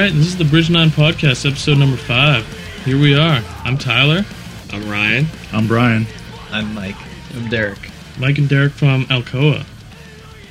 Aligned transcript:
All 0.00 0.06
right, 0.06 0.14
this 0.14 0.28
is 0.28 0.38
the 0.38 0.46
Bridge 0.46 0.70
Nine 0.70 0.88
Podcast, 0.88 1.46
episode 1.46 1.76
number 1.76 1.98
five. 1.98 2.46
Here 2.86 2.98
we 2.98 3.14
are. 3.14 3.42
I'm 3.64 3.76
Tyler. 3.76 4.24
I'm 4.72 4.88
Ryan. 4.88 5.26
I'm 5.52 5.66
Brian. 5.68 6.06
I'm 6.50 6.74
Mike. 6.74 6.96
I'm 7.34 7.50
Derek. 7.50 7.90
Mike 8.18 8.38
and 8.38 8.48
Derek 8.48 8.72
from 8.72 9.04
Alcoa. 9.08 9.62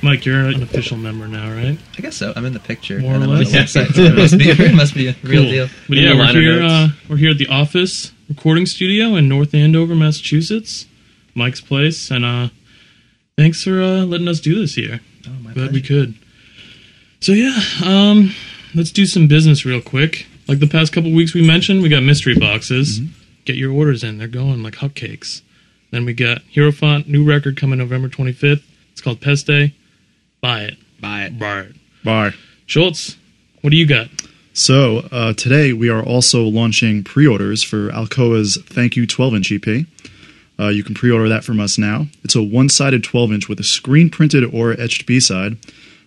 Mike, 0.02 0.24
you're 0.24 0.38
an 0.38 0.62
official 0.62 0.96
member 0.96 1.26
now, 1.26 1.52
right? 1.52 1.76
I 1.98 2.00
guess 2.00 2.14
so. 2.14 2.32
I'm 2.36 2.44
in 2.44 2.52
the 2.52 2.60
picture. 2.60 3.00
More 3.00 3.14
and 3.14 3.24
or 3.24 3.26
I'm 3.26 3.38
less. 3.40 3.52
website, 3.52 3.92
so 3.92 4.02
it 4.04 4.14
must 4.14 4.38
be, 4.38 4.50
it 4.50 4.72
must 4.72 4.94
be 4.94 5.08
a 5.08 5.16
real 5.24 5.42
Cool. 5.42 5.50
deal. 5.50 5.68
But 5.88 5.98
In 5.98 6.04
yeah, 6.04 6.12
the 6.12 6.18
we're 6.20 6.40
here. 6.40 6.62
Uh, 6.62 6.88
we're 7.08 7.16
here 7.16 7.30
at 7.32 7.38
the 7.38 7.48
office 7.48 8.12
recording 8.28 8.66
studio 8.66 9.16
in 9.16 9.28
North 9.28 9.52
Andover, 9.52 9.96
Massachusetts. 9.96 10.86
Mike's 11.34 11.60
place, 11.60 12.08
and 12.12 12.24
uh, 12.24 12.50
thanks 13.36 13.64
for 13.64 13.82
uh, 13.82 14.04
letting 14.04 14.28
us 14.28 14.38
do 14.38 14.60
this 14.60 14.76
here. 14.76 15.00
Oh, 15.26 15.30
my 15.42 15.52
Glad 15.54 15.72
we 15.72 15.82
could. 15.82 16.14
So 17.18 17.32
yeah, 17.32 17.58
um, 17.84 18.32
let's 18.74 18.90
do 18.90 19.06
some 19.06 19.26
business 19.26 19.64
real 19.64 19.80
quick. 19.80 20.26
Like 20.48 20.60
the 20.60 20.66
past 20.66 20.92
couple 20.92 21.12
weeks 21.12 21.34
we 21.34 21.46
mentioned, 21.46 21.82
we 21.82 21.88
got 21.88 22.02
mystery 22.02 22.36
boxes. 22.38 23.00
Get 23.44 23.56
your 23.56 23.72
orders 23.72 24.04
in; 24.04 24.18
they're 24.18 24.28
going 24.28 24.62
like 24.62 24.74
hotcakes. 24.74 25.42
Then 25.90 26.04
we 26.04 26.12
got 26.12 26.42
Hierophant 26.54 27.08
new 27.08 27.24
record 27.24 27.56
coming 27.56 27.78
November 27.78 28.08
25th. 28.08 28.62
It's 28.92 29.00
called 29.00 29.20
Peste. 29.20 29.72
Buy 30.40 30.62
it. 30.62 30.76
Buy 31.00 31.24
it. 31.24 31.38
Buy 31.38 31.60
it. 31.60 31.74
Bye. 32.04 32.32
Schultz, 32.66 33.16
what 33.62 33.70
do 33.70 33.76
you 33.76 33.86
got? 33.86 34.08
So 34.52 35.08
uh, 35.10 35.32
today 35.34 35.72
we 35.72 35.88
are 35.88 36.02
also 36.02 36.44
launching 36.44 37.02
pre-orders 37.04 37.62
for 37.62 37.88
Alcoa's 37.90 38.58
Thank 38.66 38.96
You 38.96 39.06
12-inch 39.06 39.52
EP. 39.52 39.86
Uh, 40.58 40.68
you 40.68 40.84
can 40.84 40.94
pre-order 40.94 41.28
that 41.28 41.44
from 41.44 41.60
us 41.60 41.78
now. 41.78 42.06
It's 42.22 42.36
a 42.36 42.42
one-sided 42.42 43.02
12-inch 43.02 43.48
with 43.48 43.58
a 43.60 43.64
screen-printed 43.64 44.44
or 44.52 44.72
etched 44.72 45.06
B-side. 45.06 45.56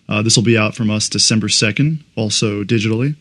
Uh, 0.08 0.22
this 0.22 0.36
will 0.36 0.44
be 0.44 0.58
out 0.58 0.74
from 0.74 0.90
us 0.90 1.08
December 1.08 1.48
2nd, 1.48 2.02
also 2.16 2.62
digitally. 2.62 3.16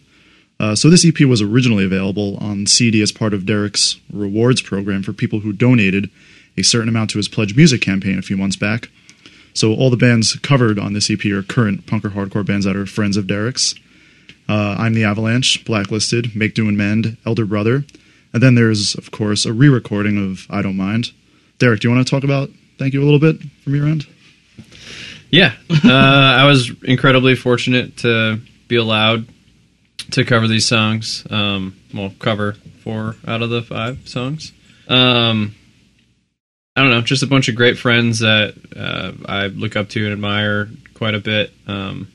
Uh, 0.59 0.75
so 0.75 0.89
this 0.89 1.05
EP 1.05 1.21
was 1.21 1.41
originally 1.41 1.85
available 1.85 2.37
on 2.37 2.65
CD 2.67 3.01
as 3.01 3.11
part 3.11 3.33
of 3.33 3.45
Derek's 3.45 3.99
rewards 4.11 4.61
program 4.61 5.03
for 5.03 5.13
people 5.13 5.39
who 5.39 5.51
donated 5.51 6.09
a 6.57 6.63
certain 6.63 6.89
amount 6.89 7.09
to 7.11 7.17
his 7.17 7.27
Pledge 7.27 7.55
Music 7.55 7.81
campaign 7.81 8.19
a 8.19 8.21
few 8.21 8.37
months 8.37 8.55
back. 8.55 8.89
So 9.53 9.73
all 9.73 9.89
the 9.89 9.97
bands 9.97 10.33
covered 10.37 10.79
on 10.79 10.93
this 10.93 11.09
EP 11.09 11.25
are 11.25 11.43
current 11.43 11.85
punk 11.85 12.05
or 12.05 12.09
hardcore 12.09 12.45
bands 12.45 12.65
that 12.65 12.75
are 12.75 12.85
friends 12.85 13.17
of 13.17 13.27
Derek's. 13.27 13.75
Uh, 14.49 14.75
I'm 14.77 14.93
the 14.93 15.03
Avalanche, 15.03 15.63
Blacklisted, 15.65 16.35
Make 16.35 16.53
Do 16.53 16.67
and 16.67 16.77
Mend, 16.77 17.17
Elder 17.25 17.45
Brother, 17.45 17.85
and 18.33 18.43
then 18.43 18.55
there's 18.55 18.95
of 18.95 19.11
course 19.11 19.45
a 19.45 19.53
re-recording 19.53 20.17
of 20.17 20.47
I 20.49 20.61
Don't 20.61 20.77
Mind. 20.77 21.11
Derek, 21.59 21.79
do 21.79 21.87
you 21.87 21.95
want 21.95 22.05
to 22.05 22.11
talk 22.11 22.23
about 22.23 22.49
Thank 22.77 22.93
You 22.93 23.01
a 23.01 23.05
little 23.05 23.19
bit 23.19 23.41
from 23.63 23.75
your 23.75 23.85
end? 23.85 24.07
Yeah. 25.33 25.55
Uh, 25.83 25.91
I 25.91 26.45
was 26.45 26.71
incredibly 26.83 27.33
fortunate 27.33 27.97
to 27.97 28.39
be 28.67 28.75
allowed 28.75 29.25
to 30.11 30.23
cover 30.23 30.47
these 30.47 30.67
songs. 30.67 31.25
Um, 31.27 31.75
well, 31.91 32.13
cover 32.19 32.53
four 32.83 33.15
out 33.27 33.41
of 33.41 33.49
the 33.49 33.63
five 33.63 34.07
songs. 34.07 34.51
Um, 34.87 35.55
I 36.75 36.81
don't 36.81 36.91
know, 36.91 37.01
just 37.01 37.23
a 37.23 37.27
bunch 37.27 37.49
of 37.49 37.55
great 37.55 37.79
friends 37.79 38.19
that 38.19 38.53
uh, 38.77 39.13
I 39.27 39.47
look 39.47 39.75
up 39.75 39.89
to 39.89 40.03
and 40.03 40.13
admire 40.13 40.69
quite 40.93 41.15
a 41.15 41.19
bit. 41.19 41.51
Um, 41.65 42.11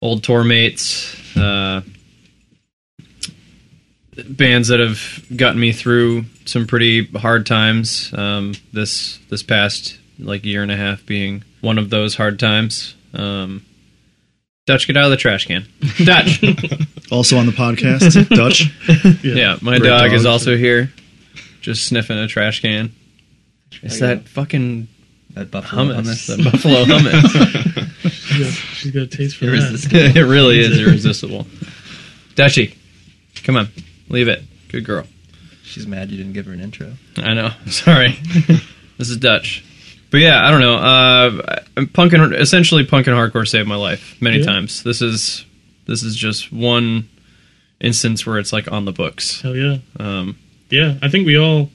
old 0.00 0.22
tour 0.22 0.44
mates, 0.44 1.36
uh, 1.36 1.82
bands 4.28 4.68
that 4.68 4.78
have 4.78 5.24
gotten 5.36 5.60
me 5.60 5.72
through 5.72 6.26
some 6.44 6.68
pretty 6.68 7.06
hard 7.06 7.46
times. 7.46 8.14
Um, 8.16 8.54
this 8.72 9.18
this 9.28 9.42
past 9.42 9.98
like 10.20 10.44
year 10.44 10.62
and 10.62 10.70
a 10.70 10.76
half 10.76 11.04
being 11.04 11.42
one 11.60 11.78
of 11.78 11.90
those 11.90 12.14
hard 12.14 12.38
times. 12.38 12.94
Um, 13.12 13.64
Dutch, 14.66 14.86
get 14.86 14.96
out 14.96 15.04
of 15.04 15.10
the 15.10 15.16
trash 15.16 15.46
can. 15.46 15.66
Dutch. 16.04 16.42
Also 17.10 17.36
on 17.38 17.46
the 17.46 17.52
podcast, 17.52 18.28
Dutch. 18.28 18.70
yeah, 19.24 19.56
my 19.60 19.78
Great 19.78 19.88
dog, 19.88 20.12
is 20.12 20.26
also 20.26 20.56
here, 20.56 20.92
just 21.60 21.86
sniffing 21.86 22.18
a 22.18 22.28
trash 22.28 22.60
can. 22.62 22.92
It's 23.82 24.00
yeah. 24.00 24.08
that 24.08 24.28
fucking 24.28 24.86
That 25.34 25.50
buffalo 25.50 25.86
hummus, 25.92 26.02
hummus. 26.02 26.26
that 26.36 26.44
buffalo 26.52 26.84
hummus. 26.84 28.10
She's 28.10 28.38
got, 28.38 28.52
she's 28.52 28.92
got 28.92 29.02
a 29.02 29.06
taste 29.06 29.36
for 29.36 29.46
that. 29.46 30.12
It 30.16 30.24
really 30.24 30.60
is 30.60 30.78
irresistible. 30.78 31.46
Dutchy, 32.36 32.76
come 33.42 33.56
on, 33.56 33.68
leave 34.08 34.28
it. 34.28 34.42
Good 34.68 34.84
girl. 34.84 35.04
She's 35.64 35.86
mad 35.86 36.10
you 36.10 36.16
didn't 36.16 36.32
give 36.32 36.46
her 36.46 36.52
an 36.52 36.60
intro. 36.60 36.92
I 37.16 37.34
know. 37.34 37.50
Sorry. 37.66 38.18
this 38.98 39.08
is 39.10 39.16
Dutch. 39.16 39.64
But 40.10 40.18
yeah, 40.20 40.46
I 40.46 40.50
don't 40.50 40.60
know. 40.60 40.76
Uh, 40.76 41.86
punk 41.92 42.12
and, 42.12 42.34
essentially 42.34 42.84
punk 42.84 43.06
and 43.06 43.16
hardcore 43.16 43.46
saved 43.46 43.68
my 43.68 43.76
life 43.76 44.16
many 44.20 44.38
Yeah. 44.38 44.44
times. 44.46 44.82
This 44.82 45.00
is 45.02 45.44
this 45.86 46.02
is 46.02 46.14
just 46.16 46.52
one 46.52 47.08
instance 47.80 48.24
where 48.26 48.38
it's 48.38 48.52
like 48.52 48.70
on 48.70 48.84
the 48.84 48.92
books. 48.92 49.40
Hell 49.40 49.56
yeah. 49.56 49.78
Um, 49.98 50.36
Yeah, 50.70 50.96
I 51.02 51.08
think 51.08 51.26
we 51.26 51.36
all 51.36 51.70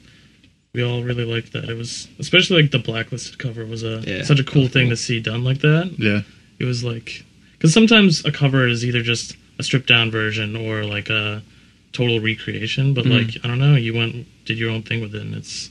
we 0.74 0.84
all 0.84 1.04
really 1.04 1.24
liked 1.26 1.54
that. 1.54 1.70
It 1.70 1.78
was 1.78 2.08
especially 2.20 2.62
like 2.62 2.72
the 2.72 2.80
blacklisted 2.80 3.38
cover 3.40 3.66
was 3.66 3.84
a 3.84 4.04
Yeah, 4.06 4.24
such 4.24 4.40
a 4.40 4.44
cool 4.44 4.68
thing 4.68 4.88
cool. 4.88 4.90
to 4.92 4.98
see 4.98 5.20
done 5.20 5.44
like 5.44 5.60
that. 5.60 5.92
Yeah. 5.98 6.22
It 6.60 6.66
was 6.66 6.84
like 6.84 7.24
because 7.54 7.74
sometimes 7.74 8.24
a 8.26 8.32
cover 8.32 8.68
is 8.68 8.86
either 8.86 9.02
just 9.02 9.36
a 9.60 9.64
stripped 9.64 9.88
down 9.88 10.12
version 10.12 10.56
or 10.58 10.84
like 10.84 11.10
a 11.10 11.42
total 11.94 12.20
recreation. 12.20 12.94
But 12.94 13.06
Mhm. 13.06 13.12
like 13.26 13.46
I 13.46 13.48
don't 13.48 13.60
know, 13.60 13.76
you 13.76 13.94
went 13.94 14.28
did 14.46 14.58
your 14.60 14.70
own 14.72 14.84
thing 14.84 15.00
with 15.02 15.16
it, 15.16 15.22
and 15.22 15.34
it's 15.36 15.70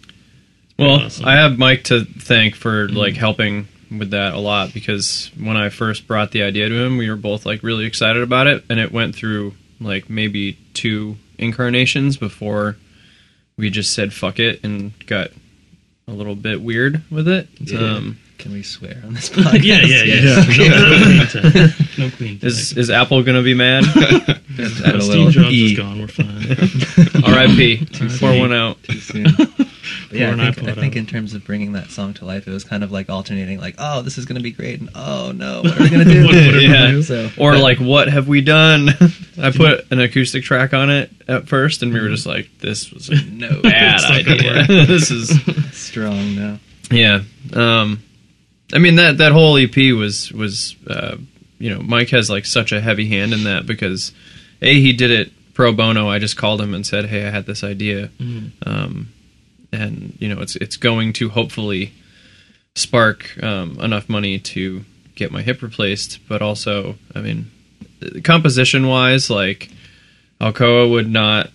well, 0.78 1.00
Awesome. 1.02 1.24
I 1.26 1.36
have 1.36 1.58
Mike 1.58 1.84
to 1.84 2.04
thank 2.04 2.54
for 2.56 2.88
Mhm. 2.88 2.94
like 2.96 3.16
helping 3.16 3.68
with 3.90 4.10
that 4.10 4.34
a 4.34 4.38
lot 4.38 4.74
because 4.74 5.30
when 5.38 5.56
I 5.56 5.68
first 5.68 6.06
brought 6.06 6.32
the 6.32 6.42
idea 6.42 6.68
to 6.68 6.74
him, 6.74 6.96
we 6.96 7.08
were 7.08 7.16
both 7.16 7.46
like 7.46 7.62
really 7.62 7.84
excited 7.84 8.22
about 8.22 8.46
it, 8.46 8.64
and 8.68 8.80
it 8.80 8.92
went 8.92 9.14
through 9.14 9.54
like 9.80 10.08
maybe 10.10 10.56
two 10.72 11.16
incarnations 11.38 12.16
before 12.16 12.76
we 13.56 13.70
just 13.70 13.92
said 13.92 14.12
fuck 14.12 14.38
it 14.40 14.60
and 14.64 14.92
got 15.06 15.30
a 16.08 16.12
little 16.12 16.34
bit 16.34 16.60
weird 16.60 17.02
with 17.10 17.28
it. 17.28 17.48
Yeah. 17.60 17.78
Um, 17.96 18.18
Can 18.38 18.52
we 18.52 18.62
swear 18.62 19.00
on 19.04 19.14
this 19.14 19.28
podcast? 19.30 19.62
yeah, 19.62 19.80
yeah, 19.82 20.02
yeah. 20.04 20.44
Yeah. 20.50 20.68
No, 20.78 20.88
no 20.88 21.04
queen 21.04 21.26
tag. 21.26 21.72
No 21.98 22.10
queen 22.16 22.38
tag. 22.38 22.44
is 22.44 22.76
is 22.76 22.90
Apple 22.90 23.22
gonna 23.22 23.42
be 23.42 23.54
mad? 23.54 23.84
Just 24.54 24.80
a 24.84 25.00
Steve 25.00 25.30
Jobs 25.30 25.52
E 25.52 25.72
is 25.72 25.76
gone. 25.78 26.00
We're 26.00 26.08
fine. 26.08 27.24
R.I.P. 27.24 27.86
Too 27.86 28.08
Pour 28.18 28.38
one 28.38 28.52
out. 28.52 28.82
too 28.84 28.98
soon. 29.00 29.24
But 29.34 30.18
yeah, 30.20 30.34
I 30.38 30.52
think, 30.52 30.68
I 30.68 30.74
think 30.74 30.96
in 30.96 31.06
terms 31.06 31.34
of 31.34 31.44
bringing 31.44 31.72
that 31.72 31.90
song 31.90 32.14
to 32.14 32.24
life, 32.24 32.46
it 32.46 32.50
was 32.52 32.62
kind 32.64 32.84
of 32.84 32.92
like 32.92 33.10
alternating, 33.10 33.58
like, 33.58 33.74
oh, 33.78 34.02
this 34.02 34.16
is 34.16 34.26
going 34.26 34.36
to 34.36 34.42
be 34.42 34.52
great, 34.52 34.80
and 34.80 34.90
oh 34.94 35.32
no, 35.34 35.62
what 35.62 35.78
are 35.78 35.82
we 35.82 35.90
going 35.90 36.06
to 36.06 36.12
do? 36.12 36.24
What- 36.24 36.34
what 36.34 36.62
Yeah. 36.62 36.72
gonna 36.72 36.90
do? 36.92 37.02
So, 37.02 37.30
Or 37.36 37.52
that- 37.54 37.62
like, 37.62 37.78
what 37.78 38.08
have 38.08 38.28
we 38.28 38.40
done? 38.42 38.90
I 39.40 39.50
put 39.50 39.90
an 39.90 40.00
acoustic 40.00 40.44
track 40.44 40.72
on 40.72 40.90
it 40.90 41.10
at 41.26 41.48
first, 41.48 41.82
and 41.82 41.92
we 41.92 42.00
were 42.00 42.08
just 42.08 42.26
like, 42.26 42.48
"This 42.60 42.92
was 42.92 43.08
a 43.08 43.16
no 43.24 43.60
bad 43.62 43.94
It's 43.96 44.08
not 44.08 44.24
gonna 44.24 44.60
idea." 44.62 44.86
this 44.86 45.10
is 45.10 45.40
strong 45.72 46.36
no. 46.36 46.58
yeah. 46.90 47.22
Um, 47.52 48.02
I 48.74 48.78
mean 48.78 48.96
that 48.96 49.18
that 49.18 49.32
whole 49.32 49.56
EP 49.56 49.76
was 49.96 50.32
was 50.32 50.74
uh, 50.88 51.16
you 51.58 51.70
know 51.70 51.80
Mike 51.80 52.10
has 52.10 52.28
like 52.28 52.44
such 52.44 52.72
a 52.72 52.80
heavy 52.80 53.08
hand 53.08 53.32
in 53.32 53.44
that 53.44 53.66
because 53.66 54.12
a 54.60 54.74
he 54.80 54.92
did 54.92 55.10
it 55.12 55.32
pro 55.54 55.72
bono. 55.72 56.08
I 56.08 56.18
just 56.18 56.36
called 56.36 56.60
him 56.60 56.74
and 56.74 56.84
said, 56.84 57.06
"Hey, 57.06 57.24
I 57.24 57.30
had 57.30 57.46
this 57.46 57.62
idea," 57.62 58.08
Mhm. 58.20 58.50
um, 58.66 59.08
and 59.72 60.16
you 60.18 60.28
know 60.28 60.40
it's 60.40 60.56
it's 60.56 60.76
going 60.76 61.12
to 61.14 61.28
hopefully 61.28 61.92
spark 62.74 63.40
um, 63.42 63.78
enough 63.80 64.08
money 64.08 64.38
to 64.40 64.84
get 65.14 65.30
my 65.30 65.42
hip 65.42 65.62
replaced. 65.62 66.18
But 66.28 66.42
also, 66.42 66.96
I 67.14 67.20
mean, 67.20 67.50
composition 68.24 68.88
wise, 68.88 69.30
like 69.30 69.70
Alcoa 70.40 70.90
would 70.90 71.08
not. 71.08 71.50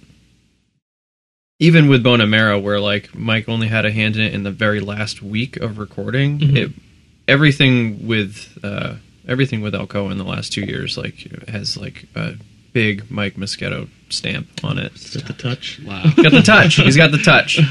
Even 1.62 1.90
with 1.90 2.04
Bone 2.04 2.22
and 2.22 2.32
Marrow, 2.32 2.58
where 2.58 2.80
like 2.80 3.14
Mike 3.14 3.50
only 3.50 3.68
had 3.68 3.86
a 3.86 3.92
hand 3.92 4.16
in 4.16 4.22
it 4.22 4.34
in 4.34 4.44
the 4.44 4.52
very 4.52 4.80
last 4.80 5.22
week 5.22 5.58
of 5.58 5.78
recording, 5.78 6.40
Mhm. 6.40 6.56
it 6.56 6.72
everything 7.30 8.08
with 8.08 8.58
uh, 8.64 8.96
everything 9.28 9.62
with 9.62 9.74
Alcoa 9.74 10.12
in 10.12 10.18
the 10.18 10.24
last 10.24 10.52
two 10.54 10.62
years 10.62 10.98
like 10.98 11.16
has 11.48 11.78
like 11.78 12.06
a 12.16 12.34
big 12.74 13.10
Mike 13.10 13.36
Moschetto 13.36 13.88
stamp 14.10 14.48
on 14.64 14.78
it. 14.78 14.92
Got 15.14 15.28
the 15.28 15.34
touch. 15.34 15.80
Wow, 15.86 16.04
got 16.16 16.32
the 16.32 16.42
touch. 16.42 16.76
He's 16.76 16.98
got 16.98 17.12
the 17.12 17.18
touch. 17.20 17.60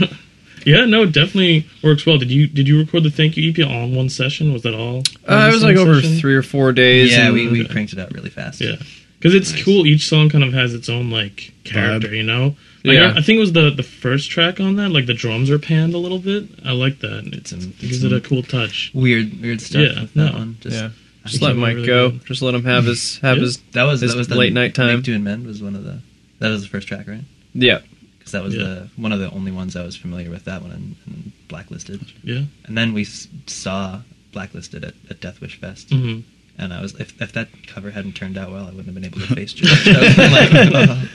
Yeah, 0.66 0.84
no, 0.86 1.06
definitely 1.06 1.66
works 1.84 2.04
well. 2.04 2.18
Did 2.18 2.30
you 2.32 2.46
did 2.48 2.66
you 2.68 2.78
record 2.80 3.04
the 3.04 3.10
thank 3.10 3.36
you 3.38 3.48
EP 3.50 3.66
on 3.66 3.94
one 3.94 4.08
session? 4.10 4.52
Was 4.52 4.62
that 4.64 4.74
all? 4.74 4.98
Uh, 5.26 5.48
it 5.48 5.54
was 5.54 5.62
like 5.62 5.76
over 5.76 6.00
three 6.02 6.34
or 6.34 6.42
four 6.42 6.72
days. 6.72 7.12
Yeah, 7.12 7.26
and- 7.26 7.32
we, 7.34 7.48
we 7.48 7.66
cranked 7.66 7.92
it 7.94 7.98
out 7.98 8.12
really 8.12 8.28
fast. 8.28 8.60
Yeah, 8.60 8.74
because 9.18 9.34
it's 9.34 9.52
Nice. 9.52 9.64
cool. 9.64 9.86
Each 9.86 10.06
song 10.08 10.28
kind 10.28 10.42
of 10.44 10.52
has 10.52 10.74
its 10.74 10.88
own 10.90 11.10
like 11.10 11.52
character, 11.64 12.12
you 12.14 12.24
know. 12.24 12.56
Like, 12.84 12.94
Yeah. 12.94 13.12
I, 13.14 13.18
I 13.18 13.22
think 13.22 13.36
it 13.38 13.40
was 13.40 13.52
the 13.52 13.70
the 13.70 13.82
first 13.82 14.30
track 14.30 14.60
on 14.60 14.76
that. 14.76 14.90
Like 14.90 15.06
the 15.06 15.14
drums 15.14 15.50
are 15.50 15.58
panned 15.58 15.94
a 15.94 15.98
little 15.98 16.18
bit. 16.18 16.44
I 16.64 16.72
like 16.72 17.00
that. 17.00 17.24
It's, 17.32 17.52
It's 17.52 17.64
it 17.64 17.78
gives 17.78 18.04
it 18.04 18.12
a 18.12 18.20
cool 18.20 18.42
touch. 18.42 18.90
Weird, 18.94 19.40
weird 19.40 19.60
stuff 19.60 19.82
Yeah, 19.82 20.02
with 20.02 20.14
that 20.14 20.32
no. 20.32 20.38
one. 20.38 20.56
Just, 20.60 20.76
yeah. 20.76 20.90
Just 21.26 21.42
let 21.42 21.56
Mike 21.56 21.74
really 21.76 21.86
go. 21.86 22.10
good. 22.10 22.24
Just 22.24 22.40
let 22.42 22.54
him 22.54 22.64
have 22.64 22.84
his 22.84 23.18
have 23.18 23.36
Yeah. 23.36 23.42
his 23.42 23.58
that 23.72 23.82
was 23.84 24.00
his 24.00 24.12
that 24.12 24.18
was 24.18 24.28
the 24.28 24.36
late 24.36 24.52
night 24.52 24.74
time. 24.74 24.96
Make 24.96 25.04
Do 25.04 25.14
and 25.14 25.24
Mend 25.24 25.46
was 25.46 25.62
one 25.62 25.74
of 25.74 25.84
the 25.84 25.98
that 26.38 26.48
was 26.50 26.62
the 26.62 26.68
first 26.68 26.88
track, 26.88 27.06
right? 27.08 27.24
yeah. 27.52 27.80
Because 28.18 28.32
that 28.32 28.42
was 28.44 28.54
Yeah. 28.54 28.62
the 28.64 28.88
one 28.96 29.12
of 29.12 29.18
the 29.20 29.30
only 29.32 29.50
ones 29.52 29.74
I 29.76 29.82
was 29.84 29.96
familiar 29.96 30.30
with. 30.30 30.44
That 30.44 30.62
one 30.62 30.70
and, 30.70 30.96
and 31.06 31.32
Blacklisted, 31.48 32.00
Yeah. 32.22 32.42
and 32.64 32.76
then 32.78 32.92
we 32.94 33.02
s- 33.02 33.26
saw 33.46 34.00
Blacklisted 34.32 34.84
at, 34.84 34.94
at 35.10 35.20
Death 35.20 35.40
Wish 35.40 35.58
Fest, 35.60 35.90
hmm 35.90 36.20
And 36.60 36.74
I 36.74 36.82
was 36.82 36.94
if, 36.94 37.20
if 37.22 37.32
that 37.32 37.48
cover 37.68 37.90
hadn't 37.92 38.14
turned 38.14 38.36
out 38.36 38.50
well, 38.50 38.64
I 38.64 38.70
wouldn't 38.70 38.86
have 38.86 38.94
been 38.94 39.04
able 39.04 39.20
to 39.20 39.34
face 39.34 39.52
George. 39.52 39.70
I 39.88 40.00
would've 40.00 40.72
like, 40.72 40.88
oh. 40.90 41.08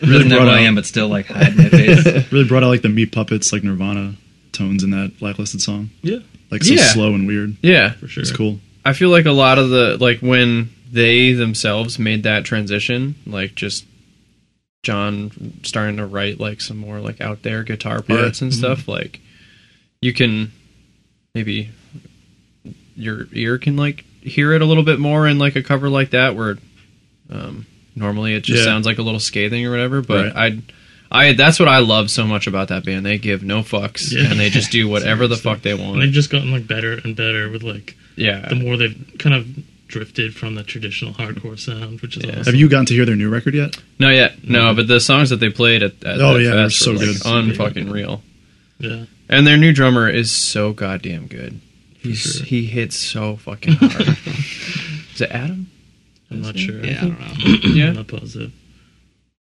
Really 0.00 0.12
doesn't 0.12 0.28
know 0.28 0.36
brought 0.38 0.48
who 0.48 0.54
I 0.54 0.60
am, 0.60 0.76
but 0.76 0.86
still 0.86 1.08
like 1.08 1.26
hide 1.26 1.56
my 1.56 1.68
face. 1.68 2.06
Really 2.32 2.46
brought 2.46 2.62
out 2.62 2.68
like 2.68 2.82
the 2.82 2.88
Meat 2.88 3.10
Puppets, 3.12 3.52
like 3.52 3.64
Nirvana 3.64 4.14
tones 4.52 4.84
in 4.84 4.90
that 4.90 5.18
blacklisted 5.18 5.60
song. 5.60 5.90
Yeah, 6.02 6.18
Like 6.50 6.62
so 6.64 6.74
Yeah. 6.74 6.84
slow 6.84 7.14
and 7.14 7.26
weird. 7.26 7.56
Yeah, 7.62 7.92
for 7.92 8.06
sure. 8.06 8.22
It's 8.22 8.30
cool. 8.30 8.60
I 8.84 8.92
feel 8.92 9.10
like 9.10 9.26
a 9.26 9.32
lot 9.32 9.58
of 9.58 9.70
the 9.70 9.96
like 10.00 10.20
when 10.20 10.70
they 10.90 11.32
themselves 11.32 11.98
made 11.98 12.22
that 12.22 12.44
transition, 12.44 13.16
like 13.26 13.56
just 13.56 13.84
John 14.84 15.58
starting 15.64 15.96
to 15.96 16.06
write 16.06 16.38
like 16.38 16.60
some 16.60 16.76
more 16.76 17.00
like 17.00 17.20
out 17.20 17.42
there 17.42 17.64
guitar 17.64 18.04
Yeah. 18.06 18.16
parts 18.16 18.40
and 18.40 18.52
mm-hmm. 18.52 18.58
stuff, 18.58 18.86
like 18.86 19.20
you 20.00 20.12
can 20.12 20.52
maybe 21.34 21.70
your 22.94 23.26
ear 23.32 23.58
can 23.58 23.76
like 23.76 24.04
hear 24.26 24.52
it 24.52 24.62
a 24.62 24.64
little 24.66 24.82
bit 24.82 24.98
more 24.98 25.26
in 25.26 25.38
like 25.38 25.56
a 25.56 25.62
cover 25.62 25.88
like 25.88 26.10
that 26.10 26.34
where 26.36 26.58
um 27.30 27.66
normally 27.94 28.34
it 28.34 28.42
just 28.44 28.58
Yeah. 28.60 28.64
sounds 28.64 28.86
like 28.86 28.98
a 28.98 29.02
little 29.02 29.20
scathing 29.20 29.64
or 29.66 29.70
whatever, 29.70 30.02
but 30.02 30.34
Right. 30.34 30.62
I 31.10 31.28
I 31.28 31.32
that's 31.34 31.58
what 31.58 31.68
I 31.68 31.78
love 31.78 32.10
so 32.10 32.26
much 32.26 32.46
about 32.46 32.68
that 32.68 32.84
band. 32.84 33.06
They 33.06 33.18
give 33.18 33.42
no 33.42 33.60
fucks 33.62 34.12
Yeah. 34.12 34.30
and 34.30 34.38
they 34.40 34.50
just 34.50 34.70
do 34.70 34.88
whatever 34.94 35.26
the 35.28 35.36
fuck 35.36 35.62
they 35.62 35.70
And 35.72 35.80
want. 35.80 36.00
they've 36.00 36.12
just 36.12 36.30
gotten 36.30 36.50
like 36.50 36.66
better 36.66 36.92
and 37.04 37.14
better 37.16 37.48
with 37.48 37.62
like 37.62 37.96
yeah. 38.16 38.48
the 38.48 38.56
more 38.56 38.76
they've 38.76 38.96
kind 39.18 39.34
of 39.34 39.46
drifted 39.88 40.34
from 40.34 40.56
the 40.56 40.64
traditional 40.64 41.12
hardcore 41.12 41.56
sound, 41.58 42.00
which 42.00 42.16
is 42.16 42.24
Yeah. 42.24 42.32
awesome. 42.32 42.44
Have 42.46 42.54
you 42.56 42.68
gotten 42.68 42.86
to 42.86 42.94
hear 42.94 43.04
their 43.06 43.14
new 43.14 43.28
record 43.28 43.54
yet? 43.54 43.76
No, 44.00 44.10
yet 44.10 44.42
no, 44.42 44.74
but 44.74 44.88
the 44.88 44.98
songs 44.98 45.30
that 45.30 45.36
they 45.36 45.48
played 45.48 45.82
at, 45.84 45.92
at 46.04 46.20
Oh, 46.20 46.36
yeah, 46.36 46.50
they're 46.56 46.70
so 46.70 46.92
were, 46.92 46.98
like, 46.98 47.06
good. 47.06 47.22
unfucking 47.22 47.90
real. 47.92 48.22
Yeah, 48.80 49.04
And 49.28 49.46
their 49.46 49.56
new 49.56 49.72
drummer 49.72 50.08
is 50.08 50.30
so 50.32 50.72
goddamn 50.72 51.28
good. 51.28 51.60
He's 52.08 52.18
sure. 52.36 52.44
he 52.46 52.66
hits 52.66 52.96
so 52.96 53.36
fucking 53.36 53.74
hard. 53.74 53.92
is 55.14 55.20
it 55.20 55.30
Adam? 55.30 55.70
I'm 56.30 56.42
not 56.42 56.58
sure. 56.58 56.84
Yeah, 56.84 56.98
I 56.98 57.00
don't 57.02 57.20
know. 57.20 57.68
Yeah. 57.74 57.88
I'm 57.88 57.94
not 57.96 58.08
positive. 58.08 58.52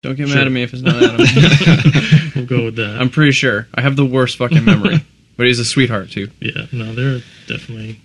Don't 0.03 0.17
get 0.17 0.29
Sure. 0.29 0.37
mad 0.39 0.47
at 0.47 0.53
me 0.53 0.63
if 0.63 0.73
it's 0.73 0.83
not 0.83 0.97
Adam. 1.03 1.27
We'll 2.35 2.47
go 2.47 2.65
with 2.65 2.77
that. 2.77 2.99
I'm 2.99 3.11
pretty 3.11 3.33
sure. 3.33 3.69
I 3.75 3.83
have 3.83 3.95
the 3.95 4.07
worst 4.07 4.39
fucking 4.39 4.65
memory, 4.65 5.05
but 5.37 5.47
he's 5.47 5.59
a 5.59 5.65
sweetheart 5.67 6.11
too. 6.11 6.31
Yeah, 6.41 6.67
no, 6.73 6.95
they're 6.95 7.21
definitely 7.47 8.01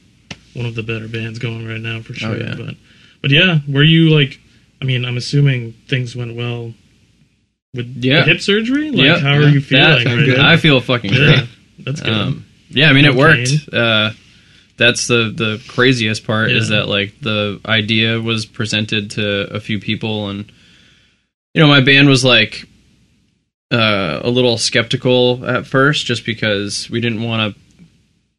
one 0.54 0.66
of 0.66 0.76
the 0.76 0.84
better 0.84 1.08
bands 1.08 1.40
going 1.40 1.66
right 1.68 1.80
now 1.80 2.02
for 2.02 2.14
sure. 2.14 2.32
Oh, 2.32 2.36
yeah. 2.36 2.56
But 2.56 2.76
but 3.22 3.32
yeah, 3.32 3.60
were 3.68 3.84
you 3.84 4.10
like? 4.10 4.40
I 4.82 4.86
mean, 4.86 5.06
I'm 5.06 5.16
assuming 5.18 5.74
things 5.88 6.14
went 6.16 6.36
well 6.36 6.74
with 7.74 7.88
Yeah. 8.04 8.26
hip 8.26 8.42
surgery. 8.42 8.92
Like, 8.92 9.06
Yep. 9.06 9.20
how 9.22 9.34
are 9.34 9.42
Yeah. 9.44 9.50
you 9.50 9.62
feeling 9.62 9.86
That's 9.86 10.06
right 10.06 10.26
good. 10.26 10.38
now? 10.38 10.50
I 10.50 10.58
feel 10.58 10.82
fucking 10.82 11.14
yeah, 11.14 11.18
great. 11.20 11.46
that's 11.80 12.02
good. 12.02 12.14
Um, 12.14 12.46
yeah, 12.70 12.90
I 12.90 12.94
mean, 12.94 13.06
it 13.06 13.16
worked. 13.16 13.50
Uh, 13.74 14.12
that's 14.78 15.08
the 15.08 15.34
the 15.36 15.64
craziest 15.68 16.26
part 16.26 16.52
is 16.52 16.70
that 16.70 16.88
like 16.88 17.20
the 17.20 17.60
idea 17.66 18.22
was 18.22 18.46
presented 18.46 19.12
to 19.12 19.54
a 19.54 19.60
few 19.60 19.80
people, 19.80 20.30
and 20.30 20.52
you 21.54 21.62
know, 21.62 21.68
my 21.68 21.82
band 21.82 22.08
was 22.08 22.24
like 22.24 22.68
uh, 23.72 24.22
a 24.24 24.30
little 24.30 24.58
skeptical 24.58 25.46
at 25.46 25.66
first, 25.66 26.06
just 26.06 26.26
because 26.26 26.90
we 26.90 27.02
didn't 27.02 27.24
want 27.24 27.56
to. 27.56 27.62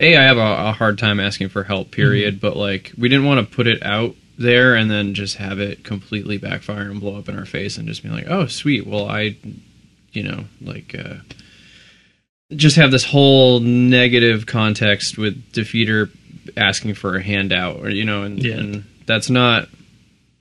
A, 0.01 0.17
I 0.17 0.23
have 0.23 0.37
a, 0.37 0.69
a 0.69 0.73
hard 0.73 0.97
time 0.97 1.19
asking 1.19 1.49
for 1.49 1.65
help, 1.65 1.91
period. 1.91 2.35
Mm-hmm. 2.35 2.47
But 2.47 2.57
like, 2.57 2.93
we 2.97 3.09
didn't 3.09 3.27
want 3.27 3.41
to 3.41 3.57
put 3.57 3.67
it 3.67 3.83
out 3.83 4.15
there 4.39 4.77
and 4.77 4.89
then 4.89 5.15
just 5.15 5.37
have 5.37 5.59
it 5.59 5.83
completely 5.83 6.39
backfire 6.39 6.89
and 6.89 7.01
blow 7.01 7.19
up 7.19 7.29
in 7.29 7.37
our 7.37 7.47
face, 7.47 7.77
and 7.77 7.89
just 7.89 8.05
be 8.05 8.09
like, 8.09 8.27
"Oh, 8.29 8.47
sweet. 8.47 8.87
Well, 8.87 9.09
I, 9.09 9.37
you 10.13 10.23
know, 10.23 10.45
like." 10.61 10.95
uh 10.99 11.17
just 12.57 12.77
have 12.77 12.91
this 12.91 13.05
whole 13.05 13.61
negative 13.61 14.47
context 14.47 15.19
with 15.19 15.53
defeater 15.53 16.11
asking 16.57 16.95
for 16.95 17.17
a 17.17 17.23
handout 17.23 17.77
or 17.81 17.91
you 17.91 18.05
know 18.05 18.23
and, 18.23 18.43
Yeah. 18.43 18.57
and 18.57 18.85
that's 19.07 19.31
not 19.31 19.69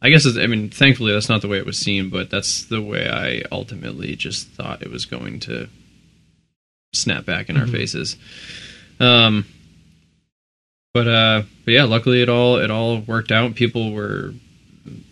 i 0.01 0.09
guess 0.09 0.25
it's, 0.25 0.37
i 0.37 0.45
mean 0.47 0.69
thankfully 0.69 1.11
that's 1.13 1.29
not 1.29 1.41
the 1.41 1.47
way 1.47 1.57
it 1.57 1.65
was 1.65 1.77
seen 1.77 2.09
but 2.09 2.29
that's 2.29 2.65
the 2.65 2.81
way 2.81 3.09
i 3.09 3.43
ultimately 3.51 4.15
just 4.15 4.47
thought 4.49 4.81
it 4.81 4.91
was 4.91 5.05
going 5.05 5.39
to 5.41 5.67
snap 6.93 7.25
back 7.25 7.49
in 7.49 7.57
our 7.57 7.65
Mhm. 7.65 7.71
faces 7.71 8.15
um 8.99 9.45
but 10.93 11.07
uh 11.07 11.43
but 11.65 11.71
yeah 11.73 11.83
luckily 11.83 12.21
it 12.21 12.29
all 12.29 12.57
it 12.57 12.71
all 12.71 12.99
worked 13.01 13.31
out 13.31 13.55
people 13.55 13.91
were 13.91 14.33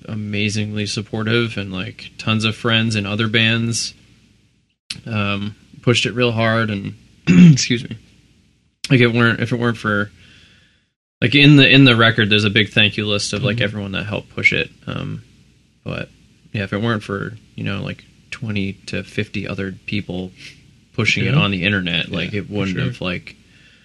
amazingly 0.07 0.85
supportive 0.85 1.57
and 1.57 1.71
like 1.73 2.11
tons 2.17 2.45
of 2.45 2.55
friends 2.55 2.95
and 2.95 3.05
other 3.05 3.27
bands 3.27 3.93
um 5.05 5.55
pushed 5.81 6.05
it 6.05 6.13
real 6.13 6.31
hard 6.31 6.69
and 6.69 6.95
excuse 7.27 7.83
me 7.87 7.97
like 8.89 8.99
it 9.01 9.07
weren't 9.13 9.39
if 9.41 9.51
it 9.51 9.59
weren't 9.59 9.77
for 9.77 10.09
like 11.21 11.33
in 11.35 11.55
the 11.55 11.67
in 11.69 11.85
the 11.85 11.95
record 11.95 12.29
there's 12.29 12.43
a 12.43 12.49
big 12.49 12.69
thank 12.69 12.97
you 12.97 13.05
list 13.05 13.33
of 13.33 13.43
like 13.43 13.57
Mhm. 13.57 13.61
everyone 13.61 13.91
that 13.93 14.05
helped 14.05 14.29
push 14.29 14.51
it 14.53 14.69
um 14.87 15.23
but 15.83 16.09
yeah 16.51 16.63
if 16.63 16.73
it 16.73 16.81
weren't 16.81 17.03
for 17.03 17.37
you 17.55 17.63
know 17.63 17.81
like 17.83 18.03
20 18.31 18.73
to 18.87 19.03
50 19.03 19.47
other 19.47 19.71
people 19.85 20.31
pushing 20.93 21.25
it 21.25 21.33
on 21.35 21.51
the 21.51 21.63
internet 21.63 22.09
like 22.11 22.31
Yeah, 22.33 22.39
it 22.39 22.49
wouldn't 22.49 22.77
sure. 22.77 22.85
have 22.85 23.01
like 23.01 23.35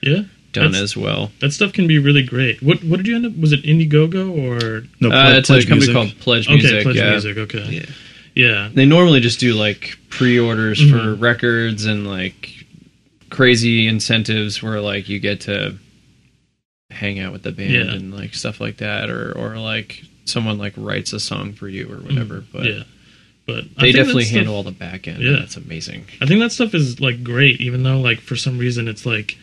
yeah, 0.03 0.23
done 0.53 0.73
That's- 0.73 0.81
as 0.83 0.97
well 0.97 1.31
that 1.41 1.53
stuff 1.53 1.73
can 1.73 1.87
be 1.87 1.99
really 1.99 2.23
great. 2.23 2.63
What 2.63 2.83
what 2.83 2.97
did 2.97 3.07
you 3.07 3.15
end 3.17 3.27
up? 3.27 3.37
Was 3.37 3.53
it 3.53 3.63
Indiegogo 3.65 4.31
or 4.31 4.85
No, 5.01 5.11
uh, 5.11 5.27
Ple- 5.31 5.39
it's 5.39 5.51
a 5.51 5.53
Pledge 5.53 5.69
company 5.69 5.77
Music. 5.93 5.95
called 5.95 6.19
pledge 6.21 6.49
music 6.49 6.73
okay, 6.73 6.83
Pledge 6.83 6.97
yeah 6.97 7.11
Music? 7.11 7.37
Okay, 7.39 7.67
Yeah. 7.71 7.87
yeah, 8.35 8.69
they 8.73 8.87
normally 8.87 9.21
just 9.21 9.39
do 9.41 9.55
like 9.55 9.97
pre-orders 10.09 10.81
for 10.81 10.97
Mhm. 11.17 11.21
records 11.21 11.85
and 11.85 12.07
like 12.07 12.65
crazy 13.29 13.87
incentives 13.87 14.63
where 14.63 14.81
like 14.81 15.09
you 15.09 15.19
get 15.21 15.41
to 15.43 15.75
hang 16.91 17.19
out 17.21 17.33
with 17.33 17.43
the 17.43 17.53
band 17.53 17.73
Yeah. 17.73 17.93
and 17.95 18.15
like 18.15 18.35
stuff 18.35 18.61
like 18.61 18.79
that 18.79 19.11
or 19.11 19.33
or 19.37 19.57
like 19.59 20.03
someone 20.25 20.59
like 20.59 20.75
writes 20.77 21.13
a 21.13 21.21
song 21.21 21.53
for 21.53 21.69
you 21.69 21.91
or 21.93 21.97
whatever 21.99 22.45
but 22.53 22.63
Mm, 22.63 22.77
yeah. 22.79 22.83
But 23.47 23.65
I 23.79 23.83
they 23.83 23.93
definitely 23.93 24.25
stuff- 24.25 24.37
handle 24.37 24.55
all 24.55 24.63
the 24.63 24.71
back 24.71 25.09
end 25.09 25.23
Yeah. 25.23 25.37
that's 25.41 25.57
amazing 25.57 26.05
I 26.21 26.27
think 26.27 26.41
that 26.41 26.53
stuff 26.53 26.75
is 26.75 27.01
like 27.01 27.25
great, 27.25 27.61
even 27.61 27.83
though 27.83 28.01
like 28.01 28.21
for 28.21 28.37
some 28.37 28.59
reason 28.59 28.87
it's 28.89 29.05
like 29.07 29.39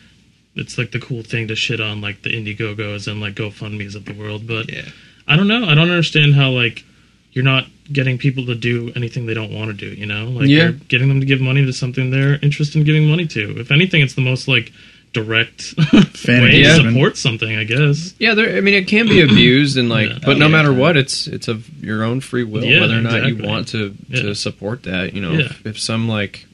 it's 0.54 0.76
like 0.78 0.90
the 0.92 0.98
cool 0.98 1.22
thing 1.22 1.48
to 1.48 1.54
shit 1.56 1.80
on 1.80 2.00
like 2.00 2.22
the 2.22 2.30
Indiegogos 2.30 3.06
and 3.06 3.20
like 3.20 3.34
GoFundmes 3.34 3.94
of 3.94 4.04
the 4.06 4.12
world. 4.14 4.46
But 4.46 4.72
Yeah. 4.72 4.88
I 5.26 5.36
don't 5.36 5.46
know. 5.46 5.64
I 5.66 5.74
don't 5.74 5.90
understand 5.90 6.34
how 6.34 6.50
like 6.50 6.84
you're 7.32 7.44
not 7.44 7.66
getting 7.92 8.18
people 8.18 8.44
to 8.46 8.54
do 8.54 8.90
anything 8.96 9.26
they 9.26 9.34
don't 9.34 9.52
want 9.52 9.68
to 9.70 9.74
do. 9.74 9.94
You 9.94 10.06
know, 10.06 10.24
like 10.30 10.48
Yeah. 10.48 10.56
you're 10.64 10.72
getting 10.72 11.08
them 11.08 11.20
to 11.20 11.26
give 11.26 11.40
money 11.40 11.64
to 11.64 11.72
something 11.72 12.10
they're 12.10 12.38
interested 12.42 12.78
in 12.78 12.84
giving 12.84 13.08
money 13.08 13.26
to. 13.28 13.58
If 13.60 13.70
anything, 13.70 14.00
it's 14.02 14.14
the 14.14 14.20
most 14.22 14.48
like 14.48 14.72
direct 15.12 15.62
Fan 16.16 16.42
way 16.42 16.62
to 16.62 16.74
support 16.92 17.16
something. 17.16 17.56
I 17.56 17.64
guess. 17.64 18.14
yeah 18.18 18.34
there 18.34 18.56
i 18.56 18.60
mean 18.60 18.74
it 18.74 18.86
can 18.88 19.06
be 19.06 19.20
abused 19.28 19.76
and 19.78 19.88
like 19.88 20.08
Yeah. 20.10 20.18
but 20.24 20.36
Oh, 20.36 20.38
no 20.38 20.46
yeah. 20.46 20.52
matter 20.52 20.72
what 20.72 20.96
it's 20.96 21.26
it's 21.26 21.48
of 21.48 21.66
your 21.82 22.02
own 22.04 22.20
free 22.20 22.44
will 22.44 22.64
Yeah, 22.64 22.80
whether 22.80 22.98
or 22.98 23.00
not 23.00 23.14
exactly. 23.14 23.42
you 23.42 23.48
want 23.48 23.68
to 23.68 23.94
Yeah. 24.08 24.22
to 24.22 24.34
support 24.34 24.82
that 24.84 25.14
you 25.14 25.22
know 25.22 25.32
Yeah. 25.32 25.46
if, 25.46 25.66
if 25.66 25.80
some 25.80 26.08
like 26.08 26.44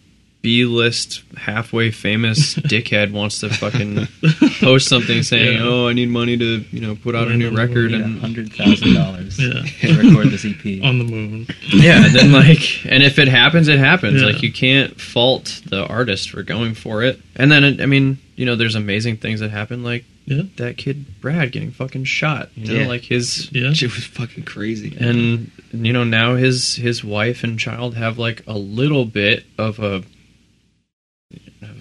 b-list 0.45 1.23
halfway 1.39 1.91
famous 1.91 2.55
dickhead 2.73 3.11
wants 3.13 3.41
to 3.41 3.49
fucking 3.49 4.07
post 4.61 4.87
something 4.89 5.23
saying, 5.23 5.59
Yeah. 5.59 5.65
"Oh, 5.65 5.89
I 5.89 5.95
need 5.95 6.11
money 6.11 6.37
to 6.37 6.65
you 6.71 6.81
know 6.81 6.95
put 6.95 7.15
out 7.17 7.29
a 7.29 7.35
new 7.37 7.51
Land 7.51 7.59
on 7.59 7.67
the 7.67 7.75
record," 7.75 7.91
Need 7.93 8.01
and 8.03 8.21
hundred 8.21 8.53
thousand 8.53 8.95
dollars 8.95 9.37
to 9.39 9.97
record 9.97 10.29
this 10.29 10.45
EP. 10.45 10.85
On 10.85 10.99
the 10.99 11.05
moon. 11.05 11.47
yeah, 11.73 12.07
then 12.09 12.31
like, 12.31 12.85
and 12.87 13.03
if 13.03 13.19
it 13.19 13.29
happens, 13.29 13.67
it 13.69 13.79
happens. 13.79 14.21
Yeah. 14.21 14.29
Like 14.29 14.43
you 14.43 14.53
can't 14.53 15.01
fault 15.01 15.63
the 15.67 15.85
artist 15.87 16.31
for 16.31 16.43
going 16.43 16.75
for 16.75 17.03
it. 17.03 17.19
And 17.35 17.51
then 17.51 17.81
I 17.81 17.87
mean, 17.87 18.19
you 18.37 18.47
know, 18.47 18.55
there's 18.55 18.75
amazing 18.77 19.17
things 19.17 19.41
that 19.41 19.51
happen, 19.51 19.83
like 19.83 20.05
Yeah. 20.27 20.43
that 20.57 20.77
kid 20.77 21.21
Brad 21.21 21.53
getting 21.53 21.71
fucking 21.71 22.05
shot. 22.05 22.51
You 22.55 22.67
know, 22.73 22.81
Yeah. 22.81 22.87
like 22.87 23.03
his 23.03 23.51
Yeah. 23.51 23.73
Shit 23.73 23.95
was 23.95 24.05
fucking 24.05 24.45
crazy. 24.45 24.95
and 25.01 25.51
you 25.73 25.93
know 25.93 26.05
now 26.05 26.35
his 26.37 26.77
his 26.77 27.03
wife 27.03 27.43
and 27.43 27.59
child 27.59 27.95
have 27.97 28.19
like 28.19 28.43
a 28.47 28.57
little 28.59 29.05
bit 29.07 29.45
of 29.59 29.79
a 29.81 29.85
of 29.95 30.07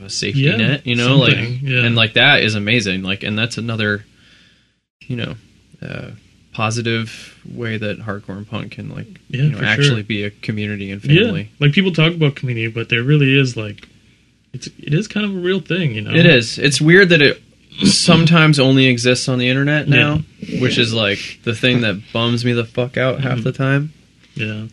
a 0.06 0.10
safety 0.10 0.42
Yeah, 0.42 0.58
net 0.58 0.88
you 0.88 0.96
know 0.96 1.18
like 1.18 1.36
yeah. 1.62 1.86
and 1.86 1.96
like 1.96 2.14
that 2.14 2.42
is 2.42 2.56
amazing 2.56 3.04
like 3.04 3.24
and 3.24 3.38
that's 3.38 3.58
another 3.58 4.06
you 5.08 5.16
know 5.16 5.36
uh 5.82 6.12
positive 6.54 7.40
way 7.52 7.78
that 7.78 8.00
hardcore 8.00 8.38
and 8.38 8.48
punk 8.48 8.74
can 8.74 8.90
like 8.90 9.08
Yeah, 9.30 9.44
you 9.44 9.50
know 9.52 9.60
actually 9.60 10.02
sure. 10.02 10.04
be 10.04 10.24
a 10.24 10.30
community 10.30 10.92
and 10.92 11.04
Yeah. 11.04 11.24
family 11.26 11.50
Like 11.60 11.74
people 11.74 11.92
talk 11.92 12.14
about 12.14 12.36
community, 12.36 12.68
but 12.68 12.90
there 12.90 13.02
really 13.04 13.38
is 13.38 13.58
like 13.58 13.88
it's 14.54 14.68
it 14.78 14.94
is 14.94 15.08
kind 15.08 15.26
of 15.26 15.36
a 15.36 15.40
real 15.40 15.60
thing. 15.60 15.96
You 15.96 16.02
know. 16.02 16.14
it 16.14 16.26
is 16.28 16.60
it's 16.60 16.80
weird 16.80 17.10
that 17.10 17.22
it 17.24 17.42
sometimes 17.86 18.60
only 18.60 18.86
exists 18.86 19.28
on 19.28 19.40
the 19.40 19.50
internet 19.50 19.88
now 19.88 20.20
which 20.60 20.78
is 20.78 20.94
like 20.94 21.40
the 21.44 21.56
thing 21.56 21.82
that 21.82 22.00
bums 22.14 22.46
me 22.46 22.54
the 22.54 22.66
fuck 22.66 22.98
out 22.98 23.22
half 23.22 23.40
Mhm. 23.40 23.44
the 23.44 23.52
time 23.52 23.94
Yeah. 24.36 24.68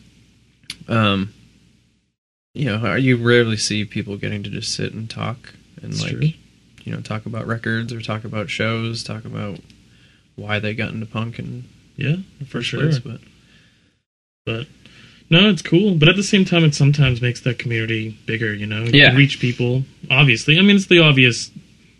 um 0.87 1.33
you 2.53 2.65
know 2.65 2.95
you 2.95 3.15
rarely 3.17 3.57
see 3.57 3.85
people 3.85 4.17
getting 4.17 4.43
to 4.43 4.49
just 4.49 4.73
sit 4.73 4.93
and 4.93 5.09
talk 5.09 5.53
and 5.81 5.99
like 6.01 6.11
true. 6.11 6.27
you 6.83 6.91
know 6.93 7.01
talk 7.01 7.25
about 7.25 7.47
records 7.47 7.93
or 7.93 8.01
talk 8.01 8.23
about 8.23 8.49
shows 8.49 9.03
talk 9.03 9.23
about 9.25 9.59
why 10.35 10.59
they 10.59 10.73
got 10.73 10.91
into 10.91 11.05
punk 11.05 11.39
and 11.39 11.63
Yeah. 11.97 12.17
For 12.47 12.61
sure. 12.61 12.81
place, 12.81 12.99
but 12.99 13.19
but 14.45 14.67
no, 15.29 15.47
it's 15.49 15.61
cool. 15.61 15.95
But 15.95 16.09
at 16.09 16.15
the 16.17 16.23
same 16.23 16.43
time, 16.45 16.63
it 16.65 16.75
sometimes 16.75 17.21
makes 17.21 17.39
that 17.41 17.57
community 17.59 18.17
bigger. 18.25 18.53
You 18.53 18.65
know, 18.65 18.83
you 18.83 18.91
Yeah. 18.99 19.15
reach 19.15 19.39
people. 19.39 19.85
Obviously, 20.09 20.57
I 20.59 20.61
mean, 20.61 20.75
it's 20.75 20.87
the 20.87 20.99
obvious 20.99 21.51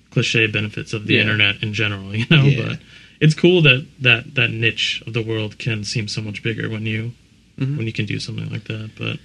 cliche 0.09 0.47
benefits 0.47 0.91
of 0.91 1.07
the 1.07 1.13
Yeah. 1.15 1.21
internet 1.21 1.61
in 1.63 1.73
general. 1.73 2.13
You 2.15 2.25
know, 2.29 2.43
Yeah. 2.45 2.65
but 2.69 2.79
it's 3.21 3.35
cool 3.35 3.61
that 3.61 3.85
that 3.99 4.35
that 4.35 4.51
niche 4.51 5.01
of 5.05 5.13
the 5.13 5.21
world 5.21 5.57
can 5.59 5.83
seem 5.83 6.07
so 6.07 6.21
much 6.21 6.41
bigger 6.43 6.67
when 6.69 6.85
you 6.85 7.13
Mhm. 7.59 7.77
when 7.77 7.85
you 7.85 7.93
can 7.93 8.05
do 8.05 8.19
something 8.19 8.49
like 8.49 8.63
that. 8.65 8.91
But 8.97 9.19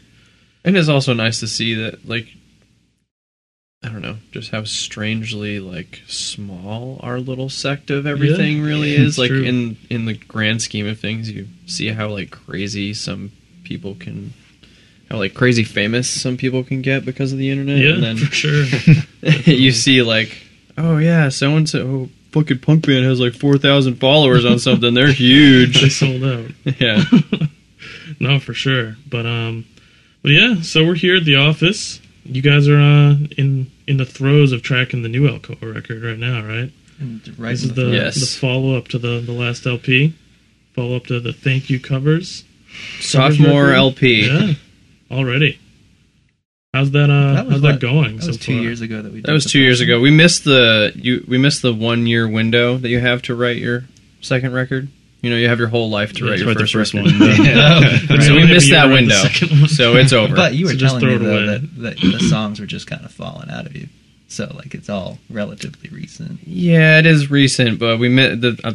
And 0.66 0.76
it's 0.76 0.88
also 0.88 1.14
nice 1.14 1.40
to 1.40 1.46
see 1.46 1.75
that, 1.75 2.06
like, 2.06 2.26
I 3.87 3.88
don't 3.88 4.02
know, 4.02 4.16
just 4.32 4.50
how 4.50 4.64
strangely 4.64 5.61
like 5.61 6.02
small 6.08 6.99
our 7.04 7.20
little 7.20 7.49
sect 7.49 7.90
of 7.90 8.04
everything 8.04 8.62
really 8.62 8.94
is. 8.96 9.16
Like 9.16 9.28
true. 9.28 9.44
in 9.44 9.76
in 9.88 10.06
the 10.06 10.14
grand 10.14 10.61
scheme 10.61 10.88
of 10.88 10.99
things, 10.99 11.30
you 11.30 11.46
see 11.66 11.88
how 11.88 12.08
like 12.08 12.32
crazy 12.32 12.94
some 12.94 13.30
people 13.62 13.94
can, 13.94 14.32
how 15.08 15.18
like 15.18 15.35
crazy 15.35 15.62
famous 15.62 16.08
some 16.08 16.37
people 16.37 16.64
can 16.64 16.82
get 16.82 17.04
because 17.04 17.32
of 17.32 17.38
the 17.38 17.50
internet. 17.50 17.78
yeah, 17.78 17.92
and 17.92 18.02
then 18.02 18.16
for 18.16 18.35
sure. 18.35 18.64
you 19.44 19.70
see 19.70 20.02
like, 20.02 20.37
oh 20.76 20.99
yeah, 20.99 21.28
so 21.28 21.56
and 21.56 21.68
so 21.68 22.08
fucking 22.32 22.58
punk 22.58 22.87
band 22.87 23.04
has 23.04 23.20
like 23.20 23.35
four 23.35 23.56
thousand 23.56 24.00
followers 24.00 24.44
on 24.44 24.58
something. 24.58 24.94
They're 24.94 25.12
huge. 25.12 25.80
they 25.80 25.90
sold 25.90 26.25
out. 26.25 26.50
yeah. 26.80 27.04
no, 28.18 28.40
for 28.40 28.54
sure. 28.54 28.96
But 29.08 29.26
um, 29.26 29.64
but 30.26 30.33
yeah. 30.33 30.61
So 30.62 30.85
we're 30.85 30.97
here 30.97 31.16
at 31.18 31.25
the 31.25 31.37
office. 31.37 32.00
You 32.25 32.42
guys 32.42 32.66
are 32.66 32.80
uh, 32.80 33.14
in 33.38 33.71
in 33.87 33.97
the 33.99 34.04
throes 34.04 34.50
of 34.50 34.61
tracking 34.61 35.02
the 35.02 35.09
new 35.09 35.28
Alcoa 35.30 35.73
record 35.73 36.02
right 36.02 36.18
now, 36.18 36.45
right? 36.45 36.73
And 36.99 37.38
right 37.38 37.50
This 37.50 37.62
is 37.62 37.75
the 37.75 37.85
the 37.85 37.90
Yes. 37.92 38.16
the 38.18 38.26
follow 38.40 38.76
up 38.76 38.88
to 38.88 38.99
the 38.99 39.21
the 39.21 39.30
last 39.30 39.64
LP. 39.66 40.14
Follow 40.75 40.97
up 40.97 41.06
to 41.06 41.21
the 41.21 41.33
thank 41.33 41.71
you 41.71 41.78
covers. 41.78 42.42
Sophomore 42.99 43.66
record. 43.66 43.76
LP. 43.76 44.26
Yeah, 44.26 44.54
already. 45.16 45.61
How's 46.75 46.90
that? 46.90 47.09
Uh, 47.09 47.35
That 47.35 47.45
how's 47.49 47.62
what? 47.62 47.73
that 47.75 47.80
going? 47.80 48.16
That 48.16 48.26
was 48.26 48.37
so 48.37 48.42
two 48.42 48.54
far? 48.56 48.62
years 48.62 48.80
ago 48.80 49.02
that 49.02 49.12
we. 49.12 49.21
Did 49.21 49.26
That 49.26 49.33
was 49.33 49.45
two 49.45 49.61
years 49.61 49.80
ago. 49.80 50.00
We 50.00 50.11
missed 50.11 50.42
the 50.42 50.90
you. 50.97 51.25
We 51.28 51.38
missed 51.38 51.62
the 51.62 51.73
one 51.73 52.09
year 52.09 52.28
window 52.28 52.76
that 52.78 52.88
you 52.88 52.99
have 52.99 53.23
to 53.23 53.37
write 53.37 53.59
your 53.59 53.85
second 54.21 54.52
record. 54.52 54.88
You 55.26 55.33
know, 55.33 55.38
you 55.38 55.49
have 55.49 55.59
your 55.59 55.66
whole 55.66 55.90
life 55.90 56.12
to 56.14 56.25
write 56.25 56.35
to 56.35 56.38
your 56.38 56.47
Write 56.47 56.54
the 56.59 56.61
first, 56.68 56.92
first 56.92 56.95
one. 56.95 57.04
one. 57.04 57.18
yeah. 57.45 57.80
Yeah. 58.09 58.21
So 58.21 58.35
we 58.35 58.42
Right. 58.42 58.50
missed 58.50 58.71
that 58.71 58.87
window. 58.88 59.21
So 59.66 59.97
it's 59.97 60.12
over. 60.12 60.37
But 60.37 60.54
you 60.54 60.66
were 60.66 60.73
So 60.73 60.78
telling 60.78 61.06
me 61.09 61.16
though 61.16 61.47
that, 61.47 61.76
that 61.83 61.97
the 62.00 62.21
songs 62.30 62.61
were 62.61 62.66
just 62.66 62.87
kind 62.87 63.04
of 63.04 63.11
falling 63.11 63.50
out 63.50 63.66
of 63.66 63.75
you. 63.75 63.88
So 64.28 64.50
like 64.54 64.73
it's 64.75 64.88
all 64.88 65.18
relatively 65.28 65.90
recent. 65.90 66.38
yeah, 66.47 67.00
it 67.00 67.06
is 67.06 67.28
recent, 67.30 67.80
but 67.80 67.99
we 67.99 68.09
mi- 68.09 68.37
the, 68.37 68.56
uh, 68.62 68.75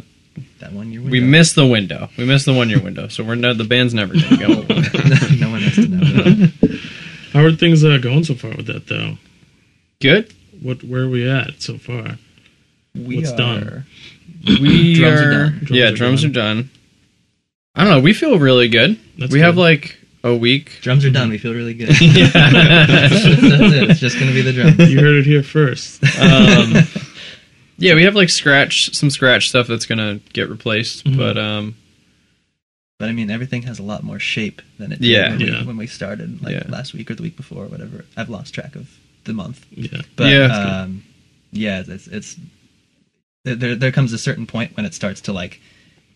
That 0.60 0.72
one 0.72 0.92
year 0.92 1.00
we 1.00 1.20
missed 1.20 1.54
the 1.54 1.66
window. 1.66 2.10
We 2.18 2.24
missed 2.26 2.44
the 2.44 2.52
one 2.52 2.68
year 2.68 2.80
window. 2.80 3.08
So 3.08 3.24
we're 3.24 3.34
not 3.34 3.56
the 3.56 3.64
band's 3.64 3.94
never 3.94 4.12
gonna 4.12 4.36
go. 4.36 4.48
no 5.40 5.50
one 5.50 5.62
has 5.62 5.74
to 5.76 5.88
know. 5.88 6.04
That. 6.04 6.80
How 7.32 7.44
are 7.44 7.52
things 7.52 7.82
uh, 7.82 7.96
going 7.96 8.24
so 8.24 8.34
far 8.34 8.50
with 8.56 8.66
that 8.66 8.88
though? 8.88 9.16
Good. 10.00 10.32
What 10.60 10.84
where 10.84 11.02
are 11.04 11.08
we 11.08 11.26
at 11.28 11.62
so 11.62 11.78
far? 11.78 12.18
We 12.94 13.16
What's 13.16 13.32
are, 13.32 13.36
done? 13.38 13.84
We 14.60 14.94
Drums 14.94 15.20
are 15.20 15.28
are, 15.28 15.30
done. 15.30 15.58
Drums 15.58 15.70
yeah, 15.70 15.88
are 15.88 15.92
drums 15.92 16.22
done. 16.22 16.30
are 16.30 16.34
done. 16.34 16.70
I 17.74 17.84
don't 17.84 17.92
know. 17.94 18.00
We 18.00 18.12
feel 18.12 18.38
really 18.38 18.68
good. 18.68 18.98
That's 19.18 19.32
we 19.32 19.40
have 19.40 19.56
like 19.56 19.96
a 20.24 20.34
week. 20.36 20.78
Drums 20.82 21.04
are 21.04 21.10
done. 21.10 21.30
We 21.30 21.38
feel 21.38 21.54
really 21.54 21.74
good. 21.74 21.88
Yeah. 22.00 22.26
That's 22.32 23.24
it. 23.24 23.90
It's 23.90 24.00
just 24.00 24.18
gonna 24.18 24.32
be 24.32 24.42
the 24.42 24.52
drums. 24.52 24.90
You 24.90 25.00
heard 25.00 25.16
it 25.16 25.26
here 25.26 25.42
first. 25.42 26.02
um, 26.20 26.74
yeah, 27.78 27.94
we 27.94 28.04
have 28.04 28.14
like 28.14 28.28
scratch 28.28 28.94
some 28.94 29.10
scratch 29.10 29.48
stuff 29.48 29.66
that's 29.66 29.86
gonna 29.86 30.20
get 30.32 30.48
replaced, 30.50 31.04
Mhm. 31.04 31.16
but 31.16 31.38
um, 31.38 31.74
But 32.98 33.08
I 33.08 33.12
mean, 33.12 33.30
everything 33.30 33.62
has 33.62 33.78
a 33.78 33.82
lot 33.82 34.02
more 34.04 34.18
shape 34.20 34.62
than 34.78 34.92
it 34.92 35.00
did 35.00 35.08
Yeah. 35.10 35.30
when, 35.30 35.38
we, 35.38 35.66
when 35.68 35.76
we 35.76 35.86
started, 35.88 36.42
like 36.42 36.54
Yeah. 36.54 36.64
last 36.68 36.94
week 36.94 37.10
or 37.10 37.14
the 37.14 37.22
week 37.22 37.36
before, 37.36 37.64
or 37.64 37.68
whatever. 37.68 38.04
I've 38.16 38.28
lost 38.28 38.54
track 38.54 38.76
of 38.76 38.88
the 39.24 39.32
month. 39.32 39.64
Yeah. 39.72 40.02
But 40.14 40.30
Yeah. 40.30 40.46
yeah, 40.48 40.82
um, 40.82 41.02
yeah, 41.52 41.82
it's, 41.86 42.06
it's 42.06 42.36
there. 43.44 43.74
There 43.74 43.92
comes 43.92 44.12
a 44.12 44.18
certain 44.18 44.46
point 44.46 44.76
when 44.76 44.86
it 44.86 44.94
starts 44.94 45.20
to 45.22 45.32
like 45.32 45.60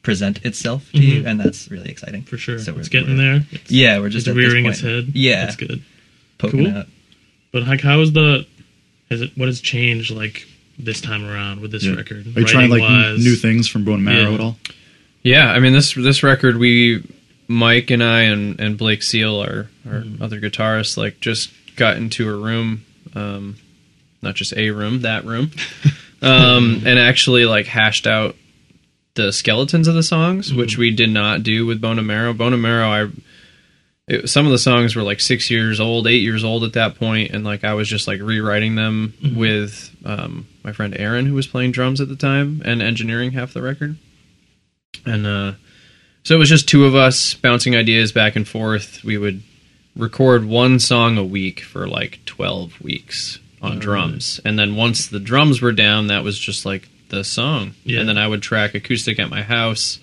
present 0.02 0.44
itself 0.44 0.90
to 0.92 1.00
you, 1.00 1.22
Mhm. 1.22 1.26
and 1.26 1.40
that's 1.40 1.68
really 1.70 1.90
exciting 1.90 2.22
For 2.22 2.38
sure. 2.38 2.58
So 2.60 2.72
we're- 2.72 2.84
getting 2.88 3.16
we're- 3.16 3.38
there. 3.40 3.46
It's, 3.50 3.70
Yeah, 3.70 3.98
we're 3.98 4.08
just 4.08 4.28
it's 4.28 4.36
at 4.36 4.36
this 4.36 4.46
rearing 4.48 4.64
point. 4.64 4.74
its 4.76 4.82
head. 4.82 5.08
Yeah, 5.14 5.44
That's 5.46 5.56
good. 5.56 5.82
poking 6.38 6.64
Cool. 6.66 6.76
out. 6.76 6.88
But 7.52 7.66
like 7.66 7.80
how 7.80 8.00
is 8.00 8.12
the 8.12 8.46
has 9.10 9.20
it 9.22 9.32
what 9.36 9.48
has 9.48 9.60
changed 9.60 10.10
like 10.10 10.46
this 10.78 11.00
time 11.00 11.24
around 11.24 11.60
with 11.60 11.72
this 11.72 11.84
Yeah. 11.84 11.94
record? 11.94 12.26
Are 12.36 12.40
you 12.40 12.46
trying 12.46 12.70
like 12.70 12.82
n- 12.82 12.88
Writing-wise? 12.88 13.24
new 13.24 13.34
things 13.34 13.66
from 13.68 13.84
Bone 13.84 13.94
and 13.96 14.04
Marrow 14.04 14.28
Yeah. 14.28 14.34
at 14.34 14.40
all? 14.40 14.58
yeah, 15.22 15.50
I 15.52 15.58
mean 15.58 15.72
this 15.72 15.94
this 15.94 16.22
record 16.22 16.58
we 16.58 17.02
Mike 17.48 17.90
and 17.90 18.02
I 18.02 18.22
and 18.22 18.60
and 18.60 18.76
Blake 18.78 19.02
Seal 19.02 19.40
our 19.40 19.68
our 19.90 20.02
Mm. 20.02 20.20
other 20.20 20.40
guitarist 20.40 20.96
like 20.96 21.20
just 21.20 21.50
got 21.74 21.96
into 21.96 22.28
a 22.28 22.36
room, 22.36 22.82
um, 23.14 23.56
not 24.22 24.34
just 24.36 24.52
a 24.56 24.70
room, 24.70 25.00
that 25.02 25.24
room, 25.24 25.50
um, 26.22 26.82
and 26.86 26.98
actually 26.98 27.44
like 27.44 27.66
hashed 27.66 28.06
out 28.06 28.36
the 29.14 29.32
skeletons 29.32 29.88
of 29.88 29.94
the 29.94 30.02
songs, 30.02 30.48
Mm-hmm. 30.50 30.58
which 30.58 30.76
we 30.78 30.90
did 30.90 31.10
not 31.10 31.42
do 31.42 31.64
with 31.66 31.80
Bone 31.80 31.98
and 31.98 32.06
Marrow. 32.06 32.32
Bone 32.32 32.52
and 32.52 32.62
Marrow, 32.62 32.88
I 32.88 33.08
it, 34.08 34.28
some 34.28 34.46
of 34.46 34.52
the 34.52 34.58
songs 34.58 34.94
were 34.94 35.02
like 35.02 35.18
six 35.20 35.50
years 35.50 35.80
old, 35.80 36.06
eight 36.06 36.22
years 36.22 36.44
old 36.44 36.62
at 36.64 36.74
that 36.74 36.94
point, 36.96 37.32
and 37.32 37.44
like 37.44 37.64
I 37.64 37.74
was 37.74 37.88
just 37.88 38.06
like 38.06 38.20
rewriting 38.20 38.74
them 38.76 39.14
Mm-hmm. 39.22 39.38
with 39.38 39.90
um, 40.04 40.46
my 40.62 40.72
friend 40.72 40.94
Aaron, 40.98 41.26
who 41.26 41.34
was 41.34 41.46
playing 41.46 41.72
drums 41.72 42.00
at 42.00 42.08
the 42.08 42.16
time 42.16 42.62
and 42.64 42.80
engineering 42.82 43.32
half 43.32 43.52
the 43.52 43.62
record, 43.62 43.96
and 45.04 45.26
uh, 45.26 45.52
so 46.22 46.34
it 46.34 46.38
was 46.38 46.48
just 46.48 46.68
two 46.68 46.84
of 46.84 46.94
us 46.94 47.34
bouncing 47.34 47.74
ideas 47.76 48.12
back 48.12 48.36
and 48.36 48.46
forth. 48.46 49.02
We 49.04 49.16
would 49.18 49.42
record 49.96 50.44
one 50.44 50.78
song 50.78 51.16
a 51.18 51.24
week 51.24 51.60
for 51.60 51.88
like 51.88 52.20
twelve 52.26 52.80
weeks 52.82 53.38
on 53.62 53.78
drums, 53.78 54.40
and 54.44 54.58
then 54.58 54.76
once 54.76 55.06
the 55.08 55.20
drums 55.20 55.60
were 55.62 55.72
down, 55.72 56.08
that 56.08 56.22
was 56.24 56.38
just 56.38 56.64
like 56.66 56.88
the 57.08 57.24
song, 57.24 57.74
Yeah. 57.84 58.00
and 58.00 58.08
then 58.08 58.18
I 58.18 58.26
would 58.28 58.42
track 58.42 58.74
acoustic 58.74 59.18
at 59.18 59.30
my 59.30 59.42
house 59.42 59.98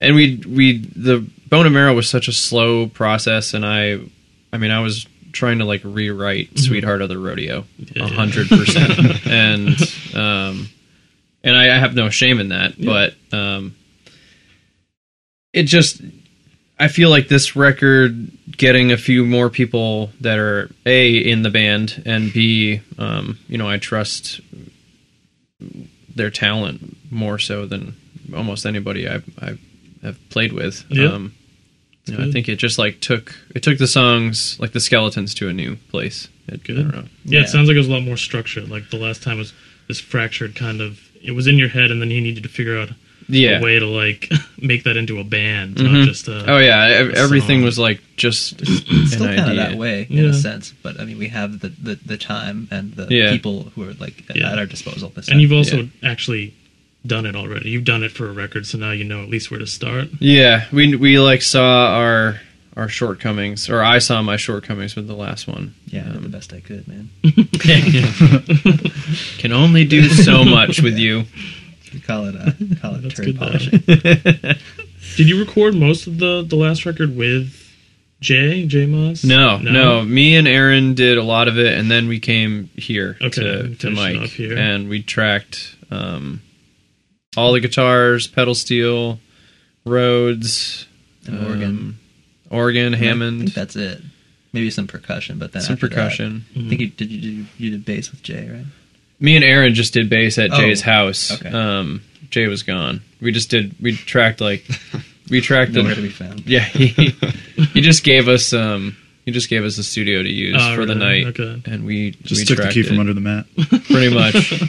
and 0.00 0.14
we 0.14 0.36
we 0.46 0.78
the 0.78 1.26
bone 1.48 1.64
and 1.64 1.74
marrow 1.74 1.94
was 1.94 2.06
such 2.08 2.28
a 2.28 2.32
slow 2.32 2.86
process 2.86 3.54
and 3.54 3.64
i 3.64 3.98
i 4.52 4.58
mean 4.58 4.70
i 4.70 4.78
was 4.80 5.06
trying 5.32 5.58
to 5.60 5.64
like 5.64 5.80
rewrite 5.84 6.58
sweetheart 6.58 7.00
of 7.00 7.08
the 7.08 7.16
rodeo 7.16 7.64
Yeah. 7.78 8.04
a 8.04 8.08
hundred 8.08 8.48
percent 8.50 9.26
and 9.26 9.74
um 10.14 10.68
and 11.42 11.56
I, 11.56 11.74
I 11.74 11.78
have 11.78 11.94
no 11.94 12.10
shame 12.10 12.40
in 12.40 12.50
that 12.50 12.78
Yeah. 12.78 12.90
but 13.32 13.36
um 13.38 13.74
it 15.54 15.62
just 15.62 16.02
i 16.78 16.88
feel 16.88 17.08
like 17.08 17.28
this 17.28 17.56
record 17.56 18.30
getting 18.56 18.92
a 18.92 18.96
few 18.96 19.24
more 19.24 19.50
people 19.50 20.10
that 20.20 20.38
are 20.38 20.70
a 20.86 21.16
in 21.16 21.42
the 21.42 21.50
band 21.50 22.02
and 22.06 22.32
b 22.32 22.80
um 22.98 23.38
you 23.48 23.58
know 23.58 23.68
i 23.68 23.76
trust 23.76 24.40
their 26.14 26.30
talent 26.30 26.96
more 27.10 27.38
so 27.38 27.66
than 27.66 27.94
almost 28.34 28.66
anybody 28.66 29.08
I've, 29.08 29.24
I've 29.38 29.60
have 30.02 30.28
played 30.30 30.52
with. 30.52 30.84
Yeah. 30.88 31.12
Um, 31.12 31.34
you 32.04 32.16
know, 32.16 32.24
I 32.26 32.30
think 32.30 32.48
it 32.48 32.56
just 32.56 32.78
like 32.78 33.00
took 33.00 33.34
it 33.54 33.62
took 33.62 33.78
the 33.78 33.86
songs 33.88 34.58
like 34.60 34.72
the 34.72 34.80
skeletons 34.80 35.34
to 35.34 35.48
a 35.48 35.52
new 35.52 35.76
place. 35.90 36.28
It, 36.46 36.62
Good. 36.62 36.94
I. 36.94 36.98
Yeah, 36.98 37.02
Yeah. 37.24 37.40
it 37.40 37.48
sounds 37.48 37.68
like 37.68 37.74
it 37.74 37.78
was 37.78 37.88
a 37.88 37.92
lot 37.92 38.02
more 38.02 38.16
structured. 38.16 38.68
Like 38.68 38.90
the 38.90 38.98
last 38.98 39.22
time 39.22 39.38
was 39.38 39.52
this 39.88 40.00
fractured 40.00 40.54
kind 40.54 40.80
of 40.80 41.00
it 41.22 41.32
was 41.32 41.46
in 41.46 41.56
your 41.56 41.68
head 41.68 41.90
and 41.90 42.00
then 42.00 42.10
you 42.10 42.20
needed 42.20 42.44
to 42.44 42.48
figure 42.48 42.78
out 42.78 42.90
Yeah. 43.28 43.58
a 43.58 43.62
way 43.62 43.78
to 43.78 43.86
like 43.86 44.30
make 44.60 44.84
that 44.84 44.96
into 44.96 45.18
a 45.18 45.24
band, 45.24 45.76
Mhm. 45.76 45.92
not 45.92 46.06
just 46.06 46.28
a 46.28 46.50
oh 46.50 46.58
yeah, 46.58 46.84
ev- 46.86 47.10
a 47.10 47.16
everything 47.18 47.58
song. 47.60 47.64
was 47.64 47.78
like 47.78 48.00
just 48.16 48.60
It's 48.62 49.12
still 49.14 49.26
kind 49.26 49.50
of 49.50 49.56
that 49.56 49.74
way 49.76 50.06
in 50.08 50.16
Yeah. 50.24 50.30
a 50.30 50.34
sense, 50.34 50.72
but 50.82 51.00
I 51.00 51.04
mean, 51.04 51.18
we 51.18 51.28
have 51.28 51.60
the 51.60 51.68
the, 51.68 51.94
the 52.04 52.16
time 52.16 52.68
and 52.70 52.92
the 52.94 53.06
Yeah. 53.10 53.30
people 53.32 53.72
who 53.74 53.82
are 53.88 53.94
like 53.94 54.24
Yeah. 54.34 54.52
at 54.52 54.58
our 54.58 54.66
disposal. 54.66 55.10
This 55.14 55.28
and 55.28 55.40
you've 55.40 55.52
also 55.52 55.76
Yeah. 55.82 56.10
actually 56.12 56.54
done 57.06 57.26
it 57.26 57.36
already. 57.36 57.70
You've 57.70 57.84
done 57.84 58.02
it 58.02 58.10
for 58.12 58.28
a 58.28 58.32
record, 58.32 58.66
so 58.66 58.78
now 58.78 58.90
you 58.90 59.04
know 59.04 59.22
at 59.22 59.28
least 59.30 59.50
where 59.50 59.60
to 59.60 59.66
start. 59.66 60.08
Yeah, 60.20 60.64
we 60.72 60.94
we 60.96 61.18
like 61.18 61.42
saw 61.42 61.94
our 61.96 62.40
our 62.76 62.88
shortcomings, 62.90 63.70
or 63.70 63.82
I 63.82 63.98
saw 64.00 64.20
my 64.22 64.36
shortcomings 64.36 64.94
with 64.96 65.06
the 65.06 65.14
last 65.14 65.48
one. 65.48 65.72
yeah, 65.86 66.00
I 66.02 66.12
did 66.12 66.20
the 66.22 66.26
Um, 66.26 66.30
best 66.30 66.52
I 66.52 66.60
could, 66.60 66.86
man. 66.86 67.08
can 69.38 69.52
only 69.52 69.84
do 69.84 70.08
so 70.08 70.44
much 70.44 70.82
with 70.82 70.98
you. 70.98 71.24
We 71.96 72.02
call 72.02 72.26
it 72.26 72.34
a 72.34 72.76
call 72.80 72.94
it 72.96 72.98
That's 73.02 73.14
turd 73.14 73.24
good, 73.26 73.38
polishing. 73.38 73.80
Did 75.16 75.28
you 75.28 75.38
record 75.40 75.74
most 75.74 76.06
of 76.06 76.18
the 76.18 76.42
the 76.46 76.56
last 76.56 76.84
record 76.84 77.16
with 77.16 77.54
Jay 78.20 78.66
Jay 78.66 78.84
Maas? 78.86 79.24
No, 79.24 79.56
no, 79.58 80.02
Me 80.04 80.36
and 80.36 80.46
Aaron 80.46 80.94
did 80.94 81.16
a 81.16 81.22
lot 81.22 81.48
of 81.48 81.58
it, 81.58 81.78
and 81.78 81.90
then 81.90 82.06
we 82.08 82.20
came 82.20 82.68
here 82.76 83.16
Okay, 83.22 83.40
to, 83.42 83.62
to 83.68 83.74
finish 83.76 83.96
Mike, 83.98 84.16
off 84.20 84.30
here. 84.32 84.56
and 84.58 84.88
we 84.90 85.02
tracked 85.02 85.74
um, 85.90 86.42
all 87.36 87.52
the 87.52 87.60
guitars, 87.60 88.26
pedal 88.26 88.54
steel, 88.54 89.18
Rhodes, 89.86 90.86
An 91.26 91.38
um, 91.38 91.46
organ. 91.46 91.98
organ, 92.50 92.94
I 92.94 92.98
Hammond, 92.98 93.40
think 93.40 93.54
that's 93.54 93.76
it. 93.76 94.02
Maybe 94.52 94.70
some 94.70 94.86
percussion, 94.86 95.38
but 95.38 95.52
then 95.52 95.62
some 95.62 95.74
after 95.74 95.88
that- 95.88 95.94
percussion. 95.94 96.44
I 96.54 96.68
think 96.68 96.80
you 96.80 96.88
did. 96.88 97.10
You 97.10 97.20
did, 97.20 97.46
you 97.58 97.70
did 97.70 97.84
bass 97.84 98.10
with 98.10 98.22
Jay, 98.22 98.48
right? 98.50 98.64
Me 99.18 99.34
and 99.36 99.44
Aaron 99.44 99.74
just 99.74 99.94
did 99.94 100.10
bass 100.10 100.38
at 100.38 100.50
Oh, 100.52 100.56
Jay's 100.58 100.82
house. 100.82 101.32
okay. 101.32 101.48
Um, 101.50 102.02
Jay 102.30 102.46
was 102.48 102.62
gone. 102.62 103.00
We 103.20 103.32
just 103.32 103.48
did. 103.50 103.74
We 103.80 103.92
tracked 103.96 104.40
like 104.40 104.64
we 105.30 105.40
tracked 105.40 105.72
Nowhere 105.72 105.94
to 105.94 106.00
the. 106.00 106.08
be 106.08 106.12
found. 106.12 106.46
Yeah, 106.46 106.60
he, 106.60 106.88
he 107.72 107.80
just 107.80 108.04
gave 108.04 108.28
us 108.28 108.52
um 108.52 108.96
he 109.24 109.32
just 109.32 109.48
gave 109.48 109.64
us 109.64 109.78
a 109.78 109.82
studio 109.84 110.22
to 110.22 110.28
use 110.28 110.56
Oh, 110.60 110.74
for 110.74 110.84
the 110.86 110.94
night, 110.94 111.26
Okay. 111.28 111.62
and 111.66 111.84
we 111.86 112.10
Just 112.22 112.42
we 112.42 112.44
took 112.44 112.56
the 112.58 112.62
tracked 112.64 112.74
key 112.74 112.82
from 112.82 112.96
it. 112.96 113.00
under 113.00 113.14
the 113.14 113.20
mat. 113.20 113.46
pretty 113.88 114.12
much. 114.14 114.62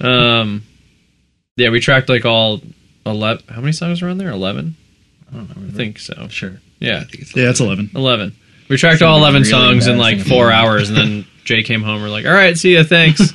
um, 0.00 0.62
yeah, 1.56 1.70
we 1.70 1.80
tracked 1.80 2.08
like 2.08 2.24
all 2.24 2.60
eleven. 3.04 3.44
How 3.48 3.60
many 3.60 3.72
songs 3.72 4.00
are 4.02 4.08
on 4.08 4.18
there? 4.18 4.30
Eleven, 4.30 4.74
I 5.30 5.36
don't 5.36 5.56
know. 5.56 5.68
I 5.68 5.70
think 5.72 5.98
so. 5.98 6.28
Sure. 6.28 6.60
Yeah, 6.78 7.04
it's 7.12 7.34
Yeah, 7.36 7.50
it's 7.50 7.60
11. 7.60 7.90
eleven. 7.94 8.34
We 8.68 8.76
tracked 8.76 9.02
all 9.02 9.18
eleven 9.18 9.42
really 9.42 9.50
songs 9.50 9.86
in 9.86 9.98
like 9.98 10.18
four 10.20 10.50
hours, 10.50 10.88
and 10.88 10.96
then 10.98 11.26
Jay 11.44 11.62
came 11.62 11.82
home. 11.82 12.02
We're 12.02 12.08
like, 12.08 12.26
all 12.26 12.32
right, 12.32 12.56
see 12.56 12.74
ya, 12.74 12.82
thanks. 12.84 13.32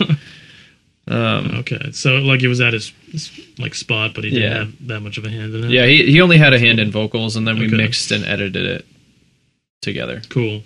Um, 1.08 1.52
Okay, 1.60 1.92
so 1.92 2.18
like 2.18 2.42
it 2.44 2.48
was 2.48 2.62
at 2.62 2.74
his, 2.74 2.92
his 3.12 3.32
like 3.58 3.74
spot, 3.76 4.14
but 4.14 4.24
he 4.24 4.30
didn't 4.32 4.52
Yeah. 4.52 4.58
have 4.60 4.88
that 4.88 5.00
much 5.02 5.18
of 5.18 5.26
a 5.26 5.30
hand 5.30 5.54
in 5.56 5.64
it. 5.66 5.72
yeah, 5.72 5.86
he 5.86 6.06
he 6.12 6.22
only 6.22 6.38
had 6.38 6.54
a 6.54 6.60
hand 6.60 6.80
in 6.80 6.92
vocals, 6.92 7.36
and 7.36 7.48
then 7.48 7.58
we 7.60 7.66
Okay. 7.68 7.76
mixed 7.78 8.12
and 8.12 8.24
edited 8.26 8.66
it 8.66 8.86
together. 9.82 10.22
cool. 10.30 10.64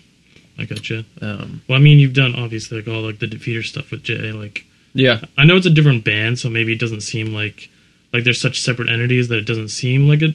I 0.58 0.64
got 0.66 0.90
you. 0.90 1.04
Um, 1.22 1.62
Well, 1.68 1.78
I 1.78 1.82
mean, 1.82 2.00
you've 2.00 2.14
done 2.14 2.34
obviously 2.36 2.78
like 2.78 2.88
all 2.88 3.02
like 3.02 3.20
the 3.20 3.28
Defeater 3.28 3.64
stuff 3.66 3.92
with 3.92 4.04
Jay. 4.04 4.32
Like, 4.32 4.66
yeah, 4.94 5.22
I 5.38 5.44
know 5.46 5.58
it's 5.58 5.66
a 5.66 5.70
different 5.70 6.06
band, 6.06 6.40
so 6.40 6.50
maybe 6.50 6.72
it 6.74 6.80
doesn't 6.80 7.02
seem 7.02 7.34
like 7.34 7.70
like 8.14 8.24
they're 8.24 8.34
such 8.34 8.62
separate 8.62 8.90
entities 8.90 9.28
that 9.28 9.38
it 9.38 9.46
doesn't 9.46 9.70
seem 9.70 10.08
like 10.08 10.22
it. 10.22 10.34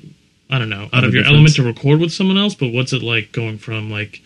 I 0.51 0.59
don't 0.59 0.69
know, 0.69 0.89
out 0.93 1.05
Of 1.05 1.15
your 1.15 1.23
difference. 1.23 1.29
element 1.29 1.55
to 1.57 1.63
record 1.63 2.01
with 2.01 2.13
someone 2.13 2.37
else. 2.37 2.55
But 2.55 2.73
what's 2.73 2.93
it 2.93 3.03
like 3.03 3.33
going 3.33 3.57
from 3.59 3.91
like 3.91 4.21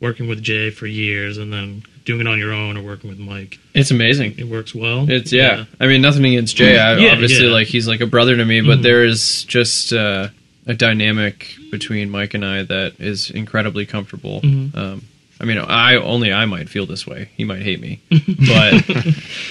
working 0.00 0.28
with 0.28 0.42
Jay 0.42 0.70
for 0.70 0.86
years 0.86 1.36
and 1.38 1.52
then 1.52 1.82
doing 2.04 2.22
it 2.22 2.26
on 2.26 2.38
your 2.38 2.52
own 2.52 2.76
or 2.76 2.82
working 2.82 3.10
with 3.10 3.18
Mike? 3.18 3.58
it's 3.74 3.90
amazing. 3.90 4.34
It 4.38 4.48
works 4.48 4.74
well. 4.74 5.08
It's 5.08 5.32
yeah. 5.32 5.64
I 5.78 5.86
mean, 5.86 6.00
nothing 6.02 6.24
against 6.24 6.56
Jay. 6.56 6.78
I, 6.78 6.96
Yeah, 6.96 7.12
obviously, 7.12 7.46
yeah. 7.46 7.52
like 7.52 7.66
he's 7.68 7.86
like 7.86 8.00
a 8.00 8.06
brother 8.06 8.36
to 8.36 8.44
me, 8.44 8.60
but 8.62 8.78
Mhm. 8.78 8.82
there 8.82 9.04
is 9.04 9.44
just 9.44 9.92
uh, 9.92 10.28
a 10.66 10.74
dynamic 10.74 11.54
between 11.70 12.10
Mike 12.10 12.34
and 12.34 12.44
I 12.44 12.62
that 12.64 12.94
is 12.98 13.30
incredibly 13.30 13.86
comfortable. 13.86 14.40
Mhm. 14.40 14.74
Um, 14.76 15.02
I 15.40 15.44
mean, 15.44 15.56
I 15.58 15.96
only 15.96 16.32
I 16.32 16.44
might 16.46 16.68
feel 16.68 16.84
this 16.86 17.06
way. 17.06 17.30
He 17.36 17.44
might 17.44 17.62
hate 17.62 17.80
me, 17.80 18.00
but 18.10 18.74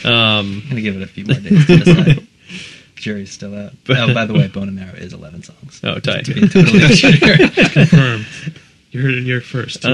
um, 0.05 0.61
I'm 0.63 0.69
gonna 0.69 0.81
give 0.81 0.95
it 0.95 1.01
a 1.01 1.07
few 1.07 1.25
more 1.25 1.35
days 1.39 1.65
to 1.65 1.77
decide. 1.77 2.27
Jury's 2.95 3.31
still 3.31 3.55
out. 3.57 3.71
Oh, 3.87 4.13
by 4.13 4.25
the 4.25 4.33
way, 4.33 4.47
Bone 4.47 4.67
and 4.67 4.75
Marrow 4.75 4.93
is 4.93 5.13
11 5.13 5.43
songs. 5.43 5.79
oh, 5.85 5.99
tight. 5.99 6.25
To 6.25 6.33
be 6.33 6.47
totally 6.49 6.79
sure. 6.95 7.37
confirmed. 7.47 8.25
You're 8.91 9.09
you're 9.11 9.41
first. 9.41 9.85
Um, 9.85 9.91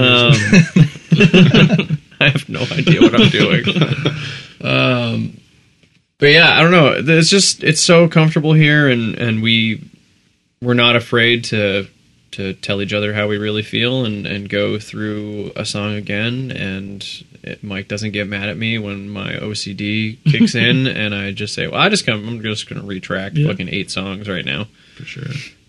I 2.18 2.30
have 2.30 2.48
no 2.48 2.60
idea 2.60 3.00
what 3.02 3.14
I'm 3.20 3.28
doing. 3.28 3.64
um, 4.62 5.40
but 6.18 6.26
yeah, 6.30 6.58
I 6.58 6.62
don't 6.62 6.70
know. 6.70 6.94
It's 7.18 7.28
just 7.28 7.62
it's 7.62 7.80
so 7.82 8.08
comfortable 8.08 8.52
here, 8.54 8.88
and 8.88 9.14
and 9.16 9.42
we 9.42 9.82
we're 10.62 10.74
not 10.74 10.96
afraid 10.96 11.44
to 11.44 11.86
to 12.32 12.54
tell 12.54 12.80
each 12.82 12.92
other 12.92 13.12
how 13.12 13.28
we 13.28 13.36
really 13.38 13.62
feel 13.62 14.04
and 14.06 14.26
and 14.26 14.48
go 14.48 14.78
through 14.78 15.52
a 15.56 15.64
song 15.66 15.94
again. 15.94 16.50
And 16.50 17.06
it, 17.42 17.62
Mike 17.62 17.88
doesn't 17.88 18.12
get 18.12 18.26
mad 18.26 18.48
at 18.48 18.56
me 18.56 18.78
when 18.78 19.10
my 19.10 19.32
OCD 19.34 20.16
kicks 20.24 20.54
in, 20.54 20.86
and 20.86 21.14
I 21.14 21.32
just 21.32 21.52
say, 21.54 21.66
"Well, 21.66 21.80
I 21.80 21.90
just 21.90 22.06
come. 22.06 22.26
I'm 22.26 22.42
just 22.42 22.66
going 22.68 22.80
to 22.80 22.86
retract 22.86 23.36
Yeah. 23.36 23.48
fucking 23.48 23.68
eight 23.68 23.90
songs 23.90 24.26
right 24.28 24.44
now." 24.44 24.68
for 24.96 25.04
sure. 25.04 25.24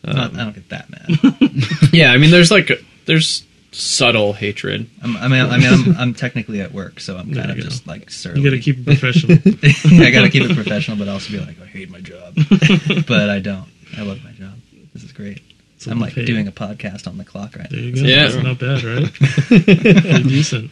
Not- 0.06 0.34
I 0.36 0.38
don't 0.46 0.54
get 0.56 0.70
that 0.70 0.90
mad. 0.90 1.92
Yeah, 1.92 2.14
I 2.14 2.18
mean, 2.18 2.32
there's 2.32 2.50
like 2.52 2.72
there's 3.08 3.44
subtle 3.72 4.34
hatred. 4.34 4.88
I'm, 5.04 5.18
I 5.18 5.28
mean, 5.28 5.46
I 5.46 5.58
mean, 5.58 5.68
I'm, 5.74 5.98
I'm 5.98 6.14
technically 6.14 6.62
at 6.62 6.72
work, 6.74 7.00
so 7.00 7.18
I'm 7.18 7.32
There 7.32 7.42
kind 7.44 7.52
of 7.52 7.58
you 7.58 7.64
go. 7.64 7.70
just 7.70 7.88
like 7.88 8.10
surly. 8.10 8.40
You 8.42 8.50
got 8.50 8.56
to 8.56 8.62
keep 8.62 8.78
it 8.80 8.86
professional. 8.86 9.38
I 10.06 10.12
gotta 10.12 10.30
keep 10.30 10.44
it 10.50 10.56
professional, 10.56 10.98
but 10.98 11.08
also 11.08 11.32
be 11.32 11.40
like, 11.40 11.60
I 11.62 11.66
hate 11.66 11.90
my 11.90 12.00
job. 12.00 12.36
but 13.08 13.30
I 13.30 13.40
don't. 13.40 13.68
I 13.98 14.02
love 14.04 14.24
my 14.24 14.32
job. 14.32 14.54
This 14.94 15.04
is 15.04 15.12
great. 15.12 15.42
It's 15.76 15.86
I'm 15.88 16.00
like 16.00 16.14
paid. 16.16 16.26
doing 16.26 16.48
a 16.48 16.52
podcast 16.52 17.08
on 17.08 17.18
the 17.18 17.26
clock 17.26 17.56
right 17.56 17.70
There 17.70 17.80
now. 17.80 17.86
you 17.86 17.96
go. 17.96 18.02
Yeah. 18.02 18.28
That's 18.28 18.44
not 18.44 18.58
bad, 18.60 18.84
right? 18.84 19.14
Pretty 19.14 20.24
decent. 20.24 20.72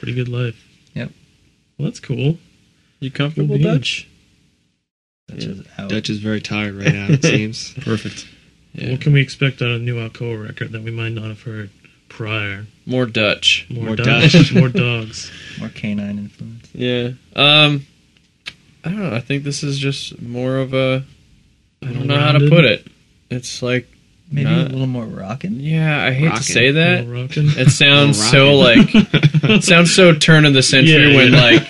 Pretty 0.00 0.14
good 0.14 0.28
life. 0.28 0.56
Yep. 0.94 1.10
Well, 1.78 1.84
that's 1.86 2.00
cool. 2.00 2.36
You 2.98 3.10
comfortable, 3.12 3.48
Cool 3.56 3.58
beans. 3.58 3.78
Dutch? 3.78 4.08
Which 5.32 5.44
is 5.44 5.64
out. 5.78 5.88
Dutch 5.90 6.10
is 6.10 6.18
very 6.18 6.40
tired 6.40 6.74
right 6.74 6.92
now. 6.92 7.06
It 7.10 7.22
seems. 7.22 7.72
Perfect. 7.74 8.26
Yeah. 8.72 8.92
What 8.92 9.00
can 9.00 9.12
we 9.12 9.20
expect 9.20 9.60
on 9.62 9.70
a 9.70 9.78
new 9.78 9.96
Alcoa 9.96 10.46
record 10.46 10.72
that 10.72 10.82
we 10.82 10.90
might 10.90 11.10
not 11.12 11.24
have 11.24 11.42
heard 11.42 11.70
prior? 12.08 12.66
More 12.86 13.06
Dutch. 13.06 13.66
More, 13.70 13.84
More 13.86 13.96
dogs. 13.96 14.32
Dutch. 14.32 14.52
more 14.54 14.68
dogs. 14.68 15.30
More 15.58 15.68
canine 15.70 16.18
influence. 16.18 16.68
Yeah. 16.72 17.10
Um 17.34 17.86
I 18.84 18.88
don't 18.90 18.98
know. 19.00 19.14
I 19.14 19.20
think 19.20 19.44
this 19.44 19.62
is 19.62 19.78
just 19.78 20.20
more 20.22 20.56
of 20.58 20.72
a 20.72 21.04
I 21.82 21.86
don't 21.86 22.06
know 22.06 22.18
how 22.18 22.32
to 22.32 22.48
put 22.48 22.64
it. 22.64 22.86
It's 23.30 23.62
like 23.62 23.86
Maybe 24.32 24.48
Not- 24.48 24.66
a 24.68 24.70
little 24.70 24.86
more 24.86 25.04
rocking. 25.06 25.58
yeah, 25.58 26.04
I 26.04 26.12
hate 26.12 26.26
Rockin'. 26.26 26.38
to 26.38 26.52
say 26.52 26.70
that. 26.70 27.04
More 27.08 27.22
rockin'. 27.22 27.48
It 27.48 27.70
sounds 27.70 28.16
Little 28.32 28.52
so 28.52 28.54
like 28.58 28.88
it 28.94 29.64
sounds 29.64 29.92
so 29.92 30.14
turn 30.14 30.44
of 30.46 30.54
the 30.54 30.62
century 30.74 31.10
Yeah, 31.10 31.16
when 31.16 31.32
yeah. 31.32 31.40
like 31.40 31.68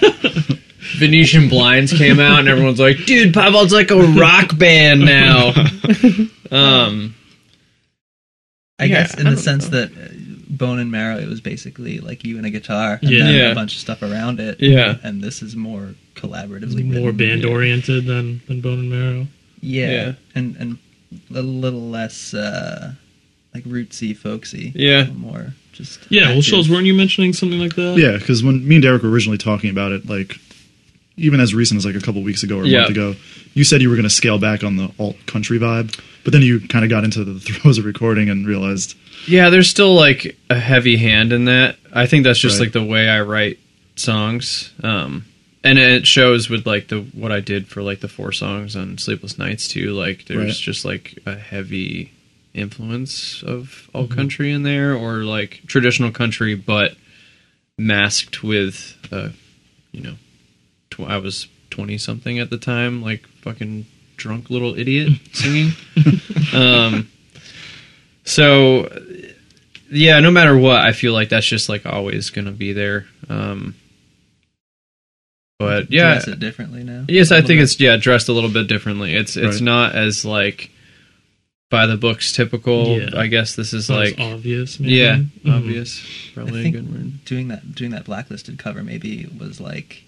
Venetian 0.98 1.48
Blinds 1.48 1.92
came 1.94 2.20
out 2.20 2.40
and 2.40 2.48
everyone's 2.48 2.78
like, 2.78 3.06
"Dude, 3.06 3.32
Pavel's 3.32 3.72
like 3.72 3.90
a 3.90 3.96
rock 3.96 4.58
band 4.58 5.00
now." 5.00 5.52
um 6.50 7.14
I 8.78 8.84
Yeah, 8.84 9.02
guess 9.02 9.18
in 9.18 9.26
I 9.26 9.30
the 9.30 9.36
sense 9.36 9.70
know. 9.70 9.80
that 9.86 9.90
uh, 9.92 10.08
Bone 10.48 10.78
and 10.78 10.90
Marrow, 10.90 11.18
it 11.18 11.28
was 11.28 11.40
basically 11.40 11.98
like 11.98 12.24
you 12.24 12.36
and 12.38 12.46
a 12.46 12.50
guitar, 12.50 12.98
and 13.02 13.10
Yeah. 13.10 13.18
then 13.24 13.34
Yeah. 13.34 13.52
a 13.52 13.54
bunch 13.54 13.74
of 13.74 13.80
stuff 13.80 14.02
around 14.02 14.40
it. 14.40 14.58
Yeah. 14.60 14.96
and 15.02 15.22
this 15.22 15.42
is 15.42 15.54
more 15.54 15.94
It's 16.14 16.20
collaboratively 16.20 16.84
more 16.84 17.12
band 17.12 17.44
oriented 17.44 18.06
than, 18.06 18.40
than 18.48 18.60
Bone 18.60 18.78
and 18.80 18.90
Marrow. 18.90 19.26
Yeah, 19.60 19.90
Yeah. 19.90 20.12
and 20.34 20.56
and 20.58 20.78
a 21.34 21.42
little 21.42 21.88
less 21.90 22.32
uh, 22.34 22.92
like 23.54 23.64
rootsy, 23.64 24.16
folksy. 24.16 24.72
Yeah. 24.74 25.06
more 25.14 25.54
just 25.72 26.00
Yeah, 26.08 26.22
well, 26.22 26.30
active. 26.30 26.44
Schultz, 26.44 26.68
weren't 26.68 26.86
you 26.86 26.94
mentioning 26.94 27.32
something 27.32 27.58
like 27.60 27.74
that? 27.76 27.96
Yeah, 27.98 28.16
because 28.16 28.42
when 28.42 28.66
me 28.66 28.76
and 28.76 28.82
Derek 28.82 29.02
were 29.02 29.10
originally 29.10 29.38
talking 29.38 29.70
about 29.70 29.92
it, 29.92 30.08
like 30.08 30.38
even 31.16 31.40
as 31.40 31.54
recent 31.54 31.78
as 31.78 31.84
like 31.86 31.94
a 31.96 32.00
couple 32.00 32.22
weeks 32.22 32.42
ago 32.42 32.58
or 32.58 32.64
a 32.64 32.66
Yeah. 32.68 32.78
month 32.80 32.90
ago, 32.92 33.14
you 33.54 33.64
said 33.64 33.82
you 33.82 33.88
were 33.90 33.96
going 33.96 34.04
to 34.04 34.10
scale 34.10 34.38
back 34.38 34.62
on 34.64 34.76
the 34.76 34.90
alt 34.98 35.16
country 35.26 35.58
vibe, 35.58 35.98
but 36.24 36.32
then 36.32 36.42
you 36.42 36.60
kind 36.60 36.84
of 36.84 36.90
got 36.90 37.04
into 37.04 37.24
the 37.24 37.38
throes 37.40 37.78
of 37.78 37.84
recording 37.84 38.30
and 38.30 38.46
realized, 38.46 38.96
Yeah, 39.26 39.50
there's 39.50 39.68
still 39.68 39.94
like 39.94 40.36
a 40.48 40.58
heavy 40.58 40.96
hand 40.96 41.32
in 41.32 41.44
that. 41.46 41.76
I 41.92 42.06
think 42.06 42.24
that's 42.24 42.38
just 42.38 42.58
Right. 42.58 42.66
like 42.66 42.72
the 42.72 42.84
way 42.84 43.08
I 43.08 43.20
write 43.22 43.58
songs. 43.96 44.72
Um 44.82 45.24
and 45.62 45.78
it 45.78 46.06
shows 46.06 46.48
with 46.48 46.66
like 46.66 46.88
the 46.88 47.00
what 47.12 47.30
I 47.32 47.40
did 47.40 47.68
for 47.68 47.82
like 47.82 48.00
the 48.00 48.08
four 48.08 48.32
songs 48.32 48.76
on 48.76 48.96
Sleepless 48.96 49.36
Nights 49.38 49.68
too. 49.68 49.92
Like 49.92 50.24
there's 50.24 50.38
Right. 50.44 50.54
just 50.54 50.86
like 50.86 51.18
a 51.26 51.34
heavy 51.36 52.12
influence 52.54 53.42
of 53.42 53.90
alt 53.94 54.10
country 54.10 54.50
in 54.52 54.62
there 54.62 54.94
or 54.94 55.24
like 55.24 55.60
traditional 55.66 56.10
country 56.10 56.54
but 56.54 56.96
masked 57.78 58.42
with 58.42 58.96
uh 59.12 59.28
you 59.92 60.00
know 60.00 60.14
tw- 60.90 61.00
I 61.08 61.18
was 61.18 61.48
20 61.70 61.98
something 61.98 62.38
at 62.38 62.50
the 62.50 62.58
time 62.58 63.02
like 63.02 63.26
fucking 63.42 63.86
drunk 64.16 64.50
little 64.50 64.78
idiot 64.78 65.12
singing. 65.32 65.70
um 66.54 67.08
so 68.24 68.88
yeah, 69.92 70.20
no 70.20 70.30
matter 70.30 70.56
what, 70.56 70.76
I 70.82 70.92
feel 70.92 71.12
like 71.12 71.30
that's 71.30 71.46
just 71.46 71.68
like 71.68 71.84
always 71.86 72.30
gonna 72.30 72.52
be 72.52 72.72
there. 72.72 73.06
Um, 73.28 73.74
but 75.58 75.90
yeah, 75.90 76.12
dress 76.14 76.28
it 76.28 76.38
differently 76.40 76.84
now. 76.84 77.04
yes, 77.08 77.32
I 77.32 77.38
think 77.40 77.58
bit. 77.58 77.62
it's 77.64 77.80
yeah 77.80 77.96
dressed 77.96 78.28
a 78.28 78.32
little 78.32 78.50
bit 78.50 78.66
differently. 78.66 79.14
It's 79.14 79.36
it's 79.36 79.56
Right. 79.56 79.62
not 79.62 79.94
as 79.94 80.24
like 80.24 80.70
by 81.70 81.86
the 81.86 81.96
books 81.96 82.32
typical. 82.32 82.98
Yeah. 83.00 83.10
I 83.18 83.26
guess 83.26 83.56
this 83.56 83.72
is 83.72 83.88
Not 83.88 83.96
like 83.98 84.18
as 84.20 84.32
obvious. 84.34 84.78
Maybe. 84.80 84.94
yeah 84.94 85.16
Mhm. 85.44 85.56
obvious. 85.56 86.02
Probably 86.34 86.58
I 86.58 86.60
a 86.60 86.62
think 86.62 86.74
good 86.76 86.92
word. 86.92 87.24
doing 87.24 87.48
that 87.48 87.74
doing 87.74 87.90
that 87.90 88.04
blacklisted 88.04 88.58
cover 88.58 88.82
maybe 88.84 89.28
was 89.38 89.60
like 89.60 90.04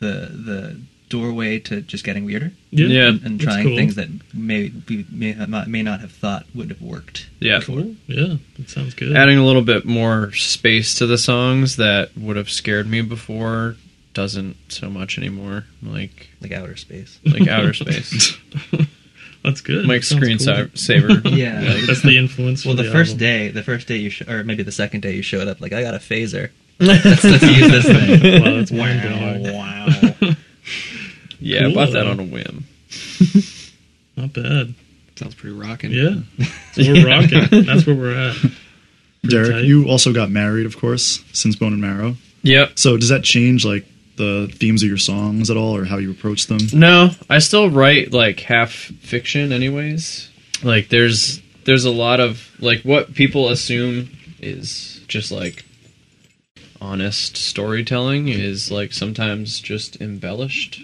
the 0.00 0.28
the 0.32 0.80
doorway 1.08 1.58
to 1.58 1.80
just 1.80 2.04
getting 2.04 2.24
weirder 2.24 2.52
Yeah, 2.70 2.86
Yeah. 2.86 3.08
and, 3.08 3.22
and 3.24 3.40
trying 3.40 3.66
cool. 3.66 3.76
things 3.76 3.96
that 3.96 4.08
may 4.32 4.70
we 4.88 5.04
may 5.10 5.34
not 5.34 5.66
may 5.68 5.82
not 5.82 6.00
have 6.00 6.12
thought 6.12 6.46
would 6.54 6.68
have 6.70 6.80
worked. 6.80 7.28
Yeah, 7.40 7.60
Cool. 7.60 7.96
Yeah, 8.06 8.36
that 8.58 8.70
sounds 8.70 8.94
good. 8.94 9.16
adding 9.16 9.36
a 9.38 9.44
little 9.44 9.62
bit 9.62 9.84
more 9.84 10.32
space 10.34 10.94
to 10.96 11.06
the 11.06 11.18
songs 11.18 11.76
that 11.76 12.16
would 12.16 12.36
have 12.36 12.48
scared 12.50 12.86
me 12.86 13.00
before 13.02 13.76
doesn't 14.14 14.56
so 14.68 14.88
much 14.90 15.18
anymore. 15.18 15.64
Like 15.82 16.28
Like 16.40 16.52
outer 16.52 16.76
space. 16.76 17.18
like 17.24 17.48
outer 17.48 17.74
space. 17.74 18.36
That's 19.42 19.62
good. 19.62 19.86
Mike's 19.86 20.08
Sounds 20.10 20.22
cool. 20.22 20.36
screensaver. 20.36 21.36
Yeah. 21.36 21.80
That's 21.86 22.02
the 22.02 22.18
influence. 22.18 22.64
Well, 22.66 22.76
for 22.76 22.82
the 22.82 22.90
first 22.90 23.12
album. 23.12 23.18
day, 23.26 23.48
the 23.48 23.62
first 23.62 23.88
day 23.88 23.96
you 23.96 24.10
sh- 24.10 24.28
or 24.28 24.44
maybe 24.44 24.62
the 24.62 24.70
second 24.72 25.00
day 25.00 25.14
you 25.16 25.22
showed 25.22 25.48
up, 25.48 25.60
like 25.60 25.72
I 25.72 25.82
got 25.82 25.94
a 25.94 25.98
phaser. 25.98 26.50
Let's, 26.80 27.24
let's 27.24 27.42
use 27.42 27.70
this 27.70 27.84
thing. 27.84 28.42
Wow, 28.42 28.54
that's 28.56 28.72
mind 28.72 29.02
blowing. 29.02 29.56
wow. 29.56 30.34
Yeah, 31.40 31.66
I 31.66 31.74
bought 31.74 31.92
that 31.92 32.06
on 32.06 32.20
a 32.20 32.24
whim. 32.24 32.64
Not 34.16 34.32
bad. 34.34 34.74
Sounds 35.16 35.34
pretty 35.34 35.56
rocking. 35.56 35.90
Yeah, 35.90 36.20
so 36.72 36.82
we're 36.82 37.06
rocking. 37.06 37.64
That's 37.64 37.86
where 37.86 37.96
we're 37.96 38.30
at. 38.30 38.36
Derek, 39.22 39.50
tight. 39.50 39.64
you 39.64 39.88
also 39.88 40.12
got 40.12 40.30
married, 40.30 40.66
of 40.66 40.78
course, 40.78 41.22
since 41.32 41.56
Bone 41.56 41.72
and 41.72 41.82
Marrow. 41.82 42.16
Yep. 42.42 42.78
So 42.78 42.96
does 42.96 43.10
that 43.10 43.22
change 43.22 43.64
like 43.64 43.86
the 44.16 44.50
themes 44.54 44.82
of 44.82 44.88
your 44.88 44.98
songs 44.98 45.50
at 45.50 45.56
all, 45.56 45.76
or 45.76 45.84
how 45.84 45.98
you 45.98 46.10
approach 46.10 46.46
them? 46.46 46.58
No, 46.72 47.10
I 47.28 47.38
still 47.38 47.70
write 47.70 48.12
like 48.12 48.40
half 48.40 48.70
fiction 48.72 49.52
anyways. 49.52 50.30
Like 50.62 50.88
there's 50.88 51.40
there's 51.64 51.84
a 51.84 51.90
lot 51.90 52.20
of 52.20 52.50
like 52.60 52.82
what 52.82 53.14
people 53.14 53.48
assume 53.48 54.10
is 54.40 55.00
just 55.06 55.32
like 55.32 55.64
honest 56.80 57.36
storytelling 57.36 58.28
is 58.28 58.70
like 58.70 58.92
sometimes 58.92 59.60
just 59.60 60.00
embellished, 60.00 60.80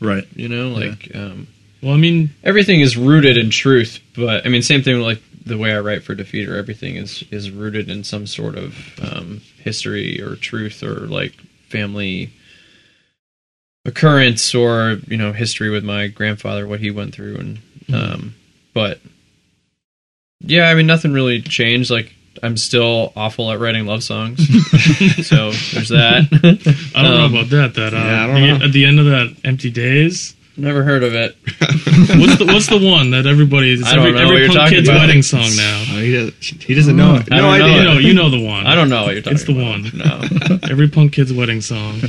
Right. 0.00 0.26
you 0.36 0.48
know, 0.48 0.68
like 0.70 1.10
um 1.14 1.48
Well, 1.82 1.94
I 1.94 1.96
mean, 1.96 2.30
everything 2.44 2.80
is 2.80 2.96
rooted 2.96 3.36
in 3.36 3.50
truth. 3.50 3.98
But 4.14 4.46
I 4.46 4.48
mean, 4.50 4.62
same 4.62 4.82
thing 4.82 4.96
with, 4.96 5.04
like 5.06 5.22
the 5.44 5.58
way 5.58 5.72
I 5.72 5.80
write 5.80 6.02
for 6.04 6.14
Defeater. 6.14 6.56
Everything 6.56 6.96
is 6.96 7.24
is 7.30 7.50
rooted 7.50 7.88
in 7.90 8.04
some 8.04 8.26
sort 8.26 8.56
of 8.56 8.76
um, 9.02 9.40
history 9.58 10.20
or 10.22 10.36
truth 10.36 10.82
or 10.82 11.06
like 11.06 11.32
family 11.68 12.30
occurrence 13.84 14.54
or 14.54 14.98
you 15.08 15.16
know 15.16 15.32
history 15.32 15.70
with 15.70 15.84
my 15.84 16.06
grandfather, 16.08 16.66
what 16.66 16.80
he 16.80 16.90
went 16.90 17.14
through, 17.14 17.36
and 17.36 17.58
um, 17.92 18.34
but 18.74 19.00
yeah, 20.40 20.68
I 20.70 20.74
mean, 20.74 20.86
nothing 20.86 21.12
really 21.12 21.40
changed. 21.42 21.90
Like 21.90 22.14
I'm 22.42 22.56
still 22.56 23.12
awful 23.16 23.50
at 23.52 23.58
writing 23.60 23.86
love 23.86 24.02
songs, 24.02 24.38
so 25.26 25.50
there's 25.72 25.88
that. 25.90 26.28
I 26.94 27.02
don't 27.02 27.12
Um, 27.12 27.32
know 27.32 27.38
about 27.38 27.50
that. 27.50 27.74
That 27.74 27.94
uh, 27.94 27.96
yeah, 27.98 28.24
I 28.24 28.26
don't 28.26 28.34
the- 28.40 28.58
know. 28.58 28.64
at 28.66 28.72
the 28.72 28.84
end 28.84 28.98
of 29.00 29.06
that 29.06 29.36
Empty 29.44 29.70
Days, 29.70 30.34
Never 30.56 30.82
heard 30.82 31.02
of 31.04 31.14
it. 31.14 31.36
what's 32.18 32.36
the 32.38 32.44
what's 32.46 32.66
the 32.66 32.78
one 32.78 33.10
that 33.12 33.24
everybody? 33.26 33.72
It's 33.72 33.84
I 33.86 33.94
don't 33.94 34.08
every, 34.08 34.12
know 34.12 34.18
what 34.26 34.34
every 34.34 34.38
you're 34.40 34.48
punk 34.48 34.58
talking 34.60 34.76
kid's 34.78 34.88
about. 34.88 35.00
wedding 35.00 35.22
song 35.22 35.48
now. 35.56 35.84
Oh, 35.92 36.00
he, 36.00 36.12
does, 36.12 36.34
he 36.38 36.74
doesn't 36.74 36.96
know 36.96 37.14
it. 37.14 37.28
I 37.32 37.36
No 37.36 37.42
don't 37.42 37.58
know 37.60 37.64
idea. 37.66 37.78
You 37.78 37.84
know, 37.84 37.98
you 37.98 38.14
know 38.14 38.28
the 38.30 38.40
one. 38.44 38.66
I 38.66 38.74
don't 38.74 38.88
know 38.90 39.04
what 39.04 39.14
you're 39.14 39.22
talking 39.22 39.36
It's 39.36 39.44
the 39.44 39.52
about. 39.52 39.70
one. 39.70 39.90
No. 40.60 40.62
Every 40.70 40.88
punk 40.88 41.12
kid's 41.14 41.32
wedding 41.32 41.60
song. 41.62 42.00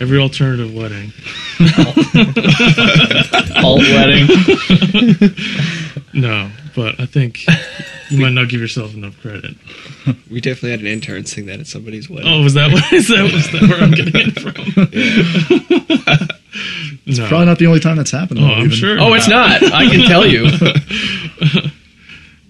Every 0.00 0.18
alternative 0.18 0.72
wedding. 0.74 1.12
Alt 3.62 3.80
wedding. 3.80 4.26
No, 6.14 6.50
but 6.74 6.98
I 7.00 7.06
think 7.06 7.44
you 8.10 8.18
might 8.18 8.32
not 8.32 8.48
give 8.48 8.60
yourself 8.60 8.94
enough 8.94 9.20
credit. 9.20 9.54
We 10.30 10.40
definitely 10.40 10.70
had 10.70 10.80
an 10.80 10.86
intern 10.86 11.26
sing 11.26 11.44
that 11.46 11.60
at 11.60 11.66
somebody's 11.66 12.08
wedding. 12.08 12.28
Oh, 12.32 12.40
was 12.42 12.54
that 12.54 12.72
what 12.72 12.90
is 12.92 13.08
that 13.08 13.24
was 13.24 13.50
that 13.52 13.62
where 13.68 13.82
I'm 13.82 13.90
getting 13.90 14.14
it 14.14 14.40
from? 16.28 16.37
No. 17.06 17.28
Probably 17.28 17.46
not 17.46 17.58
the 17.58 17.66
only 17.66 17.80
time 17.80 17.96
that's 17.96 18.10
happened. 18.10 18.40
Oh, 18.40 18.42
though, 18.42 18.52
I'm 18.54 18.58
even. 18.66 18.70
sure. 18.72 18.98
Oh, 19.00 19.14
it's 19.14 19.28
not. 19.28 19.62
I 19.72 19.86
can 19.88 20.06
tell 20.06 20.26
you. 20.26 20.48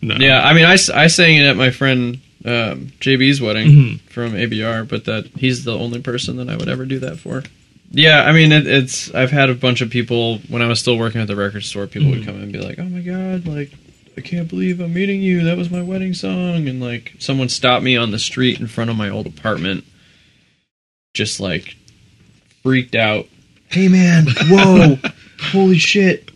No. 0.01 0.15
Yeah, 0.15 0.41
I 0.43 0.53
mean, 0.55 0.65
I, 0.65 0.75
I 0.95 1.09
sang 1.09 1.37
it 1.39 1.43
at 1.47 1.57
my 1.57 1.71
friend 1.71 2.21
um, 2.45 2.93
JB's 3.01 3.41
wedding 3.41 3.69
Mhm. 3.69 4.01
from 4.03 4.33
ABR, 4.35 4.87
but 4.89 5.07
that 5.07 5.27
he's 5.37 5.65
the 5.65 5.77
only 5.77 6.01
person 6.01 6.37
that 6.37 6.49
I 6.49 6.57
would 6.57 6.69
ever 6.69 6.85
do 6.87 7.01
that 7.01 7.19
for. 7.19 7.43
Yeah, 7.91 8.23
I 8.23 8.31
mean, 8.31 8.53
it, 8.53 8.65
it's 8.69 9.13
I've 9.13 9.33
had 9.33 9.51
a 9.51 9.55
bunch 9.57 9.81
of 9.81 9.91
people 9.91 10.39
when 10.49 10.63
I 10.63 10.69
was 10.69 10.79
still 10.79 10.97
working 10.97 11.21
at 11.21 11.27
the 11.27 11.35
record 11.35 11.65
store. 11.65 11.89
People 11.89 12.11
would 12.11 12.25
come 12.25 12.37
in 12.37 12.43
and 12.43 12.53
be 12.53 12.61
like, 12.61 12.79
"Oh 12.79 12.85
my 12.85 13.01
god, 13.01 13.47
like 13.49 13.73
I 14.17 14.21
can't 14.21 14.49
believe 14.49 14.79
I'm 14.79 14.95
meeting 14.95 15.21
you. 15.21 15.43
That 15.43 15.59
was 15.59 15.69
my 15.69 15.83
wedding 15.83 16.15
song." 16.15 16.69
And 16.69 16.81
like 16.81 17.15
someone 17.19 17.49
stopped 17.49 17.83
me 17.83 17.97
on 17.97 18.13
the 18.13 18.21
street 18.21 18.61
in 18.61 18.69
front 18.69 18.91
of 18.91 18.97
my 18.97 19.09
old 19.09 19.27
apartment, 19.27 19.83
just 21.13 21.41
like 21.41 21.75
freaked 22.63 22.95
out. 22.95 23.27
Hey 23.71 23.89
man, 23.89 24.27
whoa, 24.49 24.99
holy 25.53 25.79
shit! 25.79 26.31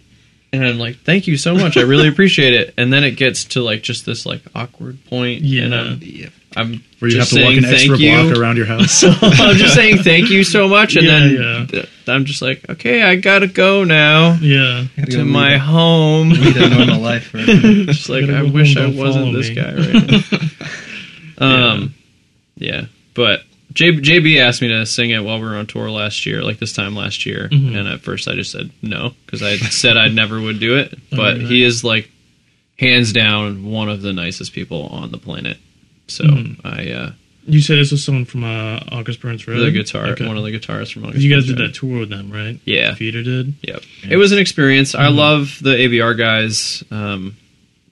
And 0.52 0.64
I'm 0.66 0.78
like, 0.78 0.98
"Thank 0.98 1.26
you 1.26 1.36
so 1.36 1.54
much. 1.54 1.76
I 1.76 1.82
really 1.82 2.08
appreciate 2.08 2.52
it." 2.54 2.74
And 2.76 2.92
then 2.92 3.04
it 3.04 3.12
gets 3.12 3.44
to 3.46 3.62
like 3.62 3.82
just 3.82 4.04
this 4.06 4.26
like 4.26 4.42
awkward 4.54 5.04
point. 5.06 5.42
Yeah. 5.42 5.62
and 5.64 5.74
I'm, 5.74 5.98
Yeah. 6.02 6.28
I'm 6.54 6.84
Where 6.98 7.10
you 7.10 7.16
just 7.16 7.30
have 7.30 7.38
to 7.38 7.44
walk 7.46 7.52
saying 7.54 7.64
an 7.64 7.72
extra 7.72 7.96
you. 7.96 8.28
block 8.28 8.38
around 8.38 8.58
your 8.58 8.66
house. 8.66 9.02
I'm 9.22 9.56
just 9.56 9.74
saying 9.74 9.98
thank 10.02 10.28
you 10.28 10.44
so 10.44 10.68
much, 10.68 10.96
and 10.96 11.06
Yeah, 11.06 11.18
then 11.18 11.30
yeah. 11.36 11.66
th- 11.66 11.88
I'm 12.06 12.26
just 12.26 12.42
like, 12.42 12.68
okay, 12.68 13.02
I 13.02 13.16
gotta 13.16 13.46
go 13.46 13.84
now 13.84 14.34
Yeah. 14.38 14.84
Gotta 14.98 15.12
go 15.12 15.24
my 15.24 15.52
lead, 15.52 15.60
home. 15.60 16.28
lead 16.30 16.56
a 16.58 16.68
normal 16.68 17.00
life. 17.00 17.28
For, 17.28 17.38
just 17.38 18.10
like 18.10 18.28
I 18.28 18.42
wish 18.42 18.76
I 18.76 18.86
wasn't 18.88 19.32
this 19.34 19.48
me. 19.48 19.54
guy 19.54 19.74
right 19.74 20.10
now. 21.38 21.38
um, 21.72 21.94
yeah, 22.56 22.84
but 23.14 23.41
J- 23.74 23.92
JB 24.00 24.38
asked 24.40 24.60
me 24.62 24.68
to 24.68 24.84
sing 24.86 25.10
it 25.10 25.22
while 25.24 25.38
we 25.38 25.44
were 25.46 25.56
on 25.56 25.66
tour 25.66 25.90
last 25.90 26.26
year, 26.26 26.42
like 26.42 26.58
this 26.58 26.72
time 26.72 26.94
last 26.96 27.24
year, 27.26 27.48
Mhm. 27.50 27.76
and 27.76 27.88
at 27.88 28.00
first 28.00 28.28
I 28.28 28.34
just 28.34 28.50
said 28.52 28.70
no 28.82 29.14
because 29.26 29.42
I 29.42 29.56
said 29.56 29.96
I 29.96 30.08
never 30.08 30.40
would 30.40 30.58
do 30.60 30.76
it. 30.76 30.98
But 31.10 31.34
Alright. 31.34 31.40
he 31.42 31.62
is 31.62 31.82
like 31.84 32.10
hands 32.78 33.12
down 33.12 33.64
one 33.64 33.88
of 33.88 34.02
the 34.02 34.12
nicest 34.12 34.52
people 34.52 34.86
on 34.88 35.10
the 35.10 35.18
planet. 35.18 35.58
So 36.08 36.24
Mhm. 36.24 36.56
I 36.64 36.90
uh, 36.90 37.10
You 37.48 37.60
said 37.60 37.78
this 37.78 37.90
was 37.92 38.04
someone 38.04 38.24
from 38.24 38.44
uh, 38.44 38.80
August 38.92 39.20
Burns 39.20 39.46
Red. 39.48 39.58
the 39.58 39.70
guitar, 39.70 40.08
Okay. 40.10 40.26
one 40.26 40.36
of 40.36 40.44
the 40.44 40.50
guitarists 40.52 40.92
from. 40.92 41.04
August 41.04 41.22
You 41.24 41.30
guys 41.30 41.46
Burns 41.46 41.58
did 41.58 41.66
that 41.68 41.74
tour 41.74 42.00
with 42.00 42.08
them, 42.10 42.30
right? 42.30 42.58
Yeah. 42.64 42.94
Feeder 42.94 43.22
did. 43.22 43.54
Yep. 43.62 43.82
It 44.10 44.16
was 44.16 44.30
an 44.32 44.38
experience. 44.38 44.94
I 44.94 45.06
Mhm. 45.06 45.16
love 45.16 45.58
the 45.60 45.74
ABR 45.76 46.14
guys 46.14 46.84
um, 46.90 47.36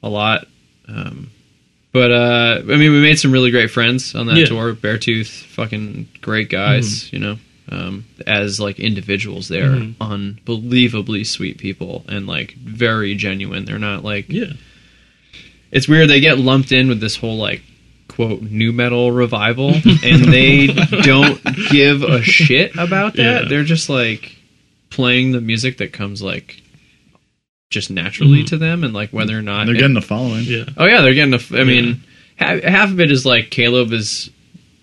a 0.03 0.09
lot. 0.09 0.47
Um, 0.89 1.31
but 1.93 2.11
uh, 2.13 2.59
I 2.63 2.77
mean, 2.77 2.93
we 2.93 3.01
made 3.01 3.19
some 3.19 3.33
really 3.33 3.51
great 3.51 3.71
friends 3.71 4.15
on 4.15 4.27
that 4.27 4.37
Yeah. 4.37 4.47
tour. 4.47 4.75
Beartooth, 4.75 5.29
fucking 5.29 6.09
great 6.21 6.49
guys. 6.49 7.13
You 7.13 7.19
know, 7.19 7.39
um, 7.71 8.05
as 8.27 8.61
like 8.61 8.79
individuals, 8.81 9.49
they're 9.49 9.71
Mhm. 9.71 9.95
unbelievably 10.01 11.25
sweet 11.25 11.59
people 11.59 12.05
and 12.09 12.27
like 12.27 12.55
very 12.55 13.15
genuine. 13.15 13.65
They're 13.65 13.79
not 13.79 14.05
like 14.05 14.27
Yeah. 14.29 14.53
it's 15.73 15.89
weird. 15.89 16.09
They 16.11 16.21
get 16.21 16.39
lumped 16.39 16.73
in 16.73 16.89
with 16.89 17.01
this 17.01 17.17
whole 17.17 17.37
like 17.39 17.63
quote 18.09 18.43
nu 18.43 18.73
metal 18.73 19.13
revival, 19.13 19.71
and 20.05 20.25
they 20.25 20.67
don't 20.67 21.41
give 21.71 22.03
a 22.03 22.23
shit 22.23 22.73
about 22.77 23.15
that. 23.17 23.43
Yeah. 23.43 23.49
They're 23.49 23.65
just 23.65 23.89
like 23.89 24.37
playing 24.91 25.33
the 25.33 25.41
music 25.41 25.79
that 25.79 25.93
comes 25.93 26.21
like 26.21 26.61
just 27.71 27.91
naturally 27.91 28.43
Mhm. 28.43 28.47
to 28.49 28.59
them, 28.59 28.85
and 28.85 28.93
like 28.93 29.11
whether 29.13 29.39
or 29.39 29.43
not 29.43 29.67
They're 29.67 29.75
getting 29.77 29.97
a 29.97 30.01
following. 30.03 30.45
Yeah. 30.45 30.65
Oh 30.77 30.87
yeah, 30.87 31.01
they're 31.01 31.15
getting. 31.15 31.33
A, 31.33 31.37
f- 31.37 31.53
I 31.55 31.65
mean, 31.65 32.03
half, 32.37 32.63
half 32.63 32.91
of 32.91 33.01
it 33.01 33.11
is 33.13 33.25
like 33.25 33.51
Caleb 33.51 33.93
is, 33.93 34.29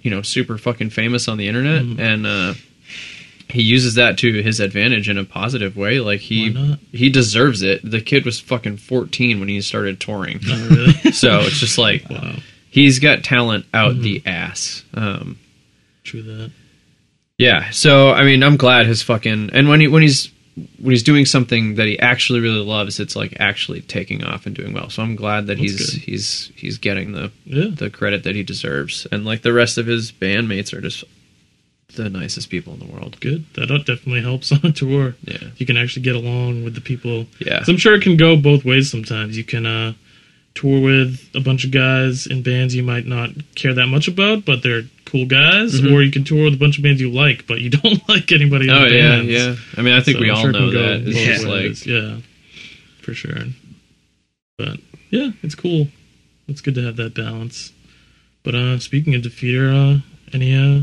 you 0.01 0.09
know, 0.09 0.21
super 0.21 0.57
fucking 0.57 0.89
famous 0.91 1.27
on 1.27 1.37
the 1.37 1.47
internet, 1.49 1.83
Mhm. 1.83 1.99
and 1.99 2.25
uh, 2.25 2.53
he 3.49 3.61
uses 3.61 3.95
that 3.95 4.17
to 4.19 4.41
his 4.41 4.59
advantage 4.61 5.09
in 5.09 5.17
a 5.17 5.25
positive 5.25 5.75
way. 5.75 5.99
Like 5.99 6.21
he 6.21 6.55
he 6.93 7.09
deserves 7.09 7.61
it. 7.61 7.81
The 7.89 8.01
kid 8.01 8.23
was 8.25 8.39
fucking 8.39 8.77
fourteen 8.77 9.39
when 9.41 9.49
he 9.49 9.59
started 9.61 9.99
touring, 9.99 10.39
Not 10.45 10.69
really. 10.71 10.93
so 11.11 11.41
it's 11.41 11.59
just 11.59 11.77
like 11.77 12.09
wow. 12.09 12.35
he's 12.69 12.99
got 12.99 13.21
talent 13.23 13.65
out 13.73 13.95
Mhm. 13.97 14.01
the 14.01 14.21
ass. 14.25 14.83
Um, 14.93 15.37
True 16.05 16.21
that. 16.21 16.51
yeah, 17.37 17.69
so 17.71 18.11
I 18.11 18.23
mean, 18.23 18.43
I'm 18.43 18.55
glad 18.55 18.85
his 18.85 19.01
fucking 19.01 19.49
and 19.51 19.67
when 19.67 19.81
he 19.81 19.87
when 19.87 20.03
he's 20.03 20.29
when 20.79 20.91
he's 20.91 21.03
doing 21.03 21.25
something 21.25 21.75
that 21.75 21.85
he 21.87 21.99
actually 21.99 22.39
really 22.39 22.63
loves, 22.65 22.99
it's 22.99 23.15
like 23.15 23.35
actually 23.39 23.81
taking 23.81 24.23
off 24.23 24.45
and 24.45 24.55
doing 24.55 24.73
well. 24.73 24.89
So 24.89 25.03
I'm 25.03 25.15
glad 25.15 25.47
that 25.47 25.57
That's 25.59 25.71
he's 25.71 25.91
good. 25.93 26.01
he's 26.03 26.51
he's 26.55 26.77
getting 26.77 27.11
the 27.11 27.31
Yeah. 27.45 27.67
the 27.71 27.89
credit 27.89 28.23
that 28.23 28.35
he 28.35 28.43
deserves, 28.43 29.05
and 29.11 29.23
like 29.25 29.41
the 29.43 29.53
rest 29.53 29.77
of 29.77 29.85
his 29.85 30.11
bandmates 30.11 30.73
are 30.73 30.81
just 30.81 31.03
the 31.95 32.09
nicest 32.09 32.49
people 32.49 32.73
in 32.73 32.79
the 32.79 32.85
world. 32.85 33.19
Good. 33.19 33.45
That 33.53 33.67
definitely 33.85 34.21
helps 34.21 34.51
on 34.51 34.59
a 34.63 34.71
tour. 34.71 35.15
Yeah, 35.23 35.37
You 35.57 35.65
can 35.65 35.77
actually 35.77 36.03
get 36.03 36.15
along 36.15 36.63
with 36.63 36.75
the 36.75 36.81
people. 36.81 37.27
yeah, 37.39 37.63
So 37.63 37.71
I'm 37.71 37.77
sure 37.77 37.95
it 37.95 38.01
can 38.03 38.17
go 38.17 38.35
both 38.35 38.65
ways 38.65 38.89
sometimes. 38.91 39.37
You 39.37 39.43
can 39.43 39.65
uh, 39.65 39.93
tour 40.57 40.81
with 40.81 41.29
a 41.35 41.39
bunch 41.39 41.63
of 41.63 41.71
guys 41.71 42.25
in 42.27 42.41
bands 42.43 42.73
you 42.75 42.83
might 42.83 43.05
not 43.05 43.29
care 43.55 43.73
that 43.73 43.87
much 43.87 44.07
about, 44.07 44.43
but 44.43 44.63
they're 44.63 44.83
cool 45.05 45.25
guys, 45.25 45.79
Mhm. 45.79 45.91
or 45.93 46.01
you 46.03 46.11
can 46.11 46.23
tour 46.23 46.45
with 46.45 46.53
a 46.55 46.57
bunch 46.57 46.77
of 46.77 46.83
bands 46.83 46.99
you 46.99 47.09
like, 47.11 47.45
but 47.47 47.61
you 47.61 47.69
don't 47.79 48.01
like 48.09 48.31
anybody 48.31 48.65
in 48.67 48.73
oh 48.75 48.89
the 48.89 48.95
yeah, 48.95 49.09
bands. 49.15 49.31
yeah. 49.31 49.55
I 49.77 49.81
mean, 49.83 49.93
I 49.93 50.01
think 50.01 50.17
So 50.17 50.21
we 50.23 50.29
I'm 50.29 50.35
all 50.35 50.41
sure 50.43 50.51
know 50.51 50.71
that. 50.71 51.01
It's 51.07 51.15
both 51.17 51.25
just 51.25 51.45
like 51.45 51.85
yeah, 51.85 52.17
for 53.01 53.13
sure. 53.13 53.37
But 54.57 54.79
yeah, 55.11 55.31
it's 55.43 55.55
cool. 55.55 55.87
It's 56.47 56.61
good 56.61 56.75
to 56.75 56.81
have 56.83 56.95
that 56.97 57.13
balance. 57.13 57.71
But 58.43 58.55
uh 58.55 58.79
speaking 58.79 59.13
of 59.15 59.21
Defeater, 59.21 59.69
uh 59.71 60.01
any 60.33 60.53
uh 60.55 60.81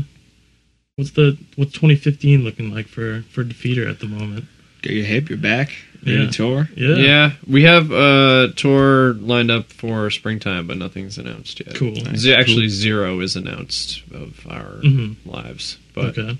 what's 0.95 1.11
the 1.11 1.37
what's 1.57 1.73
2015 1.73 2.43
looking 2.43 2.73
like 2.73 2.87
for 2.87 3.23
for 3.29 3.43
Defeater 3.43 3.89
at 3.89 3.99
the 3.99 4.07
moment? 4.07 4.45
Got 4.85 4.93
your 4.93 5.05
hip, 5.05 5.29
your 5.29 5.37
back, 5.39 5.71
ready 6.05 6.19
Yeah. 6.19 6.25
to 6.27 6.31
tour. 6.31 6.69
Yeah. 6.75 6.95
yeah. 6.97 7.31
we 7.47 7.63
have 7.63 7.91
a 7.91 8.53
tour 8.55 9.13
lined 9.15 9.49
up 9.49 9.71
for 9.73 10.11
springtime, 10.11 10.67
but 10.67 10.77
nothing's 10.77 11.17
announced 11.17 11.59
yet. 11.65 11.73
Cool. 11.75 11.95
Z- 12.15 12.33
actually, 12.33 12.69
zero 12.69 13.19
is 13.21 13.35
announced 13.35 14.03
of 14.13 14.45
our 14.47 14.79
Mhm. 14.83 15.15
lives, 15.25 15.77
but 15.95 16.15
Okay. 16.17 16.37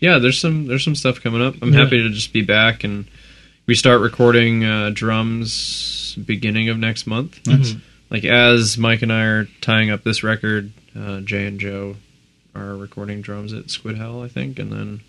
yeah, 0.00 0.18
there's 0.18 0.38
some 0.38 0.66
there's 0.68 0.82
some 0.84 0.94
stuff 0.94 1.20
coming 1.22 1.42
up. 1.42 1.56
I'm 1.60 1.74
Yeah. 1.74 1.80
happy 1.84 1.98
to 2.02 2.08
just 2.08 2.32
be 2.32 2.40
back, 2.40 2.82
and 2.82 3.04
we 3.66 3.74
start 3.74 4.00
recording 4.00 4.64
uh, 4.64 4.90
drums 4.94 6.16
beginning 6.24 6.70
of 6.70 6.78
next 6.78 7.06
month. 7.06 7.40
Nice. 7.46 7.72
Mhm. 7.74 7.80
Like 8.10 8.24
as 8.24 8.78
Mike 8.78 9.02
and 9.02 9.12
I 9.12 9.22
are 9.24 9.48
tying 9.60 9.90
up 9.90 10.02
this 10.02 10.22
record, 10.22 10.70
uh, 10.98 11.20
Jay 11.20 11.44
and 11.46 11.60
Joe 11.60 11.96
are 12.54 12.74
recording 12.76 13.20
drums 13.20 13.52
at 13.52 13.70
Squid 13.70 13.96
Hell, 13.98 14.22
I 14.22 14.28
think, 14.28 14.58
and 14.58 14.72
then 14.72 15.00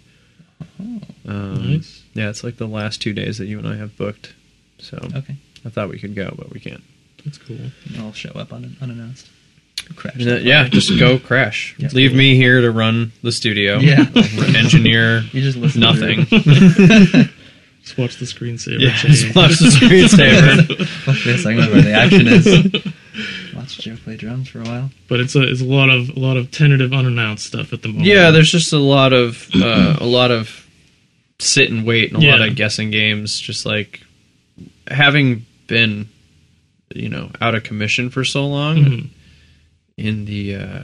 um, 1.27 1.71
Nice. 1.73 2.03
yeah, 2.13 2.29
it's 2.29 2.43
like 2.43 2.57
the 2.57 2.67
last 2.67 3.01
two 3.01 3.13
days 3.13 3.37
that 3.37 3.45
you 3.45 3.57
and 3.59 3.67
I 3.67 3.75
have 3.75 3.95
booked. 3.97 4.33
So 4.79 4.97
okay, 5.15 5.35
I 5.65 5.69
thought 5.69 5.89
we 5.89 5.99
could 5.99 6.15
go, 6.15 6.33
but 6.37 6.51
we 6.51 6.59
can't. 6.59 6.83
That's 7.25 7.37
cool. 7.37 7.57
I'll 7.99 8.11
show 8.13 8.31
up 8.31 8.51
un- 8.51 8.75
unannounced. 8.81 9.29
Crash. 9.95 10.15
Yeah, 10.17 10.67
just 10.69 10.97
go 10.99 11.19
crash. 11.19 11.75
Yeah. 11.79 11.89
Leave 11.93 12.13
me 12.13 12.35
here 12.35 12.61
to 12.61 12.71
run 12.71 13.11
the 13.21 13.31
studio. 13.31 13.77
Yeah. 13.81 14.05
engineer. 14.55 15.21
You 15.31 15.41
just 15.41 15.57
listen. 15.57 15.81
Nothing. 15.81 16.25
Just 16.25 17.97
watch 17.97 18.15
the 18.17 18.25
screensaver 18.25 18.79
Yeah, 18.79 18.95
change. 18.95 19.15
just 19.23 19.35
watch 19.35 19.59
the 19.59 19.65
screensaver. 19.67 20.67
This 21.05 21.25
a 21.25 21.37
segment 21.37 21.71
where 21.73 21.81
the 21.81 21.91
action 21.93 22.27
is. 22.27 22.45
Watch 23.63 23.77
Joe 23.79 23.95
play 24.03 24.17
drums 24.17 24.49
for 24.49 24.59
a 24.61 24.63
while. 24.65 24.91
but 25.07 25.19
it's 25.19 25.35
a 25.35 25.41
it's 25.43 25.61
a 25.61 25.65
lot 25.65 25.89
of 25.89 26.09
a 26.09 26.19
lot 26.19 26.37
of 26.37 26.51
tentative 26.51 26.91
unannounced 26.93 27.45
stuff 27.45 27.71
at 27.73 27.81
the 27.81 27.87
moment. 27.87 28.05
Yeah, 28.07 28.31
there's 28.31 28.51
just 28.51 28.73
a 28.73 28.77
lot 28.77 29.13
of 29.13 29.47
uh, 29.55 29.97
a 29.99 30.05
lot 30.05 30.31
of 30.31 30.67
sit 31.39 31.69
and 31.71 31.85
wait 31.85 32.13
and 32.13 32.23
a 32.23 32.27
lot 32.29 32.41
of 32.41 32.55
guessing 32.55 32.91
games. 32.91 33.39
Just 33.39 33.65
like 33.65 34.01
having 34.87 35.45
been, 35.67 36.09
you 36.93 37.09
know, 37.09 37.31
out 37.41 37.55
of 37.55 37.63
commission 37.63 38.09
for 38.09 38.23
so 38.23 38.45
long 38.45 38.77
Mhm. 38.77 39.07
in 39.97 40.25
the 40.25 40.55
uh, 40.55 40.83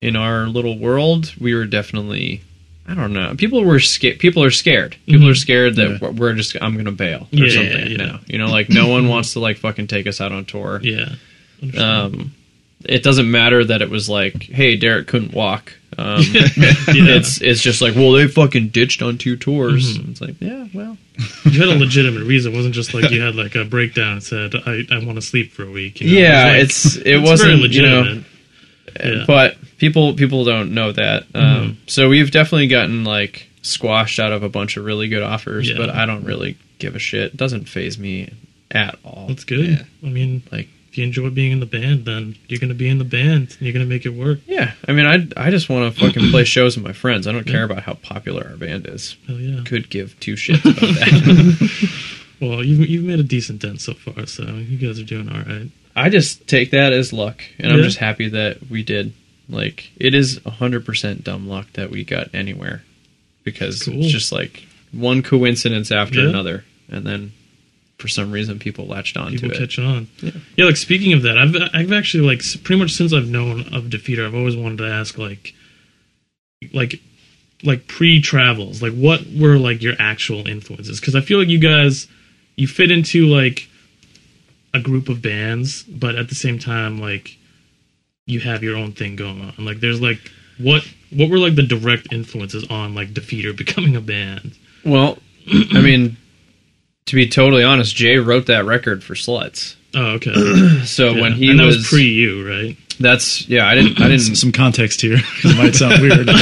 in 0.00 0.16
our 0.16 0.46
little 0.48 0.78
world, 0.78 1.32
we 1.40 1.54
were 1.54 1.64
definitely. 1.66 2.42
I 2.84 2.94
don't 2.94 3.12
know. 3.12 3.34
People 3.38 3.62
were 3.64 3.78
scared. 3.78 4.18
People 4.18 4.42
are 4.42 4.50
scared. 4.50 4.96
People 5.06 5.28
Mhm. 5.28 5.30
are 5.30 5.34
scared 5.36 5.76
that 5.76 5.88
Yeah. 5.88 5.98
we're- 6.00 6.14
we're 6.14 6.34
just. 6.34 6.56
I'm 6.60 6.76
gonna 6.76 6.90
bail 6.90 7.28
or 7.32 7.38
Yeah, 7.38 7.50
something 7.54 7.90
yeah. 7.92 7.96
now. 7.96 8.20
You 8.26 8.38
know, 8.38 8.48
like 8.50 8.68
no 8.70 8.88
one 8.88 9.06
wants 9.06 9.34
to 9.34 9.38
like 9.40 9.58
fucking 9.58 9.86
take 9.86 10.08
us 10.08 10.20
out 10.20 10.32
on 10.32 10.44
tour. 10.46 10.80
Yeah. 10.82 11.14
Um, 11.78 12.34
it 12.84 13.02
doesn't 13.02 13.30
matter 13.30 13.64
that 13.64 13.80
it 13.82 13.90
was 13.90 14.08
like, 14.08 14.42
hey, 14.42 14.76
Derek 14.76 15.06
couldn't 15.06 15.32
walk. 15.32 15.72
Um, 15.96 16.20
Yeah. 16.32 17.14
It's 17.16 17.40
it's 17.40 17.60
just 17.62 17.80
like, 17.82 17.94
well, 17.94 18.12
they 18.12 18.26
fucking 18.26 18.68
ditched 18.68 19.02
on 19.02 19.18
two 19.18 19.36
tours. 19.36 19.98
Mhm. 19.98 20.10
It's 20.10 20.20
like, 20.20 20.40
yeah, 20.40 20.66
well, 20.74 20.96
you 21.44 21.60
had 21.60 21.68
a 21.68 21.78
legitimate 21.78 22.24
reason. 22.24 22.52
It 22.52 22.56
wasn't 22.56 22.74
just 22.74 22.94
like 22.94 23.10
you 23.10 23.20
had 23.22 23.34
like 23.36 23.54
a 23.54 23.64
breakdown 23.64 24.14
and 24.14 24.22
said, 24.22 24.54
I, 24.66 24.82
I 24.90 25.04
want 25.04 25.16
to 25.16 25.22
sleep 25.22 25.52
for 25.52 25.64
a 25.64 25.70
week. 25.70 26.00
You 26.00 26.10
know? 26.14 26.20
yeah, 26.28 26.44
like- 26.52 26.62
it's 26.64 26.96
it 26.96 27.06
it's 27.06 27.28
wasn't 27.28 27.60
very 27.60 27.70
you 27.72 27.82
know, 27.82 27.98
legitimate. 28.00 28.24
Yeah. 29.00 29.24
but 29.26 29.56
people 29.78 30.14
people 30.14 30.44
don't 30.44 30.72
know 30.74 30.92
that. 30.92 31.24
Um, 31.34 31.78
so 31.86 32.08
we've 32.08 32.30
definitely 32.30 32.66
gotten 32.68 33.04
like 33.04 33.48
squashed 33.62 34.18
out 34.18 34.32
of 34.32 34.42
a 34.42 34.48
bunch 34.48 34.76
of 34.76 34.84
really 34.84 35.08
good 35.08 35.22
offers, 35.22 35.68
Yeah. 35.70 35.76
but 35.78 35.88
I 35.90 36.04
don't 36.06 36.24
really 36.24 36.56
give 36.78 36.96
a 36.96 36.98
shit. 36.98 37.32
It 37.32 37.36
doesn't 37.36 37.68
phase 37.68 37.98
me 37.98 38.32
at 38.70 38.98
all. 39.04 39.26
That's 39.28 39.44
good. 39.44 39.66
Yeah. 39.68 39.82
I 40.02 40.06
mean, 40.10 40.42
Like- 40.50 40.68
if 40.92 40.98
you 40.98 41.04
enjoy 41.04 41.30
being 41.30 41.52
in 41.52 41.60
the 41.60 41.66
band, 41.66 42.04
then 42.04 42.36
you're 42.48 42.60
going 42.60 42.68
to 42.68 42.74
be 42.74 42.88
in 42.88 42.98
the 42.98 43.04
band 43.04 43.48
and 43.58 43.62
you're 43.62 43.72
going 43.72 43.84
to 43.84 43.88
make 43.88 44.04
it 44.04 44.10
work. 44.10 44.40
Yeah, 44.46 44.72
I 44.86 44.92
mean, 44.92 45.06
I 45.06 45.26
I 45.46 45.50
just 45.50 45.68
want 45.70 45.92
to 45.94 46.00
fucking 46.00 46.30
play 46.30 46.44
shows 46.44 46.76
with 46.76 46.84
my 46.84 46.92
friends. 46.92 47.26
I 47.26 47.32
don't 47.32 47.46
care 47.46 47.64
about 47.64 47.82
how 47.82 47.94
popular 47.94 48.46
our 48.50 48.56
band 48.56 48.86
is. 48.86 49.16
Hell 49.26 49.36
yeah. 49.40 49.64
Could 49.64 49.88
give 49.90 50.18
two 50.20 50.34
shits 50.34 50.60
about 50.60 50.76
that. 50.80 52.08
Well, 52.40 52.64
you've, 52.64 52.90
you've 52.90 53.04
made 53.04 53.20
a 53.20 53.22
decent 53.22 53.62
dent 53.62 53.80
so 53.80 53.94
far, 53.94 54.26
so 54.26 54.42
you 54.42 54.76
guys 54.76 54.98
are 54.98 55.04
doing 55.04 55.28
all 55.28 55.42
right. 55.42 55.70
I 55.94 56.08
just 56.08 56.48
take 56.48 56.72
that 56.72 56.92
as 56.92 57.12
luck, 57.12 57.40
and 57.60 57.70
I'm 57.70 57.82
just 57.82 57.98
happy 57.98 58.28
that 58.30 58.68
we 58.68 58.82
did. 58.82 59.12
Like, 59.48 59.92
it 59.96 60.12
is 60.12 60.40
100% 60.40 61.22
dumb 61.22 61.48
luck 61.48 61.68
that 61.74 61.90
we 61.90 62.02
got 62.02 62.34
anywhere 62.34 62.82
because 63.44 63.84
Cool. 63.84 63.94
it's 64.02 64.08
just 64.12 64.32
like 64.32 64.66
one 64.90 65.22
coincidence 65.22 65.92
after 65.92 66.20
Yeah. 66.20 66.30
another, 66.30 66.64
and 66.88 67.06
then 67.06 67.32
for 68.02 68.08
some 68.08 68.32
reason 68.32 68.58
people 68.58 68.86
latched 68.86 69.16
on 69.16 69.30
People 69.30 69.50
to 69.50 69.54
it. 69.54 69.58
People 69.58 69.66
catch 69.66 69.78
on. 69.78 70.08
Yeah. 70.20 70.32
Yeah. 70.56 70.64
like 70.64 70.76
speaking 70.76 71.12
of 71.12 71.22
that, 71.22 71.38
I've 71.38 71.56
I've 71.72 71.92
actually 71.92 72.26
like 72.26 72.42
pretty 72.64 72.80
much 72.80 72.90
since 72.90 73.12
I've 73.12 73.28
known 73.28 73.60
of 73.72 73.84
Defeater, 73.84 74.26
I've 74.26 74.34
always 74.34 74.56
wanted 74.56 74.78
to 74.78 74.88
ask 74.88 75.16
like, 75.16 75.54
like, 76.74 77.00
like 77.62 77.86
pre 77.86 78.20
travels, 78.20 78.82
like 78.82 78.92
what 78.92 79.24
were 79.38 79.56
like 79.56 79.82
your 79.82 79.94
actual 80.00 80.46
influences? 80.48 80.98
Because 80.98 81.14
I 81.14 81.20
feel 81.20 81.38
like 81.38 81.48
you 81.48 81.60
guys, 81.60 82.08
you 82.56 82.66
fit 82.66 82.90
into 82.90 83.26
like 83.26 83.68
a 84.74 84.80
group 84.80 85.08
of 85.08 85.22
bands, 85.22 85.84
but 85.84 86.16
at 86.16 86.28
the 86.28 86.34
same 86.34 86.58
time, 86.58 87.00
like 87.00 87.38
you 88.26 88.40
have 88.40 88.64
your 88.64 88.76
own 88.76 88.92
thing 88.92 89.14
going 89.14 89.40
on. 89.40 89.64
Like 89.64 89.78
there's 89.78 90.00
like 90.00 90.18
what 90.58 90.82
what 91.10 91.30
were 91.30 91.38
like 91.38 91.54
the 91.54 91.62
direct 91.62 92.12
influences 92.12 92.66
on 92.68 92.96
like 92.96 93.10
Defeater 93.10 93.56
becoming 93.56 93.94
a 93.94 94.00
band? 94.00 94.56
Well, 94.84 95.18
I 95.72 95.80
mean, 95.80 96.16
to 97.06 97.16
be 97.16 97.28
totally 97.28 97.64
honest, 97.64 97.94
Jay 97.96 98.16
wrote 98.18 98.46
that 98.46 98.64
record 98.64 99.02
for 99.04 99.14
Sluts. 99.14 99.74
Oh, 99.94 100.12
okay. 100.14 100.32
So 100.84 101.10
Yeah. 101.12 101.20
when 101.20 101.32
he 101.32 101.50
and 101.50 101.58
that 101.60 101.64
was, 101.66 101.76
was 101.78 101.88
pre 101.88 102.04
you, 102.04 102.48
right? 102.48 102.76
that's 103.00 103.48
yeah, 103.48 103.66
I 103.66 103.74
didn't, 103.74 103.92
I 104.00 104.02
Some, 104.02 104.10
didn't. 104.10 104.36
some 104.36 104.52
context 104.52 105.00
here 105.00 105.16
because 105.16 105.52
it 105.52 105.56
might 105.58 105.74
sound 105.74 106.00
weird. 106.02 106.26
yeah, 106.26 106.34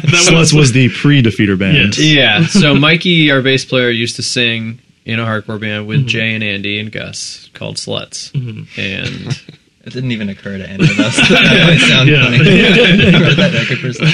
That 0.00 0.26
Sluts 0.28 0.52
was 0.52 0.72
the 0.72 0.88
pre-defeater 0.90 1.58
band. 1.58 1.96
Yes. 1.96 1.98
Yeah. 1.98 2.46
So 2.46 2.74
Mikey, 2.74 3.30
our 3.30 3.42
bass 3.42 3.64
player, 3.64 3.90
used 3.90 4.16
to 4.16 4.22
sing 4.22 4.80
in 5.04 5.18
a 5.18 5.24
hardcore 5.24 5.60
band 5.60 5.86
with 5.86 6.02
Mhm. 6.04 6.08
Jay 6.08 6.34
and 6.34 6.44
Andy 6.44 6.78
and 6.78 6.92
Gus 6.92 7.50
called 7.54 7.76
Sluts, 7.76 8.30
Mhm. 8.32 8.66
and 8.78 9.40
It 9.84 9.92
didn't 9.92 10.12
even 10.12 10.28
occur 10.28 10.58
to 10.58 10.68
any 10.68 10.84
of 10.84 10.96
us. 11.00 11.16
that 11.16 11.66
might 11.66 11.78
sound 11.88 12.08
Yeah. 12.08 12.22
funny. 12.24 12.38
Wrote 13.24 13.36
that 13.36 13.52
record 13.52 13.78
for 13.80 13.88
Sluts. 13.88 14.12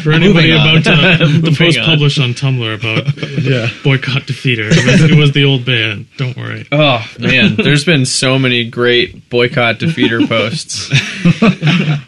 For 0.04 0.12
anybody 0.12 0.52
about 0.52 0.86
uh, 0.86 1.18
to, 1.18 1.20
to 1.24 1.26
Moving 1.40 1.54
post 1.56 1.78
on. 1.78 1.84
publish 1.84 2.18
on 2.20 2.34
Tumblr 2.34 2.74
about 2.74 3.06
Yeah. 3.42 3.68
boycott 3.82 4.22
defeater, 4.22 4.70
it 4.70 4.84
was, 4.86 5.02
it 5.10 5.14
was 5.16 5.32
the 5.32 5.44
old 5.44 5.64
band. 5.64 6.06
Don't 6.18 6.36
worry. 6.36 6.66
oh 6.70 7.04
man, 7.18 7.56
there's 7.56 7.84
been 7.84 8.06
so 8.06 8.38
many 8.38 8.64
great 8.68 9.28
boycott 9.28 9.78
defeater 9.80 10.24
posts. 10.28 10.88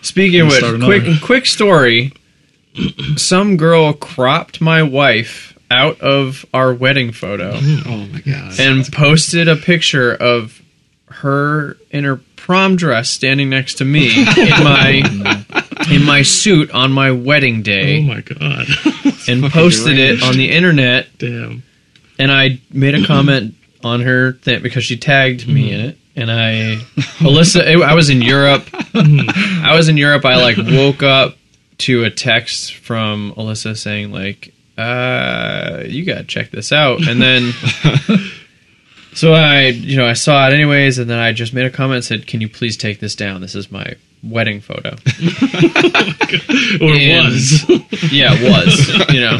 Speaking 0.07 0.42
of 0.42 0.48
which, 0.48 0.62
quick 0.85 1.20
quick 1.22 1.46
story. 1.46 2.12
Some 3.16 3.57
girl 3.57 3.92
cropped 3.94 4.61
my 4.61 4.83
wife 4.83 5.55
out 5.70 6.00
of 6.00 6.44
our 6.55 6.72
wedding 6.74 7.11
photo. 7.12 7.52
Oh 7.55 8.07
my 8.12 8.20
god. 8.20 8.61
and 8.61 8.90
posted 8.92 9.48
a 9.48 9.57
picture 9.57 10.14
of 10.14 10.61
her 11.16 11.76
in 11.90 12.05
her 12.05 12.20
prom 12.37 12.76
dress 12.76 13.11
standing 13.11 13.50
next 13.50 13.74
to 13.74 13.85
me 13.85 14.07
in 14.14 14.24
my 14.64 15.44
in 15.90 16.05
my 16.05 16.22
suit 16.22 16.70
on 16.70 16.92
my 16.92 17.11
wedding 17.11 17.62
day. 17.62 17.98
Oh 17.98 18.02
my 18.02 18.20
god! 18.20 18.66
and 19.29 19.44
posted 19.52 19.98
it 19.98 20.22
on 20.22 20.37
the 20.37 20.50
internet. 20.50 21.09
Damn. 21.18 21.62
and 22.18 22.31
I 22.31 22.61
made 22.70 22.94
a 22.94 23.07
comment 23.07 23.55
on 23.83 24.00
her 24.02 24.33
thing 24.33 24.62
because 24.62 24.85
she 24.85 24.96
tagged 24.96 25.46
me 25.48 25.72
in 25.72 25.81
it. 25.81 25.98
And 26.14 26.31
I 26.31 26.76
Alyssa 27.18 27.83
I 27.83 27.94
was 27.94 28.09
in 28.09 28.22
Europe. 28.22 28.68
I 28.94 29.74
was 29.76 29.88
in 29.88 29.96
Europe. 29.96 30.24
I 30.24 30.37
like 30.37 30.57
woke 30.57 31.02
up 31.02 31.37
to 31.79 32.05
a 32.05 32.11
text 32.11 32.74
from 32.74 33.35
Alyssa 33.37 33.76
saying 33.76 34.12
like 34.12 34.55
uh 34.79 35.83
you 35.87 36.05
got 36.05 36.18
to 36.18 36.24
check 36.24 36.50
this 36.50 36.72
out. 36.72 37.07
And 37.07 37.20
then 37.20 37.52
So 39.16 39.33
I, 39.33 39.68
you 39.68 39.96
know, 39.96 40.07
I 40.07 40.12
saw 40.12 40.46
it 40.48 40.52
anyways, 40.52 40.98
and 40.98 41.09
then 41.11 41.18
I 41.18 41.33
just 41.33 41.52
made 41.55 41.64
a 41.66 41.70
comment 41.70 41.96
and 41.96 42.05
said, 42.05 42.26
"Can 42.26 42.40
you 42.40 42.48
please 42.48 42.76
take 42.76 43.00
this 43.00 43.14
down? 43.16 43.40
This 43.40 43.55
is 43.55 43.70
my 43.72 43.94
wedding 44.22 44.61
photo." 44.61 44.90
Or 46.81 46.92
it 46.92 47.00
And- 47.02 47.24
was. 47.33 47.68
yeah, 48.12 48.35
it 48.35 48.42
was, 48.50 49.14
you 49.14 49.20
know, 49.20 49.38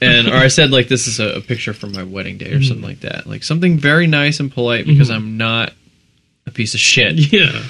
and 0.00 0.28
or 0.28 0.34
I 0.36 0.48
said 0.48 0.70
like, 0.70 0.88
"This 0.88 1.06
is 1.06 1.20
a, 1.20 1.36
a 1.36 1.40
picture 1.40 1.72
from 1.72 1.92
my 1.92 2.02
wedding 2.02 2.38
day" 2.38 2.52
or 2.52 2.62
something 2.62 2.84
like 2.86 3.00
that, 3.00 3.26
like 3.26 3.42
something 3.44 3.78
very 3.78 4.06
nice 4.06 4.40
and 4.40 4.50
polite 4.50 4.86
because 4.86 5.10
Mhm. 5.10 5.14
I'm 5.14 5.36
not 5.36 5.72
a 6.46 6.50
piece 6.50 6.74
of 6.74 6.80
shit. 6.80 7.32
yeah. 7.32 7.62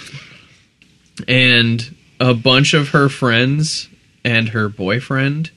And 1.28 1.94
a 2.20 2.32
bunch 2.34 2.72
of 2.74 2.90
her 2.90 3.08
friends 3.08 3.88
and 4.24 4.48
her 4.50 4.68
boyfriend 4.68 5.50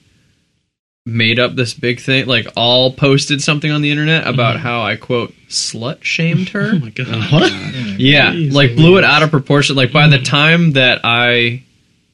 made 1.05 1.37
up 1.39 1.55
this 1.55 1.73
big 1.73 1.99
thing, 1.99 2.25
like 2.25 2.47
all 2.55 2.91
posted 2.91 3.41
something 3.41 3.71
on 3.71 3.81
the 3.81 3.91
internet 3.91 4.27
about 4.27 4.55
mm-hmm. 4.55 4.63
how 4.63 4.81
I 4.81 4.95
quote 4.95 5.33
slut 5.47 6.03
shamed 6.03 6.49
her. 6.49 6.71
Oh 6.75 6.79
my 6.79 6.89
god. 6.89 7.07
Uh, 7.09 7.27
what? 7.29 7.51
Yeah, 7.99 8.31
Jeez 8.31 8.51
like 8.51 8.75
blew 8.75 8.97
it 8.97 9.03
out 9.03 9.23
of 9.23 9.29
proportion. 9.29 9.75
Like 9.75 9.91
by 9.91 10.07
the 10.07 10.19
time 10.19 10.73
that 10.73 11.01
I 11.03 11.63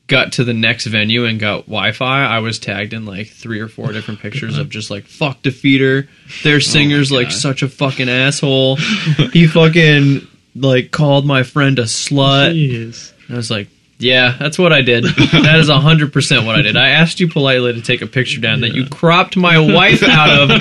got 0.08 0.34
to 0.34 0.44
the 0.44 0.54
next 0.54 0.88
venue 0.88 1.26
and 1.26 1.40
got 1.40 1.62
Wi-Fi, 1.68 2.26
I 2.26 2.40
was 2.40 2.60
tagged 2.60 2.92
in 2.92 3.06
like 3.06 3.28
three 3.28 3.62
or 3.62 3.70
four 3.70 3.94
different 3.94 4.20
pictures 4.20 4.58
of 4.58 4.70
just 4.70 4.92
like 4.92 5.06
fuck 5.06 5.42
defeater. 5.42 6.10
Their 6.44 6.58
oh 6.58 6.60
singer's 6.60 7.12
like 7.12 7.32
such 7.32 7.64
a 7.64 7.70
fucking 7.70 8.10
asshole. 8.10 8.76
he 9.34 9.48
fucking 9.48 10.28
like 10.56 10.92
called 10.92 11.26
my 11.26 11.44
friend 11.44 11.80
a 11.80 11.84
slut. 11.84 12.54
Jeez. 12.54 13.14
I 13.30 13.36
was 13.36 13.50
like, 13.50 13.70
yeah, 14.02 14.36
that's 14.38 14.58
what 14.58 14.74
I 14.74 14.82
did. 14.82 15.06
That 15.42 15.60
is 15.60 15.70
hundred 15.70 16.14
percent 16.14 16.46
what 16.46 16.56
I 16.56 16.62
did. 16.62 16.78
I 16.78 16.90
asked 16.90 17.20
you 17.20 17.28
politely 17.28 17.74
to 17.74 17.82
take 17.82 18.02
a 18.02 18.08
picture 18.08 18.40
down 18.40 18.62
that 18.62 18.74
you 18.74 18.86
cropped 18.88 19.36
my 19.36 19.58
wife 19.58 20.04
out 20.04 20.30
of 20.30 20.52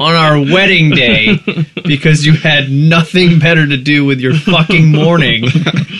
on 0.00 0.14
our 0.14 0.38
wedding 0.40 0.90
day 0.90 1.38
because 1.84 2.24
you 2.24 2.32
had 2.34 2.70
nothing 2.70 3.38
better 3.38 3.66
to 3.66 3.76
do 3.76 4.04
with 4.04 4.20
your 4.20 4.34
fucking 4.34 4.90
morning 4.90 5.44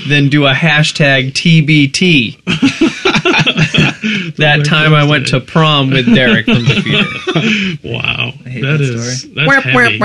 than 0.08 0.28
do 0.28 0.46
a 0.46 0.52
hashtag 0.52 1.32
TBT. 1.32 2.38
that 4.36 4.64
time 4.64 4.94
I 4.94 5.04
went 5.04 5.28
to 5.28 5.40
prom 5.40 5.90
with 5.90 6.06
Derek 6.06 6.46
from 6.46 6.64
Defeater. 6.64 7.78
Wow. 7.82 8.32
I 8.44 8.48
hate 8.48 8.60
that 8.62 8.78
that 8.78 8.80
is 8.80 9.20
story. 9.20 9.34
that's 9.34 9.64
heavy. 9.64 9.98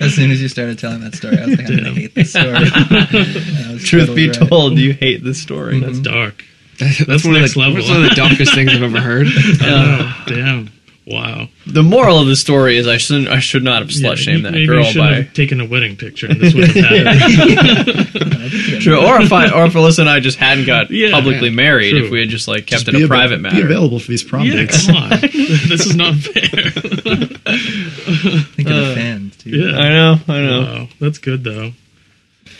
As 0.00 0.14
soon 0.14 0.30
as 0.30 0.42
you 0.42 0.48
started 0.48 0.78
telling 0.78 1.00
that 1.00 1.14
story, 1.14 1.38
I 1.38 1.46
was 1.46 1.56
like, 1.56 1.68
I'm 1.68 1.76
gonna 1.76 1.92
hate 1.94 2.14
this 2.14 2.30
story. 2.30 2.46
And 2.48 3.66
I 3.66 3.72
was 3.72 3.84
Truth 3.84 4.14
be 4.14 4.28
right. 4.28 4.48
told, 4.48 4.78
you 4.78 4.92
hate 4.92 5.24
this 5.24 5.40
story. 5.40 5.80
That's 5.80 5.98
mm-hmm. 5.98 6.02
dark. 6.02 6.44
That's, 6.78 7.24
one 7.24 7.34
next 7.34 7.50
of 7.50 7.54
the, 7.54 7.60
level. 7.60 7.74
That's 7.76 7.88
one 7.88 8.04
of 8.04 8.10
the 8.10 8.14
darkest 8.14 8.54
things 8.54 8.72
I've 8.72 8.82
ever 8.82 9.00
heard. 9.00 9.26
Oh, 9.62 10.24
damn. 10.26 10.70
Wow. 11.10 11.48
The 11.66 11.82
moral 11.82 12.18
of 12.20 12.26
the 12.26 12.36
story 12.36 12.76
is 12.76 12.86
I 12.86 12.98
shouldn't 12.98 13.28
I 13.28 13.38
should 13.38 13.62
not 13.64 13.80
have 13.80 13.88
slut 13.88 14.16
shamed 14.18 14.44
that 14.44 14.52
maybe 14.52 14.66
girl 14.66 14.84
you 14.84 14.92
should 14.92 14.98
by 14.98 15.14
have 15.14 15.32
taken 15.32 15.58
a 15.58 15.64
wedding 15.66 15.96
picture 15.96 16.26
and 16.26 16.38
this 16.38 16.52
would 16.52 16.68
have 16.68 16.84
happened. 16.84 18.08
True. 18.82 18.98
Or 18.98 19.18
if 19.22 19.32
I 19.32 19.48
or 19.50 19.64
if 19.66 19.72
Alyssa 19.72 20.00
and 20.00 20.08
I 20.10 20.20
just 20.20 20.36
hadn't 20.36 20.66
got 20.66 20.90
Yeah, 20.90 21.10
publicly 21.12 21.48
yeah. 21.48 21.54
married, 21.54 21.90
True. 21.92 22.04
if 22.04 22.10
we 22.10 22.20
had 22.20 22.28
just 22.28 22.46
like 22.46 22.66
kept 22.66 22.84
Just 22.84 22.88
it 22.88 22.94
a 23.00 23.02
av- 23.04 23.08
private 23.08 23.36
Be 23.38 23.42
matter. 23.42 23.64
available 23.64 23.98
for 24.00 24.08
these 24.10 24.22
prom 24.22 24.44
yeah, 24.44 24.54
dates. 24.56 24.86
come 24.86 24.96
on. 24.96 25.10
this 25.20 25.86
is 25.86 25.96
not 25.96 26.14
fair. 26.16 26.42
Think 26.70 28.68
of 28.68 28.76
the 28.76 28.92
fans, 28.94 29.36
too. 29.38 29.50
yeah. 29.50 29.76
I 29.78 29.88
know, 29.88 30.16
I 30.28 30.40
know. 30.40 30.60
Wow. 30.62 30.88
That's 31.00 31.18
good 31.18 31.42
though. 31.44 31.72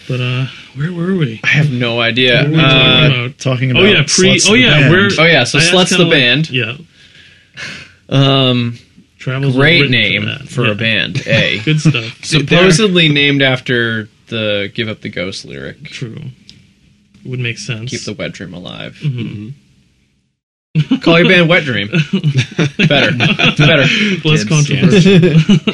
But 0.08 0.20
uh 0.20 0.46
where 0.74 0.92
were 0.92 1.16
we? 1.16 1.40
I 1.44 1.48
have 1.48 1.70
no 1.70 2.00
idea. 2.00 2.44
What 2.44 2.50
were 2.50 2.56
we 2.56 2.62
talking 2.62 2.72
Uh, 2.72 3.24
about? 3.24 3.38
Talking 3.38 3.70
about 3.72 3.82
Oh 3.82 3.86
yeah, 3.86 4.02
pre 4.06 4.36
Sluts 4.36 4.50
Oh 4.50 4.54
yeah, 4.54 4.70
band. 4.80 4.90
we're 4.92 5.08
oh 5.18 5.24
yeah, 5.26 5.44
so 5.44 5.58
I 5.58 5.62
Sluts 5.62 5.90
the 5.90 5.96
kinda 5.96 6.04
like- 6.04 6.12
band. 6.12 6.50
Yeah. 6.50 6.76
Um, 8.08 8.78
Travels 9.18 9.54
was 9.54 9.56
Great 9.56 9.90
name 9.90 10.26
that. 10.26 10.48
for 10.48 10.64
Yeah. 10.66 10.72
a 10.72 10.74
band. 10.74 11.22
A 11.26 11.58
Good 11.64 11.80
stuff. 11.80 12.18
supposedly 12.24 13.08
named 13.08 13.42
after 13.42 14.08
the 14.28 14.70
"Give 14.74 14.88
Up 14.88 15.00
the 15.00 15.08
Ghost" 15.08 15.44
lyric. 15.44 15.84
True. 15.84 16.16
Would 17.24 17.40
make 17.40 17.58
sense. 17.58 17.90
Keep 17.90 18.02
the 18.02 18.12
wet 18.14 18.32
dream 18.32 18.54
alive. 18.54 18.98
Mhm. 19.02 19.52
Call 21.02 21.18
your 21.18 21.28
band 21.28 21.48
Wet 21.48 21.64
Dream. 21.64 21.88
Better, 21.88 23.10
better. 23.56 23.86
Less 24.24 24.44
Dibs. 24.44 24.48
controversial. 24.48 25.18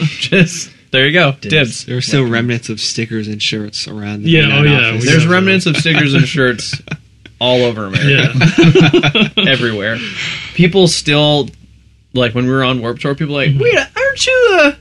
Just 0.07 0.71
there 0.93 1.05
you 1.07 1.13
go. 1.13 1.33
Dibs. 1.33 1.49
Dibs. 1.51 1.85
There 1.87 1.97
are 1.99 2.01
still 2.01 2.27
remnants 2.27 2.71
of 2.71 2.81
stickers 2.81 3.29
and 3.29 3.43
shirts 3.43 3.87
around. 3.87 4.23
The 4.23 4.31
Yeah, 4.31 4.49
oh, 4.59 4.63
yeah, 4.63 4.89
office. 4.91 5.03
we 5.03 5.09
There's 5.11 5.27
remnants 5.27 5.67
of 5.67 5.77
stickers 5.77 6.15
and 6.15 6.27
shirts 6.27 6.81
all 7.41 7.65
over 7.65 7.87
America. 7.87 8.31
yeah. 9.37 9.51
everywhere. 9.53 9.99
People 10.55 10.89
still 10.89 11.51
like 12.15 12.35
when 12.35 12.47
we 12.47 12.51
were 12.53 12.65
on 12.65 12.81
Warped 12.81 13.01
Tour. 13.03 13.15
People 13.15 13.35
were 13.35 13.45
like, 13.47 13.61
wait, 13.61 13.77
aren't 13.77 14.27
you? 14.27 14.49
Uh... 14.63 14.73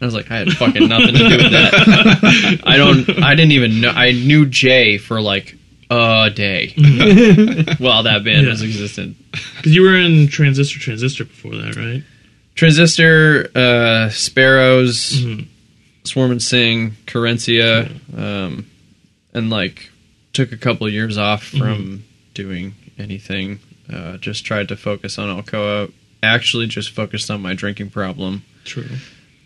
I 0.00 0.04
was 0.04 0.14
like, 0.14 0.30
I 0.30 0.38
had 0.38 0.52
fucking 0.52 0.88
nothing 0.88 1.14
to 1.14 1.28
do 1.28 1.36
with 1.36 1.52
that. 1.52 2.60
I 2.64 2.76
don't. 2.76 3.22
I 3.22 3.34
didn't 3.36 3.52
even 3.52 3.80
know. 3.80 3.90
I 3.90 4.10
knew 4.12 4.46
Jay 4.46 4.98
for 4.98 5.20
like 5.20 5.56
a 5.90 6.30
day 6.34 6.68
while 7.78 8.02
that 8.04 8.22
band 8.24 8.44
Yeah. 8.46 8.50
was 8.50 8.62
existent. 8.62 9.16
Because 9.56 9.74
you 9.74 9.82
were 9.82 9.96
in 9.96 10.26
Transistor 10.28 10.80
Transistor 10.80 11.24
before 11.24 11.54
that, 11.56 11.76
right? 11.76 12.02
Transistor, 12.56 13.48
uh, 13.54 14.08
Sparrows, 14.10 15.22
Mhm. 15.22 15.46
Swarm 16.04 16.32
and 16.32 16.42
Sing, 16.42 16.96
Carencia, 17.06 17.88
um, 18.18 18.66
and 19.34 19.50
like 19.50 19.90
took 20.32 20.50
a 20.52 20.56
couple 20.56 20.88
years 20.88 21.16
off 21.16 21.44
from 21.44 22.02
doing 22.34 22.74
anything. 22.98 23.60
Uh, 23.92 24.16
just 24.16 24.44
tried 24.44 24.68
to 24.68 24.76
focus 24.76 25.18
on 25.18 25.28
Alcoa. 25.42 25.92
Actually, 26.22 26.66
just 26.66 26.90
focused 26.90 27.30
on 27.30 27.42
my 27.42 27.54
drinking 27.54 27.90
problem. 27.90 28.44
True. 28.64 28.86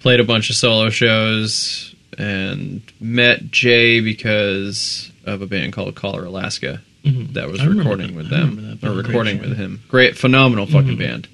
Played 0.00 0.20
a 0.20 0.24
bunch 0.24 0.50
of 0.50 0.56
solo 0.56 0.90
shows 0.90 1.94
and 2.18 2.82
met 3.00 3.50
Jay 3.50 4.00
because 4.00 5.10
of 5.24 5.42
a 5.42 5.46
band 5.46 5.72
called 5.72 5.94
Collar 5.94 6.24
Alaska 6.24 6.80
Mhm. 7.04 7.32
that 7.34 7.50
was 7.50 7.60
I 7.60 7.64
recording 7.66 8.14
with 8.14 8.28
them 8.28 8.78
or 8.82 8.92
recording 8.92 9.38
with 9.40 9.56
him. 9.56 9.80
Great, 9.88 10.16
phenomenal 10.16 10.66
fucking 10.66 10.96
Mhm. 10.96 10.98
band. 10.98 11.28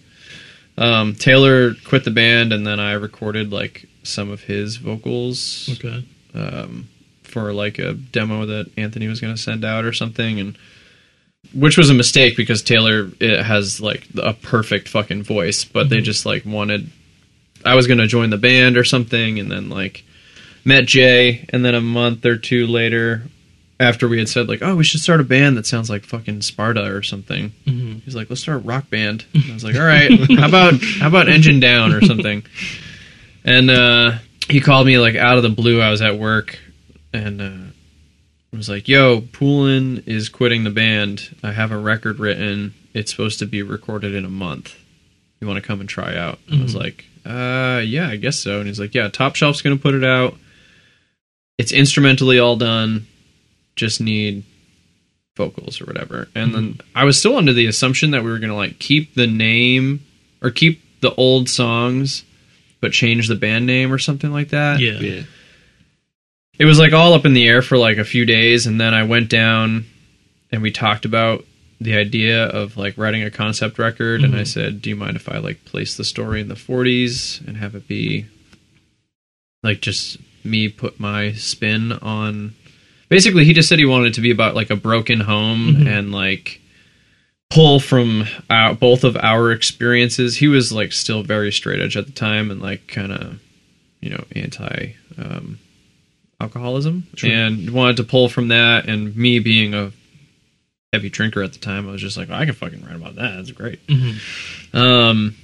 Um, 0.79 1.15
Taylor 1.15 1.75
quit 1.85 2.05
the 2.05 2.11
band, 2.11 2.53
and 2.53 2.67
then 2.67 2.81
I 2.81 2.93
recorded 2.93 3.53
like 3.53 3.87
some 4.05 4.31
of 4.31 4.43
his 4.43 4.77
vocals 4.77 5.69
Okay. 5.73 6.05
um, 6.35 6.89
for 7.25 7.53
like 7.53 7.79
a 7.79 7.95
demo 7.95 8.47
that 8.47 8.71
Anthony 8.77 9.09
was 9.09 9.21
going 9.21 9.35
to 9.35 9.41
send 9.41 9.65
out 9.65 9.85
or 9.85 9.93
something, 9.93 10.39
and 10.41 10.57
which 11.55 11.77
was 11.77 11.91
a 11.91 11.95
mistake 11.95 12.37
because 12.37 12.63
Taylor 12.63 13.11
it 13.21 13.43
has 13.43 13.81
like 13.81 14.07
a 14.17 14.33
perfect 14.33 14.89
fucking 14.89 15.23
voice, 15.23 15.65
but 15.65 15.89
they 15.89 16.01
just 16.01 16.25
like 16.27 16.45
wanted. 16.47 16.89
I 17.65 17.75
was 17.77 17.87
going 17.87 17.99
to 17.99 18.07
join 18.07 18.31
the 18.31 18.39
band 18.39 18.77
or 18.77 18.85
something, 18.85 19.39
and 19.39 19.51
then 19.51 19.69
like 19.69 20.05
met 20.65 20.87
Jay, 20.87 21.47
and 21.51 21.65
then 21.65 21.75
a 21.75 21.81
month 21.81 22.25
or 22.27 22.37
two 22.37 22.67
later, 22.67 23.23
after 23.79 24.09
we 24.09 24.19
had 24.19 24.29
said 24.29 24.49
like, 24.49 24.63
oh, 24.63 24.77
we 24.77 24.85
should 24.85 25.01
start 25.01 25.21
a 25.21 25.25
band 25.25 25.57
that 25.57 25.67
sounds 25.67 25.91
like 25.91 26.05
fucking 26.05 26.43
Sparta 26.43 26.93
or 26.95 27.03
something. 27.03 27.51
hmm 27.65 27.95
He's 28.05 28.15
like, 28.15 28.31
let's 28.31 28.43
start 28.43 28.57
a 28.63 28.67
rock 28.67 28.89
band. 28.91 29.25
And 29.35 29.45
I 29.51 29.55
was 29.55 29.65
like, 29.65 29.77
all 29.77 29.83
right, 29.83 30.11
how 30.39 30.49
about 30.49 30.75
how 31.01 31.09
about 31.09 31.29
Engine 31.29 31.61
Down 31.61 31.93
or 31.93 32.01
something? 32.03 32.45
And 33.45 33.71
uh, 33.73 34.19
he 34.49 34.61
called 34.61 34.87
me 34.87 34.99
like 34.99 35.17
out 35.17 35.37
of 35.37 35.43
the 35.43 35.49
blue. 35.49 35.81
I 35.81 35.91
was 35.91 36.01
at 36.01 36.17
work 36.17 36.61
and 37.13 37.43
uh, 37.43 37.72
was 38.57 38.69
like, 38.69 38.89
yo, 38.89 39.21
Poulin 39.21 40.03
is 40.07 40.29
quitting 40.29 40.65
the 40.65 40.71
band. 40.71 41.35
I 41.43 41.53
have 41.53 41.73
a 41.73 41.79
record 41.79 42.19
written. 42.19 42.75
It's 42.95 43.11
supposed 43.11 43.39
to 43.39 43.47
be 43.47 43.63
recorded 43.63 44.15
in 44.15 44.25
a 44.25 44.31
month. 44.31 44.75
You 45.41 45.47
want 45.49 45.61
to 45.63 45.67
come 45.67 45.81
and 45.81 45.89
try 45.89 46.17
out? 46.17 46.39
And 46.49 46.61
I 46.61 46.63
was 46.63 46.75
Mhm. 46.75 46.79
like, 46.79 47.05
uh, 47.25 47.81
yeah, 47.85 48.09
I 48.09 48.17
guess 48.17 48.39
so. 48.39 48.59
And 48.59 48.67
he's 48.69 48.79
like, 48.79 48.95
yeah, 48.95 49.09
Top 49.09 49.35
Shelf's 49.37 49.63
going 49.63 49.77
to 49.77 49.83
put 49.83 49.95
it 49.95 50.05
out. 50.05 50.37
It's 51.59 51.73
instrumentally 51.73 52.39
all 52.39 52.57
done. 52.57 53.07
Just 53.77 54.01
need 54.01 54.43
vocals 55.37 55.81
or 55.81 55.87
whatever. 55.87 56.29
And 56.35 56.55
then 56.55 56.79
I 56.95 57.05
was 57.05 57.19
still 57.19 57.37
under 57.39 57.53
the 57.55 57.67
assumption 57.67 58.11
that 58.11 58.23
we 58.23 58.31
were 58.31 58.39
going 58.39 58.51
to 58.51 58.57
like 58.57 58.79
keep 58.79 59.15
the 59.15 59.27
name 59.27 60.05
or 60.43 60.51
keep 60.51 60.83
the 61.01 61.15
old 61.15 61.49
songs 61.49 62.23
but 62.81 62.93
change 62.93 63.29
the 63.29 63.35
band 63.37 63.65
name 63.67 63.93
or 63.93 63.99
something 63.99 64.31
like 64.31 64.51
that. 64.51 64.79
Yeah. 64.81 64.99
Yeah. 65.01 65.23
It 66.63 66.67
was 66.67 66.79
like 66.79 66.93
all 66.93 67.13
up 67.13 67.27
in 67.27 67.33
the 67.35 67.49
air 67.49 67.61
for 67.61 67.77
like 67.77 67.99
a 67.99 68.05
few 68.05 68.25
days 68.25 68.69
and 68.69 68.81
then 68.81 68.95
I 68.95 69.03
went 69.03 69.29
down 69.29 69.85
and 70.53 70.63
we 70.63 70.71
talked 70.71 71.05
about 71.05 71.45
the 71.81 71.97
idea 71.97 72.45
of 72.47 72.77
like 72.77 72.97
writing 72.97 73.25
a 73.25 73.33
concept 73.33 73.81
record 73.81 74.23
and 74.23 74.37
I 74.37 74.43
Mhm. 74.43 74.47
said, 74.47 74.81
"Do 74.81 74.89
you 74.89 74.95
mind 74.95 75.17
if 75.17 75.29
I 75.29 75.39
like 75.39 75.65
place 75.65 75.97
the 75.97 76.05
story 76.05 76.41
in 76.41 76.47
the 76.47 76.55
40s 76.55 77.41
and 77.49 77.57
have 77.57 77.75
it 77.75 77.89
be 77.89 78.27
like 79.65 79.81
just 79.81 80.19
me 80.45 80.69
put 80.69 81.01
my 81.01 81.33
spin 81.33 81.91
on 82.01 82.55
basically 83.09 83.45
he 83.45 83.53
just 83.53 83.69
said 83.69 83.81
he 83.81 83.85
wanted 83.85 84.07
it 84.09 84.15
to 84.15 84.21
be 84.21 84.31
about 84.31 84.55
like 84.55 84.71
a 84.71 84.77
broken 84.77 85.19
home 85.21 85.75
Mhm. 85.79 85.87
and 85.89 86.13
like 86.13 86.61
pull 87.51 87.81
from 87.81 88.27
our, 88.49 88.73
both 88.75 89.03
of 89.03 89.17
our 89.17 89.51
experiences 89.51 90.37
he 90.37 90.47
was 90.47 90.71
like 90.73 90.93
still 90.93 91.25
very 91.25 91.51
straight 91.51 91.81
edge 91.81 91.97
at 91.97 92.07
the 92.07 92.13
time 92.13 92.53
and 92.53 92.63
like 92.63 92.87
kind 92.87 93.11
of 93.11 93.41
you 94.01 94.11
know 94.11 94.25
anti 94.37 94.95
um, 95.19 95.59
alcoholism 96.43 97.07
True. 97.17 97.31
and 97.31 97.71
wanted 97.71 97.97
to 97.99 98.05
pull 98.05 98.29
from 98.29 98.49
that 98.49 98.89
and 98.89 99.17
me 99.17 99.39
being 99.39 99.75
a 99.75 99.93
heavy 100.93 101.09
drinker 101.09 101.43
at 101.43 101.53
the 101.53 101.59
time 101.59 101.89
i 101.89 101.93
was 101.93 102.01
just 102.01 102.17
like 102.17 102.31
i 102.31 102.45
can 102.45 102.55
fucking 102.55 102.85
write 102.85 102.97
about 102.97 103.15
that 103.15 103.37
that's 103.37 103.51
great 103.51 103.81
hmm 103.89 104.13
um, 104.75 105.37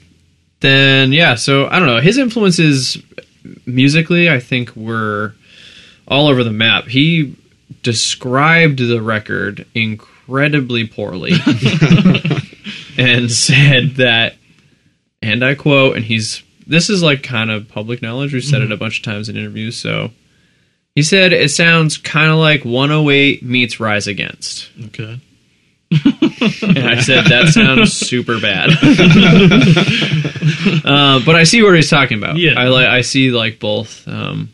then 0.61 1.13
yeah, 1.13 1.35
so 1.35 1.67
I 1.67 1.79
don't 1.79 1.89
know. 1.89 2.01
His 2.01 2.19
influences 2.19 2.99
musically, 3.67 4.29
I 4.31 4.41
think, 4.41 4.75
were 4.75 5.35
all 6.07 6.29
over 6.29 6.43
the 6.43 6.53
map. 6.53 6.85
He 6.85 7.37
described 7.83 8.79
the 8.79 9.01
record 9.01 9.67
incredibly 9.75 10.87
poorly 10.87 11.33
and 12.99 13.31
said 13.31 13.97
that, 13.97 14.37
and 15.23 15.45
I 15.45 15.55
quote, 15.55 15.97
and 15.97 16.05
he's 16.05 16.43
this 16.67 16.91
is 16.91 17.03
like 17.03 17.23
kind 17.23 17.51
of 17.51 17.69
public 17.69 18.03
knowledge. 18.03 18.33
We've 18.33 18.45
said 18.45 18.63
it 18.63 18.73
a 18.73 18.77
bunch 18.77 18.99
of 18.99 19.05
times 19.05 19.29
in 19.29 19.37
interviews. 19.37 19.77
So 19.77 20.11
he 20.99 21.05
said 21.05 21.33
it 21.33 21.49
sounds 21.53 21.97
kind 21.97 22.29
of 22.29 22.39
like 22.39 22.65
108 22.65 23.45
meets 23.45 23.79
Rise 23.79 24.09
Against. 24.09 24.69
Okay. 24.87 25.21
And 25.93 26.89
I 26.89 26.99
said 27.01 27.27
that 27.27 27.51
sounds 27.53 27.93
super 27.93 28.41
bad. 28.41 28.71
uh, 30.85 31.21
but 31.25 31.37
I 31.37 31.45
see 31.45 31.63
what 31.63 31.77
he's 31.77 31.89
talking 31.89 32.19
about. 32.19 32.37
Yeah. 32.37 32.55
I 32.59 32.65
like 32.67 32.89
I 32.89 33.03
see 33.03 33.31
like 33.31 33.61
both 33.61 34.09
um, 34.09 34.49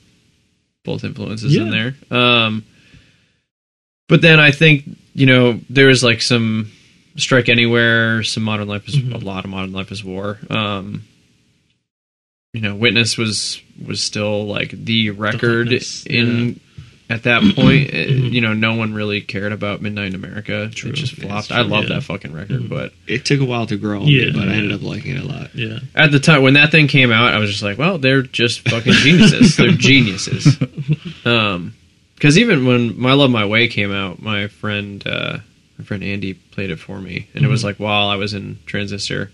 both 0.84 1.02
influences 1.02 1.56
in 1.56 1.70
there. 1.70 1.96
Um, 2.10 2.62
but 4.06 4.20
then 4.20 4.38
I 4.38 4.50
think 4.50 4.84
you 5.14 5.24
know 5.24 5.58
there's 5.70 6.04
like 6.04 6.20
some 6.20 6.70
Strike 7.16 7.48
Anywhere, 7.48 8.22
some 8.22 8.42
Modern 8.42 8.68
Life 8.68 8.86
is 8.88 8.96
Mhm. 8.96 9.14
a 9.14 9.18
lot 9.24 9.44
of 9.44 9.50
Modern 9.50 9.72
Life 9.72 9.92
is 9.92 10.04
War. 10.04 10.38
Um, 10.50 11.04
you 12.54 12.60
know, 12.62 12.74
Witness 12.74 13.18
was 13.18 13.60
was 13.86 14.02
still 14.02 14.46
like 14.46 14.70
the 14.70 15.10
record 15.10 15.66
hotness, 15.66 16.06
in 16.06 16.60
at 17.10 17.24
that 17.24 17.42
point. 17.54 17.90
Mhm. 17.90 18.30
You 18.34 18.40
know, 18.40 18.54
no 18.54 18.74
one 18.74 18.94
really 18.94 19.20
cared 19.20 19.52
about 19.52 19.82
Midnight 19.82 20.08
in 20.08 20.14
America. 20.14 20.70
True. 20.74 20.90
It 20.90 20.94
just 20.96 21.14
flopped. 21.16 21.50
it's 21.50 21.52
I 21.52 21.60
love 21.60 21.84
yeah. 21.88 21.96
that 21.96 22.02
fucking 22.04 22.32
record, 22.32 22.62
Mhm. 22.62 22.68
but 22.68 22.92
It 23.06 23.24
took 23.26 23.40
a 23.40 23.44
while 23.44 23.66
to 23.66 23.76
grow 23.76 24.00
on 24.00 24.06
me, 24.06 24.24
Yeah. 24.24 24.30
but 24.32 24.48
I 24.48 24.52
ended 24.54 24.72
up 24.72 24.82
liking 24.82 25.16
it 25.16 25.22
a 25.22 25.26
lot. 25.26 25.50
Yeah. 25.54 25.80
at 25.94 26.10
the 26.12 26.18
time 26.20 26.42
when 26.42 26.54
that 26.54 26.70
thing 26.72 26.88
came 26.88 27.12
out, 27.12 27.34
I 27.34 27.38
was 27.38 27.50
just 27.50 27.62
like, 27.62 27.76
well, 27.78 27.98
they're 27.98 28.22
just 28.22 28.66
fucking 28.68 28.92
geniuses. 28.94 29.56
they're 29.58 29.70
geniuses. 29.72 30.56
Um, 31.26 31.74
because 32.14 32.38
even 32.38 32.64
when 32.66 32.98
My 32.98 33.12
Love 33.12 33.30
My 33.30 33.44
Way 33.44 33.68
came 33.68 33.92
out, 33.92 34.22
my 34.22 34.46
friend, 34.48 35.04
uh, 35.06 35.38
my 35.78 35.84
friend 35.84 36.02
Andy 36.02 36.34
played 36.34 36.70
it 36.70 36.78
for 36.78 37.00
me, 37.00 37.26
and 37.34 37.44
it 37.44 37.48
was 37.48 37.60
Mhm. 37.62 37.64
like 37.64 37.76
while 37.80 38.08
I 38.08 38.16
was 38.16 38.32
in 38.34 38.58
Transistor, 38.66 39.30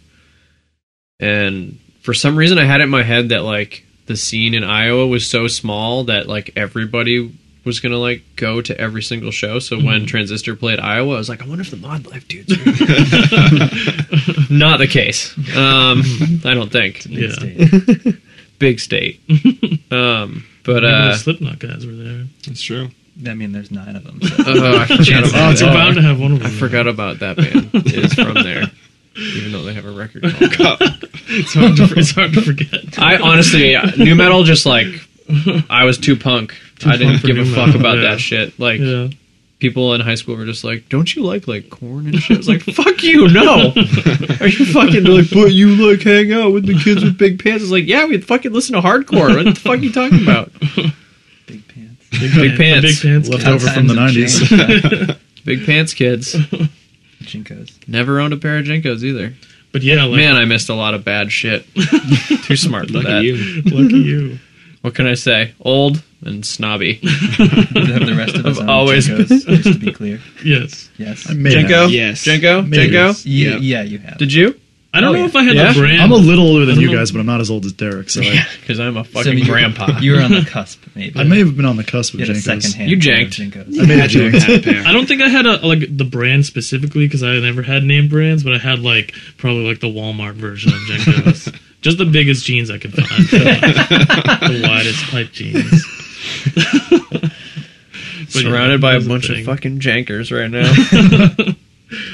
and 1.21 1.79
for 2.01 2.15
some 2.15 2.37
reason 2.37 2.59
I 2.59 2.65
had 2.65 2.81
it 2.81 2.85
in 2.85 2.91
my 2.91 3.03
head 3.03 3.29
that 3.31 3.43
like 3.45 3.85
the 4.07 4.17
scene 4.17 4.55
in 4.55 4.65
Iowa 4.65 5.07
was 5.07 5.27
so 5.27 5.47
small 5.47 6.05
that 6.05 6.29
like 6.29 6.53
everybody 6.57 7.33
was 7.65 7.79
gonna 7.81 7.99
like 7.99 8.23
go 8.37 8.61
to 8.63 8.79
every 8.81 9.03
single 9.03 9.31
show. 9.31 9.59
So 9.59 9.77
when 9.77 10.03
Mhm. 10.03 10.07
Transistor 10.07 10.57
played 10.57 10.81
Iowa, 10.81 11.15
I 11.15 11.19
was 11.19 11.29
like, 11.29 11.43
I 11.43 11.47
wonder 11.47 11.63
if 11.63 11.71
the 11.71 11.77
Mod 11.77 12.07
Life 12.07 12.27
dudes. 12.27 12.53
Are 12.53 12.57
Not 14.51 14.79
the 14.79 14.89
case. 14.89 15.37
Um, 15.57 16.03
I 16.45 16.55
don't 16.55 16.73
think 16.73 17.05
Yeah. 17.07 18.13
big 18.59 18.81
state. 18.81 19.21
um, 19.91 20.45
but 20.65 20.83
Maybe 20.83 20.87
uh, 20.95 21.09
the 21.11 21.15
Slipknot 21.17 21.59
guys 21.59 21.87
were 21.87 21.93
there. 21.93 22.25
That's 22.47 22.63
true. 22.63 22.89
I 23.27 23.35
mean, 23.35 23.53
there's 23.53 23.71
nine 23.71 23.97
of 23.97 24.05
them. 24.05 24.19
oh, 24.23 24.79
I 24.79 24.87
forgot 24.87 25.05
Chances 25.05 25.33
about 25.33 25.43
are 25.43 25.53
that. 25.53 25.61
You're 25.61 25.75
bound 25.75 25.95
to 25.97 26.03
have 26.03 26.21
one 26.21 26.33
of 26.33 26.39
them. 26.41 26.47
I 26.47 26.51
forgot 26.51 26.87
about 26.89 27.19
that 27.21 27.37
band. 27.37 27.71
Is 27.75 28.15
from 28.15 28.35
there, 28.35 28.65
even 29.17 29.53
though 29.53 29.63
they 29.63 29.75
have 29.75 29.85
a 29.85 29.91
record. 29.93 30.23
Called 30.55 30.81
It's 31.33 31.55
hard 31.55 31.77
to, 31.77 31.99
it's 31.99 32.11
hard 32.11 32.33
to 32.33 32.43
forget. 32.43 32.99
I 32.99 33.17
honestly, 33.17 33.77
nu 33.97 34.15
metal 34.15 34.43
just 34.45 34.67
like 34.67 34.87
I 35.71 35.85
was 35.85 35.99
too 35.99 36.17
punk. 36.17 36.55
Too 36.79 36.91
I 36.91 36.97
didn't 36.97 37.21
punk 37.21 37.27
give 37.27 37.39
a 37.39 37.45
fuck 37.45 37.69
metal, 37.69 37.81
about 37.81 37.99
yeah. 37.99 38.11
that 38.11 38.21
shit. 38.21 38.59
Like 38.59 38.81
yeah. 38.81 39.09
people 39.59 39.95
in 39.95 40.01
high 40.01 40.15
school 40.15 40.37
were 40.37 40.45
just 40.45 40.65
like, 40.65 40.89
"Don't 40.89 41.15
you 41.15 41.23
like 41.23 41.47
like 41.47 41.71
Korn 41.71 42.07
and 42.07 42.19
shit?" 42.19 42.37
I 42.37 42.39
was 42.39 42.49
like, 42.49 42.63
"Fuck 42.63 43.03
you, 43.03 43.29
no." 43.29 43.69
Are 44.41 44.49
you 44.49 44.65
fucking 44.67 45.05
like, 45.05 45.31
but 45.31 45.53
you 45.53 45.91
like 45.91 46.03
hang 46.03 46.33
out 46.33 46.53
with 46.53 46.67
the 46.67 46.79
kids 46.83 47.05
with 47.05 47.19
big 47.19 47.43
pants? 47.43 47.63
It's 47.63 47.73
like, 47.73 47.87
yeah, 47.87 48.07
we 48.07 48.19
fucking 48.21 48.53
listen 48.53 48.75
to 48.75 48.81
hardcore. 48.81 49.37
What 49.37 49.45
the 49.45 49.61
fuck 49.61 49.73
are 49.73 49.77
you 49.77 49.93
talking 49.93 50.23
about? 50.23 50.53
Big 51.47 51.67
pants. 51.67 52.07
Big, 52.11 52.35
Big 52.35 52.57
pants. 52.57 53.03
Big 53.03 53.03
pants. 53.03 53.29
Left 53.29 53.47
over 53.47 53.69
from 53.69 53.89
the 53.89 53.95
90s. 53.95 55.19
Big 55.45 55.67
pants 55.67 55.95
kids. 55.95 56.35
JNCOs. 57.25 57.89
Never 57.89 58.21
owned 58.21 58.33
a 58.33 58.37
pair 58.37 58.59
of 58.59 58.67
JNCOs 58.67 59.03
either. 59.03 59.35
But 59.73 59.83
yeah, 59.83 60.05
like, 60.05 60.17
Man, 60.17 60.37
I 60.37 60.45
missed 60.47 60.69
a 60.69 60.75
lot 60.75 60.95
of 60.95 61.05
bad 61.05 61.31
shit. 61.31 61.65
Too 62.45 62.57
smart 62.57 62.89
for 62.89 62.95
Look 62.95 63.05
that. 63.05 63.19
at 63.19 63.25
you. 63.25 63.63
lucky 63.63 63.99
you. 63.99 64.39
What 64.83 64.95
can 64.95 65.07
I 65.07 65.13
say? 65.13 65.53
Old 65.61 66.03
and 66.25 66.45
snobby. 66.45 66.95
Have 67.03 68.07
the 68.07 68.15
rest 68.17 68.35
of 68.35 68.47
his 68.47 68.59
I've 68.59 68.63
own 68.63 68.71
always 68.71 69.07
JNCOs, 69.09 69.47
just 69.47 69.65
to 69.75 69.79
be 69.79 69.93
clear? 69.93 70.21
Yes. 70.43 70.89
Yes. 70.97 71.29
I 71.29 71.35
may 71.35 71.51
JNCO? 71.51 71.69
have. 71.83 71.91
Yes. 71.91 72.25
JNCO? 72.25 72.67
Maybe. 72.67 72.95
JNCO? 72.95 73.27
You, 73.27 73.51
Yeah. 73.51 73.57
yeah, 73.59 73.83
you 73.83 73.99
have. 73.99 74.17
Did 74.17 74.33
you? 74.33 74.59
I 74.93 74.99
don't 75.01 75.11
Oh, 75.11 75.13
know 75.13 75.19
yeah. 75.21 75.25
if 75.27 75.37
I 75.37 75.43
had 75.45 75.55
Yeah? 75.55 75.73
the 75.73 75.79
brand. 75.79 76.03
I'm 76.03 76.11
a 76.11 76.17
little 76.17 76.45
older 76.49 76.67
than 76.67 76.81
you 76.81 76.89
know. 76.89 76.95
guys, 76.97 77.13
but 77.13 77.21
I'm 77.21 77.27
not 77.27 77.41
as 77.41 77.49
old 77.49 77.65
as 77.65 77.73
Derek, 77.73 78.11
so 78.11 78.23
I, 78.23 78.45
Because 78.61 78.81
I'm 78.81 78.97
a 78.97 79.05
So 79.05 79.11
fucking 79.13 79.39
you- 79.39 79.45
grandpa. 79.45 79.99
You 80.01 80.15
were 80.15 80.21
on 80.21 80.33
the 80.33 80.45
cusp, 80.51 80.83
maybe. 80.97 81.19
I 81.19 81.23
may 81.23 81.39
have 81.39 81.57
been 81.57 81.65
on 81.65 81.77
the 81.77 81.85
cusp 81.85 82.15
of 82.15 82.21
had 82.21 82.31
a 82.31 82.33
JNCOs. 82.33 82.43
second 82.43 82.73
hand. 82.75 82.91
You 82.91 82.97
janked. 82.97 83.35
JNCOs. 83.37 83.79
I 83.81 83.87
may 83.87 83.95
have 83.99 84.01
Had 84.01 84.11
janked. 84.11 84.43
had 84.43 84.59
a 84.61 84.63
pair. 84.63 84.83
I 84.87 84.93
don't 84.93 85.07
think 85.07 85.23
I 85.23 85.29
had 85.29 85.47
a 85.47 85.65
like 85.65 85.97
the 85.97 86.05
brand 86.05 86.45
specifically 86.45 87.07
because 87.07 87.23
I 87.23 87.39
never 87.39 87.63
had 87.63 87.85
name 87.85 88.09
brands, 88.09 88.43
but 88.43 88.53
I 88.55 88.59
had 88.59 88.81
like 88.81 89.15
probably 89.37 89.65
like 89.69 89.79
the 89.81 89.87
Walmart 89.89 90.35
version 90.35 90.73
of 90.73 90.79
JNCOs. 90.81 91.57
Just 91.83 91.97
the 91.99 92.05
biggest 92.05 92.45
jeans 92.45 92.69
I 92.71 92.79
could 92.79 92.93
find. 92.93 93.07
the 93.09 94.61
widest 94.69 95.05
pipe 95.11 95.31
jeans. 95.33 95.87
But 98.33 98.43
yeah, 98.45 98.51
Surrounded 98.51 98.81
by 98.81 98.93
a 98.93 98.97
was 98.97 99.09
bunch 99.09 99.29
of 99.31 99.45
fucking 99.45 99.81
jankers 99.81 100.31
right 100.31 100.51
now. 100.51 100.73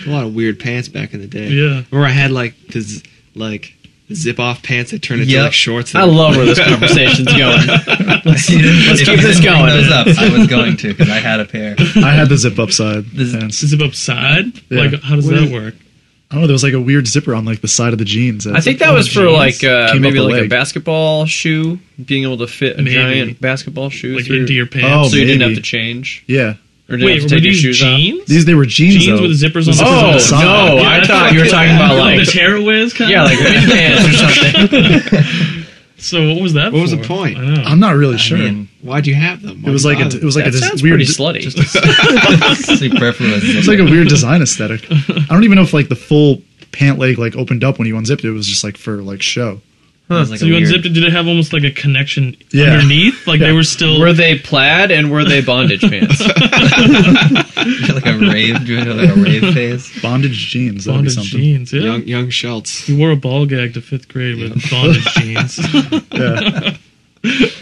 A 0.06 0.08
lot 0.10 0.24
of 0.24 0.34
weird 0.34 0.58
pants 0.60 0.88
back 0.88 1.12
in 1.14 1.20
the 1.20 1.26
day. 1.26 1.48
Yeah. 1.48 1.82
Or 1.92 2.04
I 2.06 2.10
had 2.10 2.30
like 2.30 2.54
the 2.68 2.80
z- 2.80 3.02
like 3.34 3.72
zip 4.12 4.38
off 4.38 4.62
pants 4.62 4.92
that 4.92 5.02
turned 5.02 5.20
into 5.22 5.32
Yep. 5.34 5.42
like 5.44 5.52
shorts. 5.52 5.94
I 5.94 6.04
love 6.04 6.36
where 6.36 6.46
this 6.46 6.58
conversation's 6.64 7.26
going. 7.28 7.66
Let's 8.24 8.46
keep 8.46 9.20
this 9.20 9.40
going. 9.40 9.66
Those 9.66 9.90
up. 9.90 10.06
I 10.18 10.36
was 10.36 10.46
going 10.46 10.76
to 10.78 10.88
because 10.94 11.10
I 11.10 11.18
had 11.18 11.40
a 11.40 11.44
pair. 11.44 11.74
I 11.78 12.12
had 12.12 12.28
the 12.28 12.36
zip 12.36 12.58
up 12.58 12.70
side 12.70 13.04
This- 13.06 13.32
pants. 13.34 13.58
Zip 13.64 13.80
up 13.80 13.94
side? 13.94 14.46
Yeah. 14.70 14.80
Like 14.82 15.02
how 15.02 15.16
does 15.16 15.26
What 15.26 15.34
that 15.34 15.42
is- 15.44 15.52
work? 15.52 15.74
I 16.28 16.34
don't 16.34 16.40
know. 16.42 16.46
There 16.48 16.54
was 16.54 16.64
like 16.64 16.72
a 16.72 16.80
weird 16.80 17.06
zipper 17.06 17.36
on 17.36 17.44
like 17.44 17.60
the 17.60 17.68
side 17.68 17.92
of 17.92 18.00
the 18.00 18.04
jeans. 18.04 18.48
I 18.48 18.58
think 18.60 18.82
Oh, 18.82 18.86
that 18.86 18.92
was 18.94 19.06
for 19.06 19.20
jeans. 19.26 19.32
like 19.32 19.64
uh, 19.64 19.94
maybe 19.94 20.18
the 20.18 20.24
like 20.24 20.44
a 20.46 20.48
basketball 20.48 21.24
shoe, 21.26 21.78
being 22.04 22.24
able 22.24 22.38
to 22.38 22.48
fit 22.48 22.80
a 22.80 22.82
Maybe. 22.82 22.96
giant 22.96 23.40
basketball 23.40 23.90
shoe 23.90 24.16
Like 24.16 24.24
through, 24.24 24.40
into 24.40 24.52
your 24.52 24.66
Oh, 24.66 24.70
pants? 24.70 25.10
so 25.12 25.16
you 25.18 25.24
didn't 25.24 25.42
have 25.46 25.54
to 25.56 25.62
change 25.62 26.24
Yeah, 26.26 26.54
or 26.88 26.96
didn't 26.96 27.06
Wait, 27.06 27.14
have 27.14 27.22
were 27.24 27.28
to 27.30 27.34
take 27.36 27.44
your 27.44 27.52
these 27.52 27.60
shoes 27.60 27.82
off. 27.82 27.88
jeans? 27.96 28.26
these 28.26 28.44
they 28.44 28.54
were 28.54 28.64
jeans. 28.66 29.04
Jeans 29.04 29.20
though. 29.20 29.28
with 29.28 29.40
zippers 29.40 29.68
on 29.68 29.76
the 29.76 29.82
Oh 29.84 30.12
the 30.14 30.18
side. 30.20 30.44
no! 30.44 30.76
Yeah, 30.76 30.88
I 31.02 31.04
thought 31.06 31.32
you 31.32 31.40
were 31.40 31.44
I 31.46 31.48
talking 31.48 31.74
about 31.74 31.96
Like 31.98 32.16
like 32.18 32.26
the 32.26 32.32
tearaways 32.32 32.94
kind 32.94 33.10
of? 33.10 33.16
yeah, 33.16 33.24
of? 33.24 33.30
like 33.30 33.40
wind 33.40 33.70
pants 33.72 34.08
or 34.08 34.12
something. 34.68 35.62
So 35.98 36.28
what 36.34 36.42
was 36.42 36.52
that 36.52 36.74
What 36.74 36.82
was 36.82 36.90
for? 36.92 36.98
the 36.98 37.08
point? 37.08 37.38
I 37.38 37.40
know. 37.54 37.62
I'm 37.62 37.80
not 37.80 37.96
really 37.96 38.14
I 38.16 38.18
sure. 38.18 38.36
mean, 38.36 38.68
Why'd 38.82 39.06
you 39.06 39.14
have 39.14 39.40
them? 39.40 39.64
it 39.66 39.70
was 39.70 39.82
like 39.86 39.98
a, 39.98 40.06
it 40.14 40.22
was 40.22 40.36
like 40.36 40.44
that 40.44 40.54
a 40.54 40.58
sounds 40.58 40.82
weird. 40.82 40.98
pretty 40.98 41.06
de- 41.06 41.10
slutty. 41.10 41.50
superfluous. 42.66 43.44
It 43.44 43.56
was 43.56 43.66
like 43.66 43.78
a 43.78 43.84
weird 43.84 44.08
design 44.08 44.42
aesthetic. 44.42 44.84
I 44.90 45.24
don't 45.30 45.44
even 45.44 45.56
know 45.56 45.62
if 45.62 45.72
like 45.72 45.88
the 45.88 45.96
full 45.96 46.42
pant 46.70 46.98
leg 46.98 47.18
like 47.18 47.34
opened 47.34 47.64
up 47.64 47.78
when 47.78 47.88
you 47.88 47.96
unzipped 47.96 48.24
it. 48.24 48.28
It 48.28 48.32
was 48.32 48.46
just 48.46 48.62
like 48.62 48.76
for 48.76 49.02
like 49.02 49.22
show. 49.22 49.60
It 50.08 50.14
was 50.14 50.30
like 50.30 50.38
so 50.38 50.46
you 50.46 50.52
weird- 50.52 50.62
unzipped 50.64 50.86
it. 50.86 50.90
Did 50.90 51.02
it 51.04 51.12
have 51.12 51.26
almost 51.26 51.52
like 51.52 51.64
a 51.64 51.70
connection 51.72 52.36
Yeah. 52.52 52.66
underneath? 52.74 53.26
Like 53.26 53.40
Yeah. 53.40 53.48
they 53.48 53.52
were 53.52 53.64
still. 53.64 53.98
were 53.98 54.12
they 54.12 54.38
plaid 54.38 54.90
and 54.92 55.10
were 55.10 55.24
they 55.24 55.40
bondage 55.40 55.80
pants? 55.90 56.20
like 56.26 58.06
a 58.06 58.18
rave, 58.18 58.64
doing 58.64 58.86
like 58.88 59.10
a 59.16 59.20
rave 59.20 59.42
phase. 59.54 59.90
Bondage 60.00 60.46
jeans. 60.48 60.84
That'd 60.84 61.02
be 61.02 61.08
bondage 61.08 61.14
something. 61.14 61.40
jeans? 61.40 61.72
Yeah. 61.72 61.82
young 61.82 62.02
young 62.04 62.30
Schultz. 62.30 62.88
You 62.88 62.96
wore 62.98 63.10
a 63.10 63.16
ball 63.16 63.46
gag 63.46 63.74
to 63.74 63.80
fifth 63.80 64.08
grade 64.08 64.36
with 64.38 64.70
bondage 64.70 65.04
jeans. 65.14 65.58
Yeah. 66.12 66.76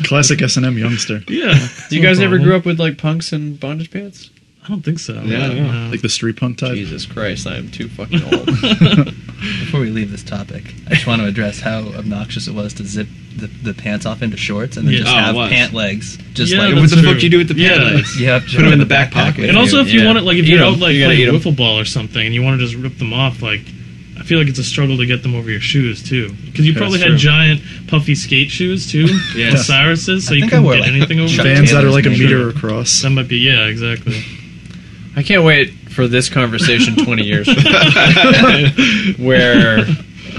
Classic 0.04 0.42
S 0.42 0.56
and 0.58 0.66
M 0.66 0.76
youngster. 0.76 1.22
yeah. 1.28 1.54
Do 1.88 1.96
you 1.96 2.02
guys 2.02 2.18
never 2.18 2.38
grew 2.38 2.54
up 2.56 2.66
with 2.66 2.78
like 2.78 2.98
punks 2.98 3.32
and 3.32 3.58
bondage 3.58 3.90
pants? 3.90 4.28
I 4.64 4.68
don't 4.68 4.82
think 4.82 4.98
so. 4.98 5.20
Yeah, 5.22 5.44
I 5.44 5.48
don't. 5.54 5.90
Like 5.90 6.00
the 6.00 6.08
street 6.08 6.36
punk 6.38 6.56
type. 6.56 6.72
Jesus 6.74 7.04
Christ, 7.04 7.46
I 7.46 7.56
am 7.56 7.70
too 7.70 7.88
fucking 7.88 8.22
old. 8.22 8.46
Before 9.44 9.80
we 9.80 9.90
leave 9.90 10.10
this 10.10 10.22
topic, 10.22 10.72
I 10.88 10.94
just 10.94 11.06
want 11.06 11.20
to 11.20 11.28
address 11.28 11.60
how 11.60 11.80
obnoxious 11.98 12.48
it 12.48 12.54
was 12.54 12.72
to 12.74 12.84
zip 12.84 13.06
the, 13.36 13.48
the 13.48 13.74
pants 13.74 14.06
off 14.06 14.22
into 14.22 14.38
shorts 14.38 14.78
and 14.78 14.86
then 14.88 14.94
Yeah. 14.94 15.00
just 15.00 15.12
Oh, 15.12 15.18
have 15.18 15.34
was. 15.36 15.50
pant 15.50 15.74
legs. 15.74 16.16
Just 16.32 16.50
Yeah, 16.52 16.60
like 16.66 16.76
what 16.76 16.88
the 16.88 16.96
true. 16.96 17.12
fuck 17.12 17.22
you 17.22 17.28
do 17.28 17.36
with 17.38 17.48
the 17.48 17.54
pant 17.54 17.82
Yeah. 17.82 17.88
legs? 17.96 18.18
Yep, 18.18 18.42
Put 18.46 18.62
them 18.62 18.72
in 18.72 18.78
the 18.78 18.86
back 18.86 19.10
pocket. 19.10 19.50
And 19.50 19.58
also, 19.58 19.80
if 19.80 19.92
you 19.92 20.00
Yeah. 20.00 20.06
want 20.06 20.18
it, 20.18 20.22
like 20.22 20.38
if 20.38 20.44
Eat 20.46 20.50
you're 20.52 20.62
'em. 20.64 20.74
out 20.74 20.78
like 20.78 20.94
You 20.94 21.00
gotta 21.00 21.14
playing 21.16 21.28
eat 21.28 21.28
'em. 21.28 21.40
wiffle 21.52 21.56
ball 21.56 21.78
or 21.78 21.84
something, 21.84 22.24
and 22.24 22.34
you 22.34 22.42
want 22.42 22.58
to 22.58 22.64
just 22.66 22.76
rip 22.78 22.96
them 22.96 23.12
off, 23.12 23.42
like 23.42 23.60
I 24.18 24.22
feel 24.22 24.38
like 24.38 24.48
it's 24.48 24.60
a 24.60 24.64
struggle 24.64 24.96
to 24.96 25.04
get 25.04 25.22
them 25.22 25.34
over 25.34 25.50
your 25.50 25.60
shoes 25.60 26.02
too, 26.02 26.34
because 26.46 26.64
you 26.66 26.72
probably 26.74 26.98
that's 26.98 27.10
had 27.10 27.18
true. 27.20 27.28
giant 27.30 27.60
puffy 27.88 28.14
skate 28.14 28.50
shoes 28.50 28.90
too, 28.90 29.08
Yes. 29.36 29.52
with 29.52 29.60
Osiris's, 29.68 30.24
so 30.26 30.32
I 30.32 30.36
you 30.36 30.40
think 30.42 30.52
couldn't 30.52 30.64
get 30.64 30.80
like, 30.80 30.88
anything 30.88 31.20
over. 31.20 31.28
Chuck 31.28 31.44
them. 31.44 31.56
Vans 31.56 31.70
that 31.72 31.84
are 31.84 31.90
like 31.90 32.06
a 32.06 32.10
meter 32.10 32.48
across. 32.48 33.02
That 33.02 33.10
might 33.10 33.28
be 33.28 33.36
yeah, 33.38 33.66
exactly. 33.66 34.22
I 35.16 35.22
can't 35.22 35.44
wait 35.44 35.70
for 35.90 36.08
this 36.08 36.28
conversation 36.28 36.96
20 36.96 37.22
years 37.24 37.46
from 37.52 37.62
now, 37.62 38.70
where 39.24 39.84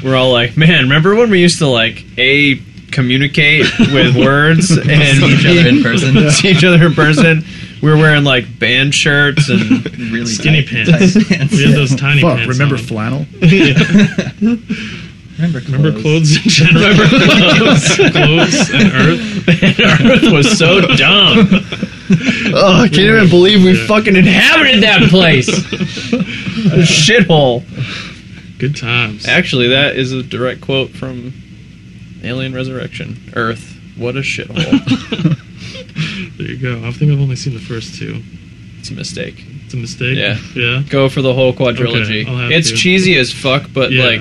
we're 0.04 0.16
all 0.16 0.32
like, 0.34 0.58
man, 0.58 0.84
remember 0.84 1.16
when 1.16 1.30
we 1.30 1.40
used 1.42 1.60
to 1.60 1.68
like 1.68 2.04
a 2.18 2.60
communicate 2.92 3.66
with 3.80 4.16
words 4.26 4.72
and 4.72 4.86
See 4.88 5.34
each 5.34 5.46
other 5.46 5.70
in 5.70 5.82
person. 5.84 6.30
see 6.32 6.50
each 6.50 6.64
other 6.64 6.86
in 6.86 6.94
person? 6.94 7.44
We 7.82 7.90
were 7.92 7.98
wearing 7.98 8.24
like 8.24 8.60
band 8.60 8.94
shirts 8.96 9.50
and 9.50 9.86
really 10.12 10.26
Skinny 10.26 10.64
tight- 10.64 10.88
pants. 10.88 11.14
tight 11.14 11.28
pants. 11.28 11.54
We 11.54 11.64
had 11.66 11.76
those 11.76 11.96
tiny 11.96 12.22
Fuck, 12.22 12.38
pants. 12.38 12.50
remember 12.50 12.76
on. 12.76 12.82
flannel? 12.82 13.26
Remember 15.38 15.60
clothes. 15.62 15.72
Remember 15.72 16.02
clothes 16.02 16.36
in 16.38 16.44
general. 16.50 16.96
clothes, 16.96 17.96
clothes 17.96 18.70
and 18.74 18.92
Earth. 18.94 19.80
Earth 19.80 20.32
was 20.32 20.58
so 20.58 20.82
dumb. 20.96 21.48
Oh, 22.58 22.84
I 22.84 22.88
can't 22.88 23.00
even 23.00 23.30
believe 23.30 23.64
we 23.64 23.76
fucking 23.88 24.16
inhabited 24.16 24.84
that 24.84 25.10
place. 25.10 25.50
Shithole. 26.86 27.64
Good 28.60 28.76
times. 28.78 29.28
Actually, 29.28 29.70
that 29.70 29.96
is 29.96 30.12
a 30.14 30.24
direct 30.24 30.62
quote 30.62 30.92
from 30.92 31.34
Alien 32.24 32.54
Resurrection. 32.54 33.32
Earth, 33.36 33.78
what 33.98 34.16
a 34.16 34.20
shithole. 34.22 35.42
There 36.38 36.48
you 36.48 36.58
go. 36.58 36.86
I 36.86 36.92
think 36.92 37.12
I've 37.14 37.20
only 37.22 37.38
seen 37.38 37.54
the 37.54 37.62
first 37.62 37.96
two. 37.98 38.22
it's 38.80 38.90
a 38.90 38.94
mistake. 38.94 39.36
It's 39.64 39.74
a 39.74 39.78
mistake. 39.78 40.18
Yeah. 40.18 40.38
Yeah. 40.54 40.84
Go 40.90 41.08
for 41.08 41.22
the 41.22 41.34
whole 41.34 41.54
quadrilogy. 41.54 42.24
Okay, 42.28 42.54
it's 42.56 42.72
to. 42.72 42.76
cheesy 42.76 43.16
as 43.18 43.32
fuck, 43.32 43.64
but 43.74 43.92
Yeah. 43.94 44.04
like, 44.04 44.20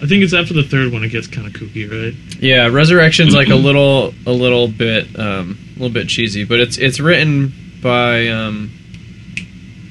I 0.00 0.06
think 0.06 0.22
it's 0.22 0.32
after 0.32 0.54
the 0.54 0.62
third 0.62 0.92
one 0.92 1.02
it 1.02 1.08
gets 1.08 1.26
kind 1.26 1.46
of 1.48 1.52
kooky, 1.52 1.90
right? 1.90 2.14
yeah, 2.40 2.68
Resurrection's 2.68 3.34
like 3.34 3.48
a 3.48 3.54
little, 3.66 4.14
a 4.24 4.30
little 4.30 4.68
bit, 4.68 5.18
um, 5.18 5.58
a 5.76 5.78
little 5.78 5.92
bit 5.92 6.08
cheesy, 6.08 6.44
but 6.44 6.58
it's 6.60 6.78
it's 6.78 6.98
written 7.00 7.52
by 7.82 8.28
um, 8.28 8.70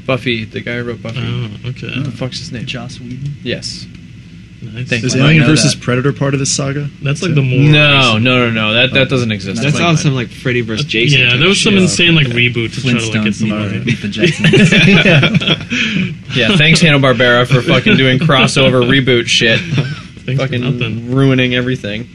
Buffy, 0.05 0.43
the 0.45 0.61
guy 0.61 0.77
who 0.77 0.83
wrote 0.85 1.01
Buffy. 1.03 1.19
Oh, 1.21 1.49
okay. 1.69 1.95
What 1.95 2.05
the 2.05 2.11
fuck's 2.11 2.39
his 2.39 2.51
name? 2.51 2.65
Joss 2.65 2.99
Whedon. 2.99 3.35
Yes. 3.43 3.85
Nice. 4.61 4.87
Thank 4.89 5.03
Is 5.03 5.13
you. 5.13 5.19
Well, 5.19 5.27
I 5.29 5.33
Alien 5.33 5.43
know 5.43 5.49
versus 5.49 5.75
that. 5.75 5.83
Predator 5.83 6.11
part 6.11 6.33
of 6.33 6.39
this 6.39 6.51
saga? 6.51 6.89
That's 7.03 7.21
like 7.21 7.29
So- 7.29 7.35
the 7.35 7.41
more. 7.43 7.59
No, 7.71 7.97
recent- 7.97 8.23
no, 8.23 8.49
no, 8.49 8.51
no. 8.51 8.73
That 8.73 8.93
that 8.95 9.09
doesn't 9.09 9.31
exist. 9.31 9.57
That 9.57 9.65
That's 9.65 9.77
sounds 9.77 9.99
fine. 10.01 10.11
something 10.13 10.15
like 10.15 10.29
Freddy 10.29 10.61
vs. 10.61 10.85
Jason. 10.87 11.19
Yeah, 11.19 11.37
there 11.37 11.47
was 11.47 11.61
some 11.61 11.73
shit. 11.73 11.83
insane 11.83 12.15
like 12.15 12.27
reboot 12.27 12.73
to 12.73 12.81
try 12.81 12.93
to 12.93 13.05
like 13.11 13.23
get 13.25 13.35
some 13.35 13.49
meet, 13.49 13.55
money. 13.55 13.79
meet 13.83 14.01
the 14.01 14.07
Jetsons. 14.15 15.61
Yeah, 16.35 16.57
thanks 16.57 16.81
Hanna 16.81 16.99
Barbera 16.99 17.47
for 17.47 17.61
fucking 17.61 17.95
doing 17.95 18.19
crossover 18.27 18.83
reboot 18.89 19.27
shit, 19.27 19.59
Thanks 19.59 20.41
for 20.41 20.47
fucking 20.47 20.61
nothing. 20.61 21.11
ruining 21.13 21.53
everything. 21.55 22.09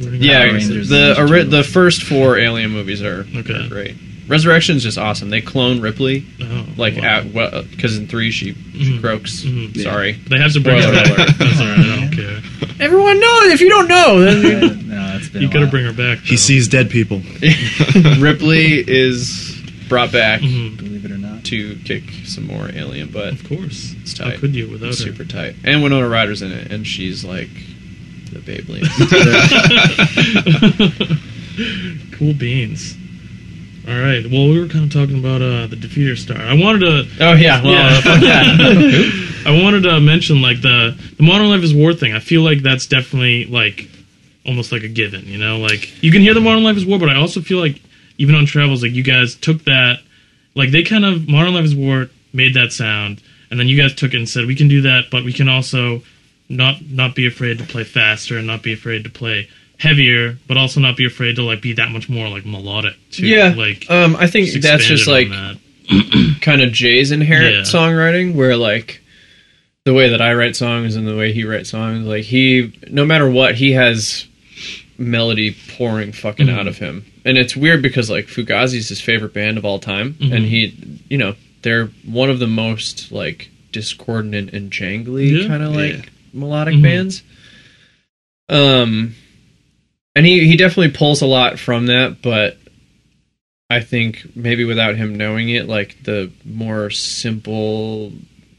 Running 0.00 0.22
Yeah, 0.22 0.42
Rangers 0.44 0.88
the 0.88 1.14
and 1.20 1.30
ori- 1.30 1.44
the 1.44 1.62
first 1.64 2.02
four 2.02 2.38
Alien 2.38 2.70
movies 2.70 3.02
are, 3.02 3.26
Okay. 3.36 3.54
are 3.54 3.68
great. 3.68 3.94
Resurrection's 4.28 4.82
just 4.84 4.96
awesome. 4.96 5.28
They 5.28 5.40
clone 5.40 5.80
Ripley, 5.80 6.24
Oh, 6.40 6.64
like 6.76 6.96
wow. 6.96 7.02
at 7.04 7.32
well, 7.32 7.64
because 7.68 7.96
in 7.96 8.06
three 8.06 8.30
she, 8.30 8.54
she 8.78 8.92
Mhm. 8.92 9.00
croaks. 9.00 9.40
Mhm. 9.42 9.76
Yeah. 9.76 9.82
Sorry, 9.82 10.12
They 10.28 10.38
have 10.38 10.52
to 10.52 10.60
bring 10.60 10.78
it 10.78 10.82
Spoiler 10.82 11.16
back. 11.16 11.36
That's 11.38 11.60
alright. 11.60 11.78
I 11.80 11.96
don't 11.96 12.10
care. 12.12 12.42
everyone 12.80 13.18
knows. 13.18 13.52
If 13.52 13.60
you 13.60 13.68
don't 13.68 13.88
know, 13.88 14.20
then 14.20 14.42
Yeah, 14.88 14.94
no, 14.94 15.16
it's 15.16 15.28
been 15.30 15.42
You 15.42 15.48
gotta 15.48 15.66
bring 15.66 15.84
her 15.84 15.92
back. 15.92 16.20
He 16.24 16.36
sees 16.36 16.68
dead 16.68 16.90
people. 16.90 17.20
Ripley 18.18 18.84
is 18.86 19.56
brought 19.88 20.12
back 20.12 20.40
Mhm. 20.40 20.76
Believe 20.76 21.04
it 21.04 21.10
or 21.10 21.18
not. 21.18 21.42
to 21.44 21.76
kick 21.84 22.04
some 22.24 22.46
more 22.46 22.70
alien 22.74 23.08
butt. 23.08 23.32
Of 23.32 23.48
course. 23.48 23.94
It's 24.02 24.14
tight. 24.14 24.24
How 24.24 24.30
tight. 24.30 24.40
could 24.40 24.54
you 24.54 24.68
without 24.68 24.90
It's 24.90 25.00
her? 25.00 25.06
super 25.06 25.24
tight. 25.24 25.56
And 25.64 25.82
Winona 25.82 26.08
Ryder's 26.08 26.42
in 26.42 26.52
it, 26.52 26.70
and 26.70 26.86
she's 26.86 27.24
like 27.24 27.50
the 28.32 28.38
Beyblade. 28.40 28.86
cool 32.18 32.34
beans. 32.34 32.96
All 33.88 33.94
right. 33.98 34.24
Well, 34.30 34.48
we 34.48 34.60
were 34.60 34.68
kind 34.68 34.84
of 34.84 34.92
talking 34.92 35.18
about 35.18 35.42
uh, 35.42 35.66
the 35.66 35.76
defeater 35.76 36.16
star. 36.16 36.36
I 36.38 36.54
wanted 36.54 36.80
to. 36.80 37.24
oh 37.24 37.32
yeah, 37.34 37.62
well, 37.62 37.72
Yeah. 37.72 38.56
uh. 38.58 39.10
I 39.46 39.62
wanted 39.62 39.82
to 39.84 40.00
mention 40.00 40.42
like 40.42 40.60
the 40.60 40.96
the 41.16 41.22
Modern 41.22 41.48
Life 41.48 41.62
is 41.62 41.74
War 41.74 41.92
thing. 41.94 42.12
I 42.12 42.20
feel 42.20 42.42
like 42.42 42.62
that's 42.62 42.86
definitely 42.86 43.46
like 43.46 43.88
almost 44.46 44.70
like 44.70 44.82
a 44.82 44.88
given. 44.88 45.24
You 45.26 45.38
know, 45.38 45.58
like 45.58 46.02
you 46.02 46.12
can 46.12 46.20
hear 46.22 46.34
the 46.34 46.40
Modern 46.40 46.62
Life 46.62 46.76
is 46.76 46.84
War, 46.86 46.98
but 46.98 47.08
I 47.08 47.16
also 47.16 47.40
feel 47.40 47.58
like 47.58 47.80
even 48.18 48.34
on 48.34 48.44
travels, 48.46 48.82
like 48.82 48.92
you 48.92 49.02
guys 49.02 49.34
took 49.34 49.64
that 49.64 50.00
like 50.54 50.70
they 50.70 50.82
kind 50.82 51.04
of 51.04 51.26
Modern 51.28 51.54
Life 51.54 51.64
is 51.64 51.74
War 51.74 52.08
made 52.32 52.54
that 52.54 52.72
sound, 52.72 53.22
and 53.50 53.58
then 53.58 53.66
you 53.66 53.76
guys 53.80 53.94
took 53.94 54.12
it 54.14 54.18
and 54.18 54.28
said 54.28 54.46
we 54.46 54.54
can 54.54 54.68
do 54.68 54.82
that, 54.82 55.04
but 55.10 55.24
we 55.24 55.32
can 55.32 55.48
also 55.48 56.02
not 56.50 56.82
not 56.84 57.14
be 57.14 57.26
afraid 57.26 57.58
to 57.58 57.64
play 57.64 57.84
faster 57.84 58.36
and 58.36 58.46
not 58.46 58.62
be 58.62 58.72
afraid 58.74 59.04
to 59.04 59.10
play 59.10 59.48
heavier, 59.78 60.36
but 60.46 60.58
also 60.58 60.78
not 60.80 60.96
be 60.96 61.06
afraid 61.06 61.36
to 61.36 61.42
like 61.42 61.62
be 61.62 61.72
that 61.74 61.90
much 61.90 62.08
more 62.10 62.28
like 62.28 62.44
melodic 62.44 62.94
too. 63.10 63.26
Yeah, 63.26 63.54
like 63.56 63.88
um, 63.90 64.16
I 64.16 64.26
think 64.26 64.50
that's 64.60 64.84
just 64.84 65.06
like 65.06 65.28
that. 65.30 65.56
kind 66.42 66.60
of 66.62 66.70
Jay's 66.72 67.10
inherent 67.12 67.54
Yeah. 67.54 67.62
songwriting, 67.62 68.34
where 68.34 68.56
like 68.56 69.00
the 69.84 69.94
way 69.94 70.10
that 70.10 70.20
I 70.20 70.34
write 70.34 70.56
songs 70.56 70.96
and 70.96 71.06
the 71.08 71.16
way 71.16 71.32
he 71.32 71.44
writes 71.44 71.70
songs, 71.70 72.06
like 72.06 72.24
he, 72.24 72.72
no 72.90 73.04
matter 73.06 73.28
what, 73.30 73.54
he 73.54 73.72
has 73.72 74.26
melody 74.98 75.56
pouring 75.76 76.12
fucking 76.12 76.48
Mhm. 76.48 76.58
out 76.58 76.66
of 76.68 76.76
him, 76.78 77.06
and 77.24 77.38
it's 77.38 77.56
weird 77.56 77.80
because 77.80 78.10
like 78.10 78.26
Fugazi's 78.26 78.88
his 78.90 79.00
favorite 79.00 79.32
band 79.32 79.56
of 79.56 79.64
all 79.64 79.78
time, 79.78 80.14
Mhm. 80.20 80.32
and 80.34 80.44
he, 80.44 80.74
you 81.08 81.16
know, 81.16 81.34
they're 81.62 81.86
one 82.04 82.28
of 82.30 82.38
the 82.38 82.46
most 82.46 83.10
like 83.10 83.48
discordant 83.72 84.52
and 84.52 84.70
jangly 84.70 85.40
Yeah. 85.42 85.48
kind 85.48 85.62
of 85.62 85.74
like 85.74 85.92
Yeah. 85.92 86.02
Melodic 86.32 86.74
Mhm. 86.76 86.82
bands. 86.82 87.22
Um, 88.48 89.14
and 90.16 90.26
he 90.26 90.46
he 90.46 90.56
definitely 90.56 90.90
pulls 90.96 91.22
a 91.22 91.26
lot 91.26 91.58
from 91.58 91.86
that, 91.86 92.20
but 92.22 92.58
I 93.70 93.80
think 93.80 94.34
maybe 94.34 94.64
without 94.64 94.96
him 94.96 95.14
knowing 95.14 95.48
it, 95.50 95.68
like 95.68 96.02
the 96.02 96.30
more 96.44 96.90
simple 96.90 98.12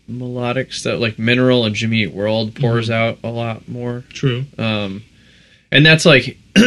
melodic 0.08 0.72
stuff, 0.74 1.00
like 1.02 1.20
Mineral 1.20 1.66
and 1.66 1.76
Jimmy 1.76 2.04
Eat 2.04 2.14
World, 2.14 2.56
pours 2.56 2.90
out 2.90 3.20
a 3.24 3.30
lot 3.30 3.68
more. 3.68 4.06
True. 4.10 4.46
Um, 4.58 5.04
and 5.72 5.86
that's 5.86 6.06
like, 6.06 6.38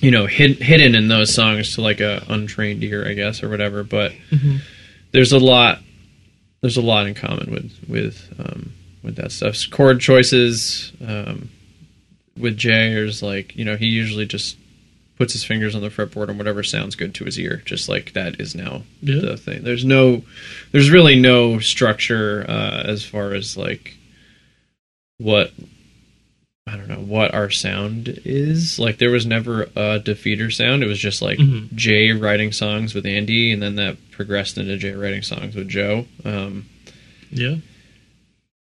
you 0.00 0.10
know, 0.10 0.26
hid, 0.26 0.58
hidden 0.58 0.94
in 0.94 1.08
those 1.08 1.34
songs 1.34 1.74
to 1.74 1.80
like 1.82 2.00
a 2.00 2.24
untrained 2.28 2.84
ear, 2.84 3.06
I 3.08 3.14
guess, 3.14 3.42
or 3.42 3.48
whatever. 3.48 3.82
But 3.82 4.12
Mhm. 4.30 4.60
there's 5.10 5.32
a 5.32 5.38
lot, 5.38 5.82
there's 6.60 6.76
a 6.76 6.82
lot 6.82 7.06
in 7.08 7.14
common 7.14 7.50
with 7.50 7.72
with 7.88 8.32
um, 8.38 8.72
with 9.06 9.16
that 9.16 9.32
stuff. 9.32 9.56
Chord 9.70 10.00
choices 10.00 10.92
um, 11.06 11.48
with 12.38 12.56
Jay 12.58 12.92
is 12.92 13.22
like, 13.22 13.56
you 13.56 13.64
know, 13.64 13.76
he 13.76 13.86
usually 13.86 14.26
just 14.26 14.58
puts 15.16 15.32
his 15.32 15.44
fingers 15.44 15.74
on 15.74 15.80
the 15.80 15.88
fretboard 15.88 16.28
and 16.28 16.36
whatever 16.36 16.62
sounds 16.62 16.94
good 16.94 17.14
to 17.14 17.24
his 17.24 17.38
ear. 17.40 17.62
Just 17.64 17.88
like 17.88 18.12
that 18.12 18.38
is 18.38 18.54
now 18.54 18.82
Yeah. 19.00 19.20
the 19.20 19.36
thing. 19.38 19.62
There's 19.64 19.84
no, 19.86 20.22
there's 20.72 20.90
really 20.90 21.18
no 21.18 21.58
structure 21.60 22.44
uh, 22.46 22.82
as 22.86 23.02
far 23.02 23.32
as 23.32 23.56
like 23.56 23.96
what 25.18 25.52
I 26.68 26.76
don't 26.76 26.88
know 26.88 26.96
what 26.96 27.32
our 27.32 27.48
sound 27.48 28.20
is. 28.24 28.78
Like 28.78 28.98
there 28.98 29.10
was 29.12 29.24
never 29.24 29.62
a 29.62 30.00
defeater 30.00 30.52
sound. 30.52 30.82
It 30.82 30.88
was 30.88 30.98
just 30.98 31.22
like 31.22 31.38
Mhm. 31.38 31.72
Jay 31.74 32.10
writing 32.12 32.50
songs 32.52 32.92
with 32.92 33.06
Andy, 33.06 33.52
and 33.52 33.62
then 33.62 33.76
that 33.76 33.96
progressed 34.10 34.58
into 34.58 34.76
Jay 34.76 34.92
writing 34.92 35.22
songs 35.22 35.54
with 35.54 35.68
Joe. 35.68 36.06
Um, 36.24 36.66
Yeah. 37.30 37.56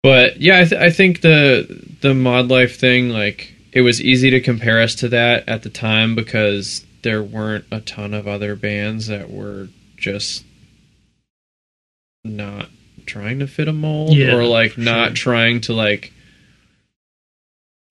But 0.04 0.40
yeah, 0.42 0.60
I, 0.62 0.64
th- 0.66 0.82
I 0.82 0.90
think 0.92 1.22
the 1.22 1.98
the 2.02 2.14
mod 2.14 2.48
life 2.48 2.80
thing, 2.80 3.10
like 3.10 3.54
it 3.74 3.82
was 3.82 4.02
easy 4.02 4.30
to 4.32 4.40
compare 4.42 4.82
us 4.82 4.96
to 4.96 5.10
that 5.10 5.48
at 5.48 5.64
the 5.64 5.70
time 5.70 6.16
because 6.16 6.86
there 7.04 7.22
weren't 7.22 7.66
a 7.72 7.82
ton 7.82 8.14
of 8.14 8.28
other 8.28 8.56
bands 8.56 9.08
that 9.08 9.30
were 9.30 9.68
just 9.98 10.44
not 12.24 12.70
trying 13.06 13.40
to 13.40 13.48
fit 13.48 13.68
a 13.68 13.74
mold 13.74 14.16
Yeah, 14.16 14.36
or 14.36 14.44
like 14.44 14.78
not 14.78 15.18
sure. 15.18 15.34
trying 15.34 15.62
to 15.62 15.74
like 15.74 16.14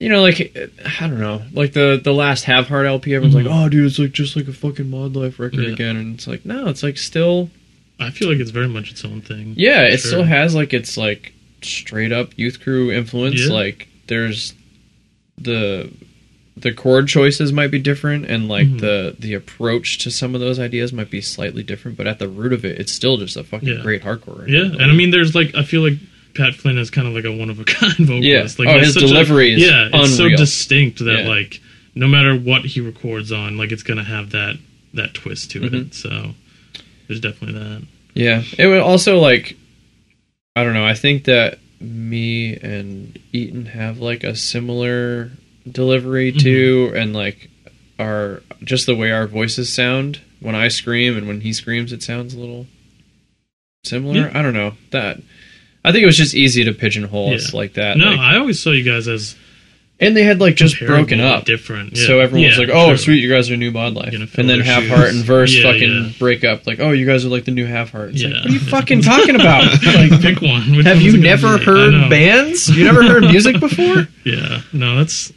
you 0.00 0.09
know 0.09 0.22
like 0.22 0.56
I 1.00 1.06
don't 1.09 1.18
know 1.20 1.42
like 1.52 1.72
the 1.72 2.00
the 2.02 2.12
last 2.12 2.44
Have 2.44 2.68
Heart 2.68 2.86
LP 2.86 3.14
everyone's 3.14 3.34
Mhm. 3.34 3.46
like 3.46 3.52
oh 3.52 3.68
dude 3.68 3.86
it's 3.86 3.98
like 3.98 4.12
just 4.12 4.36
like 4.36 4.46
a 4.48 4.52
fucking 4.52 4.88
mod 4.90 5.16
life 5.16 5.38
record 5.40 5.61
Yeah. 5.64 5.72
again 5.72 5.96
and 5.96 6.14
it's 6.14 6.26
like 6.26 6.44
no 6.44 6.68
it's 6.68 6.82
like 6.82 6.98
still 6.98 7.50
I 7.98 8.11
feel 8.11 8.28
like 8.30 8.38
it's 8.38 8.50
very 8.52 8.68
much 8.68 8.92
its 8.92 9.04
own 9.04 9.22
thing. 9.22 9.54
yeah, 9.56 9.82
it 9.82 9.98
sure. 9.98 10.09
still 10.11 10.22
has 10.24 10.54
like 10.54 10.72
its 10.72 10.96
like 10.96 11.32
straight 11.62 12.12
up 12.12 12.30
youth 12.36 12.61
crew 12.61 12.90
influence. 12.92 13.46
Yeah. 13.46 13.52
Like 13.52 13.88
there's 14.06 14.54
the 15.36 15.90
the 16.56 16.72
chord 16.72 17.06
choices 17.06 17.52
might 17.52 17.70
be 17.70 17.78
different 17.78 18.26
and 18.26 18.48
like 18.48 18.66
Mhm. 18.66 18.80
the 18.80 19.16
the 19.18 19.34
approach 19.34 19.98
to 19.98 20.11
some 20.11 20.34
of 20.34 20.40
those 20.40 20.59
ideas 20.59 20.92
might 20.92 21.11
be 21.11 21.20
slightly 21.20 21.62
different, 21.62 21.96
but 21.96 22.06
at 22.09 22.18
the 22.18 22.28
root 22.28 22.52
of 22.52 22.64
it, 22.64 22.80
it's 22.80 22.92
still 22.92 23.16
just 23.16 23.36
a 23.36 23.44
fucking 23.44 23.68
Yeah. 23.68 23.82
great 23.82 24.02
hardcore. 24.02 24.38
record. 24.40 24.50
Yeah, 24.50 24.62
Like, 24.62 24.80
and 24.80 24.90
I 24.90 24.94
mean, 24.94 25.11
there's 25.11 25.34
like 25.34 25.54
I 25.54 25.62
feel 25.62 25.82
like 25.82 25.98
Pat 26.34 26.54
Flynn 26.54 26.78
is 26.78 26.90
kind 26.90 27.06
of 27.06 27.14
like 27.14 27.24
a 27.24 27.32
one 27.32 27.50
of 27.50 27.61
a 27.61 27.64
kind 27.76 27.94
vocalist. 27.98 28.59
Yeah. 28.59 28.64
Like 28.64 28.74
Oh, 28.76 28.78
his 28.80 28.94
such 28.94 29.04
a- 29.04 29.06
delivery 29.06 29.54
is 29.54 29.62
yeah, 29.62 29.88
it's 29.92 30.16
so 30.16 30.28
distinct 30.28 30.98
that 31.04 31.20
Yeah. 31.20 31.28
like 31.28 31.61
no 31.94 32.06
matter 32.09 32.34
what 32.34 32.64
he 32.64 32.80
records 32.80 33.30
on, 33.32 33.56
like 33.56 33.70
it's 33.72 33.82
gonna 33.84 34.04
have 34.04 34.30
that 34.30 34.56
that 34.94 35.14
twist 35.14 35.50
to 35.52 35.61
Mhm. 35.61 35.74
it. 35.88 35.94
So 35.94 36.34
there's 37.06 37.20
definitely 37.20 37.59
that. 37.61 37.82
Yeah, 38.14 38.42
it 38.59 38.66
would 38.66 38.80
also 38.80 39.18
like 39.20 39.56
I 40.61 40.64
don't 40.64 40.74
know. 40.74 40.86
I 40.86 40.94
think 40.94 41.24
that 41.24 41.59
me 41.80 42.56
and 42.56 43.18
Eaton 43.32 43.66
have 43.66 43.98
like 43.98 44.24
a 44.24 44.34
similar 44.36 45.30
delivery 45.70 46.30
Mm-hmm. 46.32 46.38
too, 46.40 46.92
and 46.96 47.12
like 47.14 47.48
our 47.98 48.42
just 48.64 48.86
the 48.86 48.94
way 48.96 49.11
our 49.12 49.26
voices 49.26 49.72
sound 49.72 50.20
when 50.40 50.54
I 50.54 50.68
scream 50.68 51.16
and 51.16 51.26
when 51.28 51.40
he 51.40 51.52
screams, 51.52 51.92
it 51.92 52.02
sounds 52.02 52.34
a 52.34 52.38
little 52.38 52.66
similar. 53.84 54.28
Yeah. 54.28 54.30
I 54.38 54.42
don't 54.42 54.54
know 54.54 54.72
that. 54.90 55.18
I 55.84 55.92
think 55.92 56.02
it 56.02 56.06
was 56.06 56.16
just 56.16 56.34
easy 56.34 56.64
to 56.64 56.72
pigeonhole 56.72 57.34
us 57.34 57.54
like 57.54 57.74
that. 57.74 57.96
no, 57.96 58.11
like- 58.11 58.18
I 58.18 58.36
always 58.38 58.61
saw 58.62 58.70
you 58.70 58.84
guys 58.84 59.09
as 59.09 59.36
and 60.01 60.16
they 60.16 60.22
had 60.22 60.40
like 60.40 60.55
just 60.55 60.78
broken 60.78 61.20
up. 61.20 61.44
different. 61.44 61.96
So 61.96 62.18
Yeah. 62.18 62.22
everyone 62.24 62.49
was 62.49 62.59
like, 62.59 62.68
"Oh, 62.72 62.88
true. 62.88 62.96
sweet, 62.96 63.22
you 63.22 63.28
guys 63.28 63.51
are 63.51 63.57
new 63.57 63.70
Mod 63.72 63.94
Life," 63.94 64.12
and 64.14 64.49
then 64.49 64.61
Have 64.61 64.84
shoes. 64.84 64.92
Heart 64.92 65.09
and 65.11 65.24
Verse 65.24 65.55
Yeah, 65.55 65.62
fucking 65.72 65.90
yeah. 65.92 66.09
break 66.18 66.44
up. 66.44 66.66
Like, 66.66 66.78
"Oh, 66.80 66.92
you 66.92 67.05
guys 67.07 67.24
are 67.24 67.28
like 67.28 67.44
the 67.44 67.51
new 67.51 67.66
Have 67.66 67.90
Heart." 67.90 68.11
It's 68.14 68.22
like, 68.22 68.32
what 68.34 68.46
are 68.46 68.53
you 68.53 68.59
fucking 68.61 69.03
talking 69.03 69.34
about? 69.34 69.64
like 69.84 70.20
pick 70.20 70.40
one. 70.40 70.76
Which 70.76 70.86
Have 70.86 71.03
you 71.03 71.16
never 71.18 71.59
heard 71.59 72.09
bands? 72.11 72.68
You 72.68 72.84
never 72.84 73.03
heard 73.03 73.24
music 73.24 73.59
before? 73.61 74.07
Yeah, 74.24 74.61
no, 74.72 74.96
that's 74.96 75.32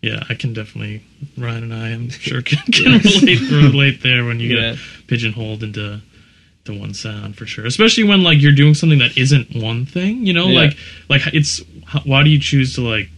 yeah. 0.00 0.22
I 0.28 0.34
can 0.34 0.52
definitely 0.52 1.02
Ryan 1.36 1.64
and 1.64 1.74
I 1.74 1.88
am 1.90 2.10
sure 2.10 2.42
can, 2.42 2.58
can 2.72 2.92
relate 3.00 3.50
relate 3.50 4.02
there 4.02 4.24
when 4.24 4.38
you 4.40 4.54
Yeah. 4.56 4.72
get 4.72 4.78
pigeonholed 5.08 5.62
into 5.62 6.00
to 6.66 6.72
one 6.72 6.94
sound 6.94 7.36
for 7.36 7.46
sure. 7.46 7.66
Especially 7.66 8.04
when 8.04 8.22
like 8.22 8.40
you're 8.40 8.52
doing 8.52 8.74
something 8.74 9.00
that 9.00 9.18
isn't 9.18 9.56
one 9.56 9.84
thing. 9.86 10.24
You 10.26 10.32
know, 10.34 10.46
Yeah. 10.48 10.60
like 10.60 10.76
like 11.08 11.22
it's 11.34 11.60
why 12.04 12.22
do 12.22 12.30
you 12.30 12.38
choose 12.38 12.74
to 12.76 12.82
like 12.82 13.08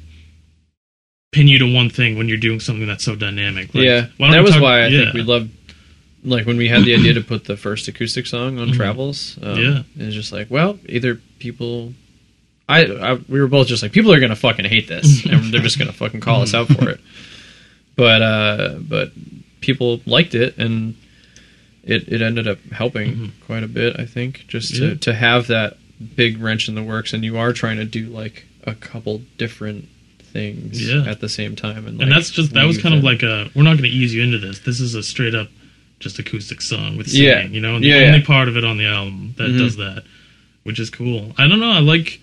pin 1.35 1.49
you 1.49 1.59
to 1.59 1.67
one 1.81 1.91
thing 1.91 2.17
when 2.17 2.29
you're 2.29 2.39
doing 2.49 2.61
something 2.61 2.87
that's 2.87 3.05
so 3.05 3.15
dynamic? 3.17 3.75
Like, 3.75 3.85
yeah, 3.85 4.07
that 4.19 4.43
was 4.43 4.53
talk- 4.53 4.63
why 4.63 4.81
I 4.83 4.87
yeah. 4.87 4.99
think 5.05 5.15
we 5.15 5.23
loved. 5.23 5.51
Like 6.27 6.47
when 6.47 6.57
we 6.57 6.69
had 6.69 6.85
the 6.85 6.95
idea 6.95 7.13
to 7.15 7.21
put 7.21 7.45
the 7.45 7.57
first 7.57 7.87
acoustic 7.89 8.27
song 8.27 8.59
on 8.59 8.69
Mhm. 8.71 8.77
Travels, 8.77 9.39
um, 9.43 9.59
Yeah. 9.59 9.83
it 9.99 10.07
was 10.07 10.15
just 10.15 10.33
like, 10.33 10.51
well, 10.51 10.79
either 10.89 11.21
people, 11.39 11.93
I, 12.67 12.87
I, 12.87 13.15
we 13.29 13.41
were 13.43 13.47
both 13.47 13.67
just 13.67 13.83
like, 13.83 13.93
people 13.93 14.11
are 14.11 14.21
gonna 14.21 14.35
fucking 14.35 14.65
hate 14.65 14.89
this, 14.89 15.27
and 15.31 15.53
they're 15.53 15.61
just 15.61 15.79
gonna 15.79 15.93
fucking 15.93 16.21
call 16.21 16.41
us 16.41 16.55
out 16.55 16.69
for 16.69 16.89
it. 16.89 17.01
But, 17.97 18.23
uh, 18.23 18.77
but 18.81 19.13
people 19.61 20.01
liked 20.07 20.35
it, 20.35 20.57
and 20.57 20.95
it 21.83 22.09
it 22.09 22.23
ended 22.23 22.49
up 22.49 22.59
helping 22.73 23.15
Mhm. 23.17 23.31
quite 23.47 23.63
a 23.63 23.69
bit. 23.69 23.97
I 23.99 24.07
think 24.07 24.47
just 24.49 24.73
Yeah. 24.73 24.91
to 24.91 24.97
to 24.97 25.15
have 25.15 25.47
that 25.49 25.77
big 26.17 26.41
wrench 26.41 26.69
in 26.71 26.75
the 26.75 26.83
works, 26.83 27.13
and 27.13 27.23
you 27.23 27.37
are 27.37 27.53
trying 27.53 27.77
to 27.77 27.85
do 27.85 28.07
like 28.07 28.47
a 28.65 28.75
couple 28.75 29.21
different 29.37 29.89
things 30.35 30.87
Yeah. 30.87 31.05
at 31.09 31.21
the 31.21 31.29
same 31.31 31.57
time, 31.57 31.87
and 31.87 32.03
and 32.03 32.13
that's 32.13 32.29
just 32.31 32.53
that 32.53 32.67
was 32.67 32.77
kind 32.77 32.95
of 32.95 33.03
like 33.03 33.23
a 33.23 33.49
we're 33.55 33.63
not 33.63 33.79
going 33.79 33.89
to 33.91 33.97
ease 33.97 34.13
you 34.13 34.23
into 34.23 34.37
this. 34.39 34.59
This 34.59 34.81
is 34.81 34.95
a 34.95 35.03
straight 35.03 35.35
up 35.35 35.49
just 36.01 36.19
acoustic 36.19 36.61
song 36.61 36.99
with 36.99 37.09
singing, 37.09 37.27
Yeah. 37.29 37.47
you 37.47 37.61
know, 37.61 37.77
and 37.77 37.85
the 37.85 37.89
Yeah, 37.89 38.09
only 38.09 38.21
part 38.21 38.49
of 38.49 38.57
it 38.59 38.65
on 38.65 38.77
the 38.77 38.85
album 38.85 39.33
that 39.39 39.49
Mhm. 39.51 39.59
does 39.59 39.77
that, 39.77 40.03
which 40.65 40.79
is 40.79 40.91
cool. 40.91 41.35
I 41.39 41.47
don't 41.49 41.61
know. 41.61 41.71
I 41.71 41.79
like. 41.79 42.21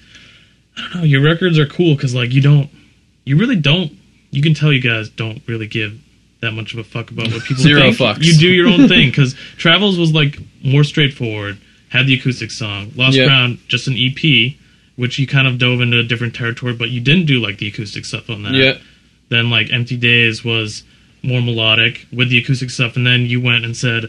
I 0.77 0.81
don't 0.81 0.95
know. 0.97 1.03
Your 1.03 1.21
records 1.21 1.57
are 1.57 1.65
cool 1.65 1.95
because 1.95 2.13
like 2.13 2.31
you 2.33 2.41
don't, 2.41 2.69
you 3.25 3.37
really 3.37 3.55
don't. 3.55 3.97
You 4.31 4.41
can 4.41 4.53
tell 4.53 4.71
you 4.71 4.79
guys 4.81 5.09
don't 5.09 5.41
really 5.47 5.67
give 5.67 5.97
that 6.41 6.51
much 6.51 6.73
of 6.73 6.79
a 6.79 6.83
fuck 6.83 7.11
about 7.11 7.31
what 7.31 7.43
people 7.45 7.63
Zero 7.69 7.81
think. 7.91 7.97
fucks. 7.97 8.23
You 8.23 8.33
do 8.37 8.47
your 8.49 8.67
own 8.67 8.87
thing 8.87 9.09
because 9.09 9.35
Travels 9.57 9.97
was 9.97 10.11
like 10.13 10.37
more 10.63 10.83
straightforward. 10.83 11.57
Had 11.89 12.07
the 12.07 12.13
acoustic 12.13 12.51
song. 12.51 12.91
Lost 12.95 13.17
Yeah. 13.17 13.25
Ground 13.25 13.59
just 13.67 13.87
an 13.87 13.95
EP, 13.97 14.55
which 14.95 15.17
you 15.19 15.25
kind 15.27 15.47
of 15.47 15.57
dove 15.57 15.81
into 15.81 15.97
a 15.99 16.03
different 16.03 16.35
territory, 16.35 16.73
but 16.73 16.89
you 16.89 16.99
didn't 17.01 17.25
do 17.25 17.39
like 17.39 17.57
the 17.57 17.67
acoustic 17.67 18.05
stuff 18.05 18.29
on 18.29 18.43
that 18.43 18.53
yeah. 18.53 18.77
then 19.29 19.49
like 19.49 19.71
empty 19.71 19.97
days 19.97 20.43
was 20.43 20.83
more 21.23 21.41
melodic 21.41 22.05
with 22.11 22.29
the 22.29 22.37
acoustic 22.37 22.69
stuff 22.69 22.95
and 22.95 23.05
then 23.05 23.21
you 23.25 23.39
went 23.39 23.63
and 23.63 23.77
said 23.77 24.05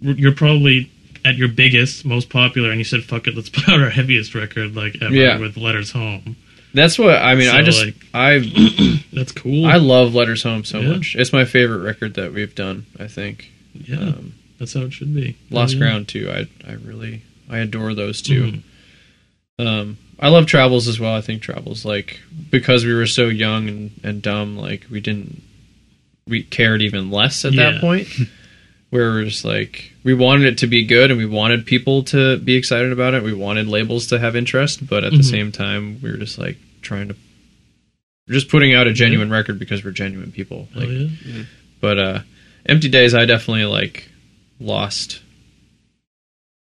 you're 0.00 0.34
probably 0.34 0.90
at 1.24 1.36
your 1.36 1.48
biggest 1.48 2.04
most 2.04 2.28
popular 2.28 2.70
and 2.70 2.78
you 2.78 2.84
said 2.84 3.02
fuck 3.04 3.26
it 3.26 3.34
let's 3.34 3.48
put 3.56 3.68
out 3.68 3.80
our 3.80 3.90
heaviest 3.90 4.34
record 4.34 4.74
like 4.76 4.96
ever 5.00 5.14
Yeah. 5.14 5.38
with 5.38 5.56
letters 5.56 5.92
home 5.92 6.36
That's 6.74 6.98
what 6.98 7.16
I 7.16 7.34
mean. 7.34 7.48
I 7.48 7.62
just 7.62 7.84
like- 7.84 7.94
I 8.14 8.38
that's 9.12 9.32
cool 9.32 9.64
I 9.66 9.76
love 9.76 10.14
Letters 10.14 10.42
Home 10.42 10.64
so 10.64 10.80
Yeah. 10.80 10.92
much. 10.96 11.16
It's 11.18 11.32
my 11.32 11.44
favorite 11.44 11.78
record 11.78 12.14
that 12.14 12.32
we've 12.32 12.54
done. 12.54 12.86
I 12.98 13.08
think 13.08 13.50
yeah 13.74 13.96
um, 14.00 14.34
that's 14.58 14.74
how 14.74 14.82
it 14.82 14.92
should 14.92 15.14
be 15.14 15.36
Lost 15.50 15.74
Yeah. 15.74 15.80
Ground 15.80 16.08
too. 16.08 16.30
I 16.30 16.48
I 16.70 16.74
really 16.74 17.22
I 17.48 17.58
adore 17.58 17.94
those 17.94 18.20
2 18.22 18.42
Mhm. 18.42 18.62
Um, 19.58 19.98
I 20.22 20.28
love 20.28 20.46
Travels 20.46 20.86
as 20.88 20.98
well. 21.00 21.14
I 21.14 21.20
think 21.20 21.42
Travels 21.42 21.84
like 21.84 22.20
because 22.50 22.84
we 22.86 22.94
were 22.94 23.06
so 23.06 23.26
young 23.26 23.68
and, 23.68 23.90
and 24.04 24.22
dumb, 24.22 24.56
like 24.56 24.86
we 24.90 25.00
didn't 25.00 25.42
we 26.28 26.42
cared 26.44 26.80
even 26.80 27.10
less 27.10 27.44
at 27.44 27.52
Yeah. 27.52 27.72
that 27.72 27.80
point. 27.80 28.08
where 28.90 29.10
we're 29.10 29.24
just 29.24 29.44
like 29.44 29.90
we 30.04 30.12
wanted 30.14 30.46
it 30.46 30.58
to 30.58 30.66
be 30.66 30.84
good 30.84 31.10
and 31.10 31.18
we 31.18 31.24
wanted 31.26 31.64
people 31.66 32.02
to 32.04 32.36
be 32.38 32.54
excited 32.56 32.92
about 32.92 33.14
it. 33.14 33.22
We 33.22 33.32
wanted 33.32 33.66
labels 33.66 34.06
to 34.08 34.18
have 34.18 34.36
interest, 34.36 34.86
but 34.86 35.02
at 35.02 35.12
the 35.12 35.18
Mhm. 35.18 35.24
same 35.30 35.50
time, 35.52 35.98
we 36.02 36.10
were 36.10 36.18
just 36.18 36.38
like 36.38 36.58
trying 36.82 37.08
to 37.08 37.16
just 38.28 38.48
putting 38.50 38.74
out 38.74 38.86
a 38.86 38.92
genuine 38.92 39.30
record 39.30 39.58
because 39.58 39.82
we're 39.84 39.90
genuine 39.92 40.30
people. 40.30 40.68
Like, 40.74 40.88
oh 40.88 41.08
yeah. 41.26 41.42
but 41.80 41.98
uh 41.98 42.20
empty 42.66 42.88
days 42.88 43.12
i 43.14 43.24
definitely 43.24 43.64
like 43.64 44.08
lost 44.60 45.20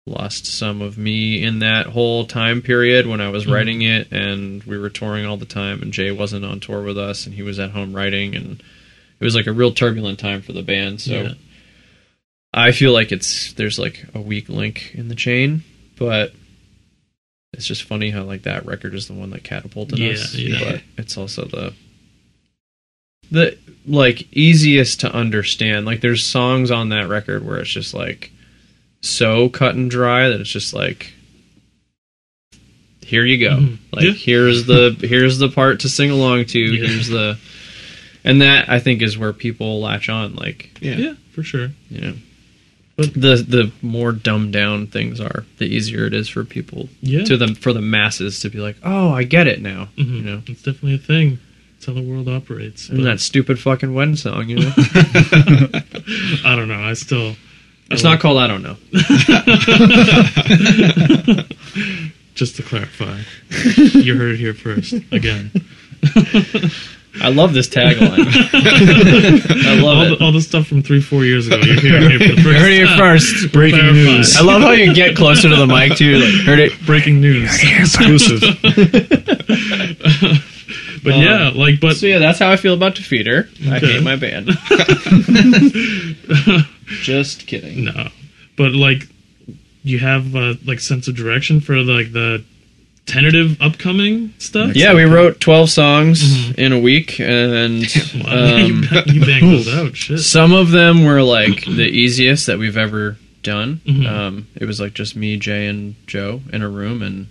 lost 0.08 0.45
some 0.45 0.82
of 0.82 0.97
me 0.97 1.43
in 1.43 1.60
that 1.60 1.86
whole 1.88 2.26
time 2.26 2.62
period 2.62 3.05
when 3.05 3.20
i 3.22 3.30
was 3.30 3.45
Mhm. 3.45 3.51
writing 3.53 3.82
it 3.82 4.12
and 4.12 4.64
we 4.64 4.78
were 4.78 4.89
touring 4.89 5.26
all 5.26 5.38
the 5.38 5.45
time 5.45 5.82
and 5.82 5.93
jay 5.93 6.12
wasn't 6.12 6.45
on 6.45 6.60
tour 6.60 6.82
with 6.82 6.97
us 6.97 7.26
and 7.26 7.36
he 7.36 7.43
was 7.43 7.60
at 7.60 7.72
home 7.72 7.93
writing 7.93 8.36
and 8.36 8.62
it 9.20 9.24
was 9.24 9.36
like 9.36 9.47
a 9.47 9.51
real 9.51 9.72
turbulent 9.74 10.18
time 10.20 10.41
for 10.41 10.53
the 10.53 10.64
band 10.64 11.01
so 11.01 11.14
Yeah. 11.14 11.34
i 12.53 12.72
feel 12.72 12.93
like 12.93 13.12
it's 13.12 13.53
there's 13.53 13.78
like 13.78 14.05
a 14.16 14.22
weak 14.22 14.47
link 14.49 14.91
in 14.93 15.08
the 15.10 15.16
chain 15.16 15.64
but 15.97 16.34
it's 17.53 17.66
just 17.68 17.84
funny 17.84 18.10
how 18.12 18.24
like 18.24 18.43
that 18.43 18.66
record 18.66 18.93
is 18.93 19.08
the 19.08 19.14
one 19.14 19.32
that 19.32 19.43
catapulted 19.43 19.99
Yeah, 19.99 20.12
us 20.12 20.36
yeah. 20.36 20.60
but 20.74 20.82
it's 20.97 21.18
also 21.18 21.45
the 21.45 21.74
the 23.32 23.58
like 23.86 24.28
easiest 24.32 25.01
to 25.01 25.12
understand. 25.14 25.86
Like 25.86 26.01
there's 26.01 26.24
songs 26.24 26.72
on 26.72 26.89
that 26.89 27.10
record 27.10 27.45
where 27.45 27.58
it's 27.60 27.70
just 27.70 27.93
like 27.93 28.32
so 29.02 29.50
cut 29.50 29.76
and 29.76 29.89
dry 29.91 30.30
that 30.30 30.41
it's 30.41 30.50
just 30.50 30.74
like 30.74 31.14
here 33.02 33.26
you 33.26 33.38
go. 33.39 33.58
Mhm. 33.58 33.78
Like 33.93 34.04
Yeah. 34.06 34.12
here's 34.12 34.66
the 34.66 34.95
here's 35.02 35.38
the 35.38 35.50
part 35.50 35.80
to 35.82 35.89
sing 35.89 36.12
along 36.12 36.45
to. 36.48 36.60
Yeah. 36.60 36.88
Here's 36.88 37.08
the 37.08 37.38
and 38.24 38.41
that 38.41 38.68
I 38.70 38.80
think 38.80 39.02
is 39.02 39.18
where 39.18 39.32
people 39.34 39.80
latch 39.82 40.10
on 40.10 40.36
like, 40.36 40.72
Yeah. 40.82 40.95
Yeah, 40.98 41.14
for 41.32 41.43
sure. 41.43 41.72
you 41.89 42.02
know. 42.02 42.14
But- 42.98 43.14
the 43.14 43.36
the 43.48 43.72
more 43.82 44.12
dumbed 44.12 44.54
down 44.54 44.88
things 44.88 45.20
are, 45.22 45.45
the 45.60 45.66
easier 45.66 46.06
it 46.06 46.14
is 46.14 46.28
for 46.28 46.43
people 46.43 46.89
Yeah. 47.02 47.24
to 47.26 47.38
them 47.38 47.54
for 47.56 47.72
the 47.72 47.82
masses 47.82 48.39
to 48.41 48.50
be 48.50 48.58
like, 48.60 48.76
"Oh, 48.84 49.12
I 49.12 49.24
get 49.24 49.45
it 49.48 49.62
now." 49.62 49.89
Mhm. 49.98 50.16
You 50.18 50.22
know. 50.24 50.41
it's 50.48 50.64
definitely 50.64 50.95
a 50.95 50.98
thing. 50.98 51.39
It's 51.78 51.86
how 51.86 51.93
the 51.93 52.02
world 52.02 52.28
operates. 52.28 52.89
And 52.89 52.98
But 52.98 53.04
that 53.04 53.20
stupid 53.20 53.60
fucking 53.60 53.93
When 53.93 54.16
song, 54.18 54.50
you 54.50 54.56
know. 54.62 54.74
I 56.43 56.56
don't 56.56 56.68
know. 56.68 56.82
I 56.82 56.93
still. 56.93 57.36
It's 57.91 58.03
not 58.03 58.19
called 58.19 58.39
I 58.39 58.47
don't 58.47 58.63
know. 58.63 58.75
Just 62.35 62.55
to 62.57 62.63
clarify, 62.63 63.19
you 63.49 64.15
heard 64.15 64.33
it 64.33 64.38
here 64.38 64.53
first. 64.53 64.93
Again, 65.11 65.49
I 67.19 67.29
love 67.29 67.53
this 67.53 67.67
tagline. 67.67 68.27
I 69.65 69.73
love 69.81 69.97
all 69.97 70.03
it. 70.03 70.09
the, 70.19 70.25
all 70.25 70.31
the 70.31 70.41
stuff 70.41 70.67
from 70.67 70.83
three, 70.83 71.01
four 71.01 71.25
years 71.25 71.47
ago. 71.47 71.57
You're 71.57 71.79
hearing 71.79 72.11
it 72.11 72.19
for 72.19 72.35
the 72.35 72.41
first 72.43 72.59
heard 72.59 72.71
it 72.71 72.75
here 72.75 72.85
time. 72.85 72.97
first. 72.99 73.51
Breaking 73.51 73.79
Clarify. 73.79 74.01
news. 74.03 74.38
I 74.38 74.41
love 74.43 74.61
how 74.61 74.69
you 74.71 74.93
get 74.93 75.15
closer 75.15 75.49
to 75.49 75.55
the 75.55 75.65
mic 75.65 75.95
too. 75.97 76.17
Like, 76.19 76.45
heard 76.45 76.59
it. 76.59 76.73
Breaking 76.85 77.19
news. 77.21 77.49
Exclusive. 77.63 78.41
But 81.03 81.17
yeah, 81.19 81.49
um, 81.49 81.55
like, 81.55 81.79
but 81.79 81.95
So 81.95 82.05
yeah, 82.07 82.17
that's 82.19 82.39
how 82.39 82.51
I 82.51 82.57
feel 82.57 82.73
about 82.73 82.95
Defeater. 82.95 83.47
I 83.71 83.79
hate 83.79 84.03
my 84.03 84.15
band. 84.17 84.49
Just 86.88 87.47
kidding. 87.47 87.85
no, 87.85 88.09
but 88.57 88.71
like, 88.73 89.03
you 89.83 89.99
have 89.99 90.35
uh, 90.35 90.55
like 90.65 90.79
sense 90.79 91.07
of 91.07 91.15
direction 91.15 91.59
for 91.61 91.77
like 91.77 92.11
the 92.13 92.43
tentative 93.05 93.61
upcoming 93.61 94.33
stuff. 94.38 94.75
Yeah, 94.75 94.93
we 94.93 95.03
wrote 95.03 95.39
twelve 95.39 95.69
songs 95.69 96.21
Mhm. 96.23 96.55
in 96.57 96.71
a 96.73 96.79
week, 96.79 97.19
and 97.19 97.81
Wow, 98.25 98.55
you, 98.57 98.73
um, 98.75 98.81
ba- 98.89 99.03
you 99.07 99.21
banged 99.25 99.67
out. 99.69 99.95
Shit. 99.95 100.19
some 100.19 100.51
of 100.53 100.71
them 100.71 101.03
were 101.05 101.21
like 101.23 101.63
the 101.65 101.88
easiest 101.88 102.47
that 102.47 102.57
we've 102.59 102.77
ever 102.77 103.17
done. 103.43 103.79
Mhm. 103.85 104.07
Um, 104.09 104.47
it 104.55 104.65
was 104.65 104.79
like 104.81 104.93
just 104.93 105.15
me, 105.15 105.38
Jay, 105.38 105.67
and 105.67 105.95
Joe 106.07 106.41
in 106.51 106.61
a 106.61 106.69
room, 106.69 107.01
and 107.01 107.27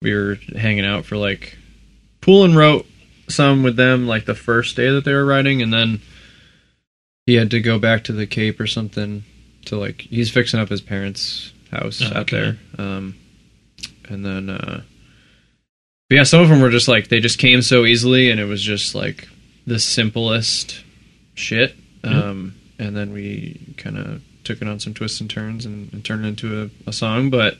we 0.00 0.14
were 0.14 0.38
hanging 0.56 0.84
out 0.86 1.04
for 1.04 1.16
like 1.16 1.56
Pool 2.20 2.44
and 2.44 2.56
wrote 2.56 2.86
some 3.28 3.62
with 3.62 3.76
them 3.76 4.06
like 4.06 4.24
the 4.24 4.34
first 4.34 4.74
day 4.76 4.88
that 4.90 5.04
they 5.04 5.12
were 5.12 5.24
writing, 5.24 5.60
and 5.62 5.72
then 5.72 6.00
he 7.28 7.34
had 7.34 7.50
to 7.50 7.60
go 7.60 7.78
back 7.78 8.04
to 8.04 8.12
the 8.12 8.26
Cape 8.26 8.58
or 8.58 8.66
something 8.66 9.22
to 9.66 9.76
like 9.76 10.00
he's 10.00 10.30
fixing 10.30 10.58
up 10.58 10.70
his 10.70 10.80
parents' 10.80 11.52
house 11.70 12.00
Oh, 12.02 12.06
out 12.06 12.16
okay. 12.32 12.40
there. 12.40 12.58
Um, 12.78 13.16
and 14.08 14.24
then 14.24 14.48
uh, 14.48 14.80
but 16.08 16.14
yeah, 16.16 16.22
some 16.22 16.40
of 16.40 16.48
them 16.48 16.62
were 16.62 16.70
just 16.70 16.88
like 16.88 17.08
they 17.08 17.20
just 17.20 17.38
came 17.38 17.60
so 17.60 17.84
easily, 17.84 18.30
and 18.30 18.40
it 18.40 18.46
was 18.46 18.62
just 18.62 18.94
like 18.94 19.28
the 19.66 19.78
simplest 19.78 20.82
shit. 21.34 21.76
Um, 22.02 22.54
and 22.78 22.96
then 22.96 23.12
we 23.12 23.74
kind 23.76 23.98
of 23.98 24.22
took 24.44 24.62
it 24.62 24.68
on 24.68 24.80
some 24.80 24.94
twists 24.94 25.20
and 25.20 25.28
turns 25.28 25.66
and, 25.66 25.92
and 25.92 26.02
turned 26.02 26.24
it 26.24 26.28
into 26.28 26.62
a, 26.62 26.88
a 26.88 26.92
song, 26.94 27.28
but 27.28 27.58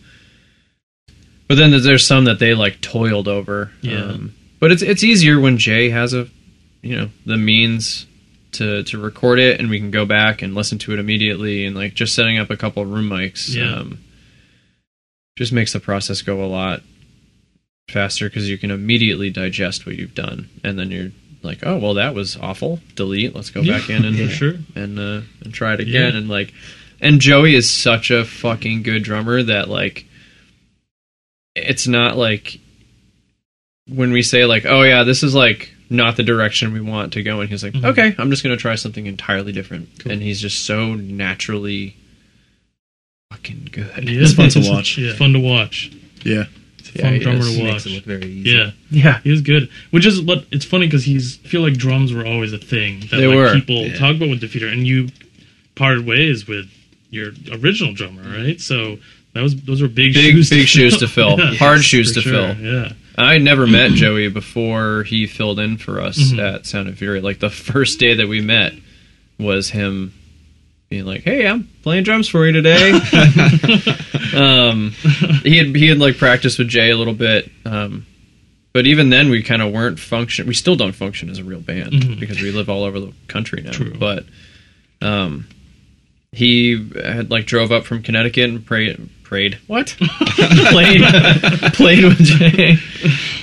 but 1.46 1.56
then 1.56 1.72
there's 1.82 2.06
some 2.06 2.24
that 2.24 2.38
they 2.38 2.54
like 2.54 2.80
toiled 2.80 3.28
over. 3.28 3.70
Yeah. 3.82 4.04
Um, 4.04 4.34
but 4.60 4.72
it's 4.72 4.80
it's 4.80 5.04
easier 5.04 5.38
when 5.38 5.58
Jay 5.58 5.90
has 5.90 6.14
a 6.14 6.26
you 6.80 6.96
know 6.96 7.10
the 7.26 7.36
means 7.36 8.06
to 8.52 8.82
to 8.84 8.98
record 8.98 9.38
it 9.38 9.60
and 9.60 9.68
we 9.70 9.78
can 9.78 9.90
go 9.90 10.04
back 10.06 10.40
and 10.42 10.54
listen 10.54 10.78
to 10.78 10.92
it 10.92 10.98
immediately 10.98 11.66
and 11.66 11.76
like 11.76 11.94
just 11.94 12.14
setting 12.14 12.38
up 12.38 12.50
a 12.50 12.56
couple 12.56 12.84
room 12.86 13.08
mics 13.08 13.54
Yeah. 13.54 13.74
um, 13.76 13.98
just 15.36 15.52
makes 15.52 15.72
the 15.72 15.80
process 15.80 16.22
go 16.22 16.42
a 16.42 16.46
lot 16.46 16.80
faster 17.90 18.28
because 18.28 18.48
you 18.48 18.58
can 18.58 18.70
immediately 18.70 19.30
digest 19.30 19.86
what 19.86 19.96
you've 19.96 20.14
done 20.14 20.48
and 20.64 20.78
then 20.78 20.90
you're 20.90 21.10
like 21.42 21.60
oh 21.62 21.78
well 21.78 21.94
that 21.94 22.14
was 22.14 22.36
awful 22.36 22.80
delete 22.94 23.34
let's 23.34 23.50
go 23.50 23.64
back 23.64 23.88
in 23.90 24.04
and 24.04 24.30
sure. 24.30 24.54
and 24.74 24.98
uh, 24.98 25.20
and 25.42 25.54
try 25.54 25.74
it 25.74 25.80
again 25.80 26.12
Yeah. 26.12 26.18
and 26.18 26.28
like 26.28 26.52
and 27.00 27.20
Joey 27.20 27.54
is 27.54 27.70
such 27.70 28.10
a 28.10 28.24
fucking 28.24 28.82
good 28.82 29.04
drummer 29.04 29.42
that 29.42 29.68
like 29.68 30.04
it's 31.54 31.86
not 31.86 32.16
like 32.16 32.58
when 33.88 34.10
we 34.12 34.22
say 34.22 34.44
like 34.44 34.64
oh 34.66 34.82
yeah 34.82 35.04
this 35.04 35.22
is 35.22 35.34
like 35.34 35.72
not 35.90 36.16
the 36.16 36.22
direction 36.22 36.72
we 36.72 36.80
want 36.80 37.12
to 37.14 37.22
go 37.22 37.40
and 37.40 37.48
he's 37.48 37.62
like 37.62 37.72
Mhm. 37.72 37.84
okay 37.84 38.14
I'm 38.18 38.30
just 38.30 38.42
gonna 38.42 38.56
try 38.56 38.74
something 38.74 39.06
entirely 39.06 39.52
different 39.52 39.88
Cool. 39.98 40.12
and 40.12 40.22
he's 40.22 40.40
just 40.40 40.64
so 40.64 40.94
naturally 40.94 41.96
fucking 43.32 43.68
good 43.72 44.08
Yeah. 44.08 44.22
It's 44.22 44.34
fun 44.34 44.48
to 44.50 44.60
watch. 44.70 44.98
Yeah. 44.98 45.14
Fun 45.14 45.32
to 45.32 45.38
watch. 45.40 45.90
Yeah. 46.24 46.44
It's 46.78 46.90
a 46.90 46.92
Yeah, 46.98 47.02
fun 47.04 47.12
he 47.14 47.18
drummer 47.20 47.38
is. 47.40 47.56
to 47.56 47.62
Makes 47.62 47.72
watch. 47.72 47.86
it 47.86 47.94
look 47.96 48.04
very 48.04 48.26
easy. 48.26 48.50
Yeah, 48.50 48.70
yeah 48.90 49.20
he 49.22 49.30
was 49.30 49.40
good. 49.42 49.68
Which 49.90 50.06
is 50.06 50.20
what 50.20 50.44
it's 50.50 50.64
funny 50.64 50.86
because 50.86 51.04
he's. 51.04 51.38
I 51.44 51.48
feel 51.48 51.60
like 51.62 51.74
drums 51.74 52.12
were 52.12 52.26
always 52.26 52.52
a 52.52 52.58
thing 52.58 53.00
that 53.10 53.16
They 53.18 53.26
like, 53.26 53.36
were. 53.36 53.54
people 53.54 53.86
Yeah. 53.86 53.96
talk 53.98 54.16
about 54.16 54.28
with 54.30 54.40
Defeater, 54.40 54.72
and 54.72 54.86
you 54.86 55.08
parted 55.74 56.06
ways 56.06 56.46
with 56.48 56.66
your 57.10 57.32
original 57.52 57.92
drummer, 57.92 58.22
right? 58.22 58.60
So 58.60 58.98
that 59.34 59.42
was 59.42 59.56
those 59.56 59.82
were 59.82 59.88
big, 59.88 60.14
Big- 60.14 60.34
shoes, 60.34 60.50
big 60.50 60.66
shoes 60.66 60.96
to 60.98 61.08
fill. 61.08 61.36
Yeah, 61.38 61.54
Hard 61.54 61.84
shoes 61.84 62.12
to 62.14 62.20
sure, 62.22 62.32
fill. 62.54 62.56
Yeah, 62.56 62.92
I 63.18 63.38
never 63.38 63.66
met 63.66 63.90
Joey 63.94 64.28
before 64.28 65.02
he 65.04 65.26
filled 65.26 65.58
in 65.58 65.76
for 65.76 66.00
us 66.00 66.18
Mhm. 66.32 66.38
at 66.54 66.66
Sound 66.66 66.88
and 66.88 66.96
Fury. 66.98 67.20
Like 67.20 67.38
the 67.40 67.50
first 67.72 67.98
day 67.98 68.14
that 68.14 68.28
we 68.28 68.40
met 68.40 68.72
was 69.38 69.70
him 69.70 70.14
being 70.88 71.04
like, 71.04 71.22
"Hey, 71.22 71.46
I'm 71.46 71.68
playing 71.82 72.04
drums 72.04 72.28
for 72.28 72.46
you 72.46 72.52
today." 72.52 72.92
um, 74.34 74.90
he 75.42 75.56
had 75.58 75.74
he 75.76 75.88
had 75.88 75.98
like 75.98 76.16
practiced 76.18 76.58
with 76.58 76.68
Jay 76.68 76.90
a 76.90 76.96
little 76.96 77.14
bit, 77.14 77.50
um, 77.64 78.06
but 78.72 78.86
even 78.86 79.10
then 79.10 79.30
we 79.30 79.42
kind 79.42 79.62
of 79.62 79.72
weren't 79.72 79.98
function. 79.98 80.46
We 80.46 80.54
still 80.54 80.76
don't 80.76 80.94
function 80.94 81.28
as 81.30 81.38
a 81.38 81.44
real 81.44 81.60
band 81.60 81.92
Mhm. 81.92 82.20
because 82.20 82.40
we 82.40 82.50
live 82.52 82.68
all 82.70 82.84
over 82.84 83.00
the 83.00 83.12
country 83.26 83.62
now. 83.62 83.72
True. 83.72 83.94
But 83.98 84.24
um, 85.02 85.46
he 86.32 86.88
had 87.02 87.30
like 87.30 87.46
drove 87.46 87.72
up 87.72 87.84
from 87.84 88.02
Connecticut 88.02 88.48
and 88.50 88.64
prayed. 88.64 89.08
Prayed 89.28 89.58
what? 89.66 89.88
played 90.70 91.02
played 91.74 92.02
with 92.02 92.18
Jay, 92.18 92.76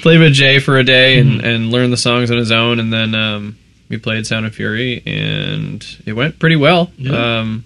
played 0.02 0.20
with 0.20 0.34
Jay 0.34 0.58
for 0.58 0.80
a 0.80 0.84
day 0.84 1.20
and, 1.20 1.30
Mm-hmm. 1.34 1.46
and 1.46 1.72
learned 1.72 1.94
the 1.94 1.98
songs 1.98 2.32
on 2.32 2.38
his 2.38 2.52
own, 2.52 2.80
and 2.80 2.92
then 2.92 3.14
um, 3.14 3.56
we 3.88 3.98
played 3.98 4.26
Sound 4.26 4.48
and 4.48 4.56
Fury, 4.56 5.04
and 5.06 5.86
it 6.08 6.14
went 6.14 6.40
pretty 6.40 6.56
well. 6.56 6.92
Yeah. 6.98 7.40
Um, 7.42 7.66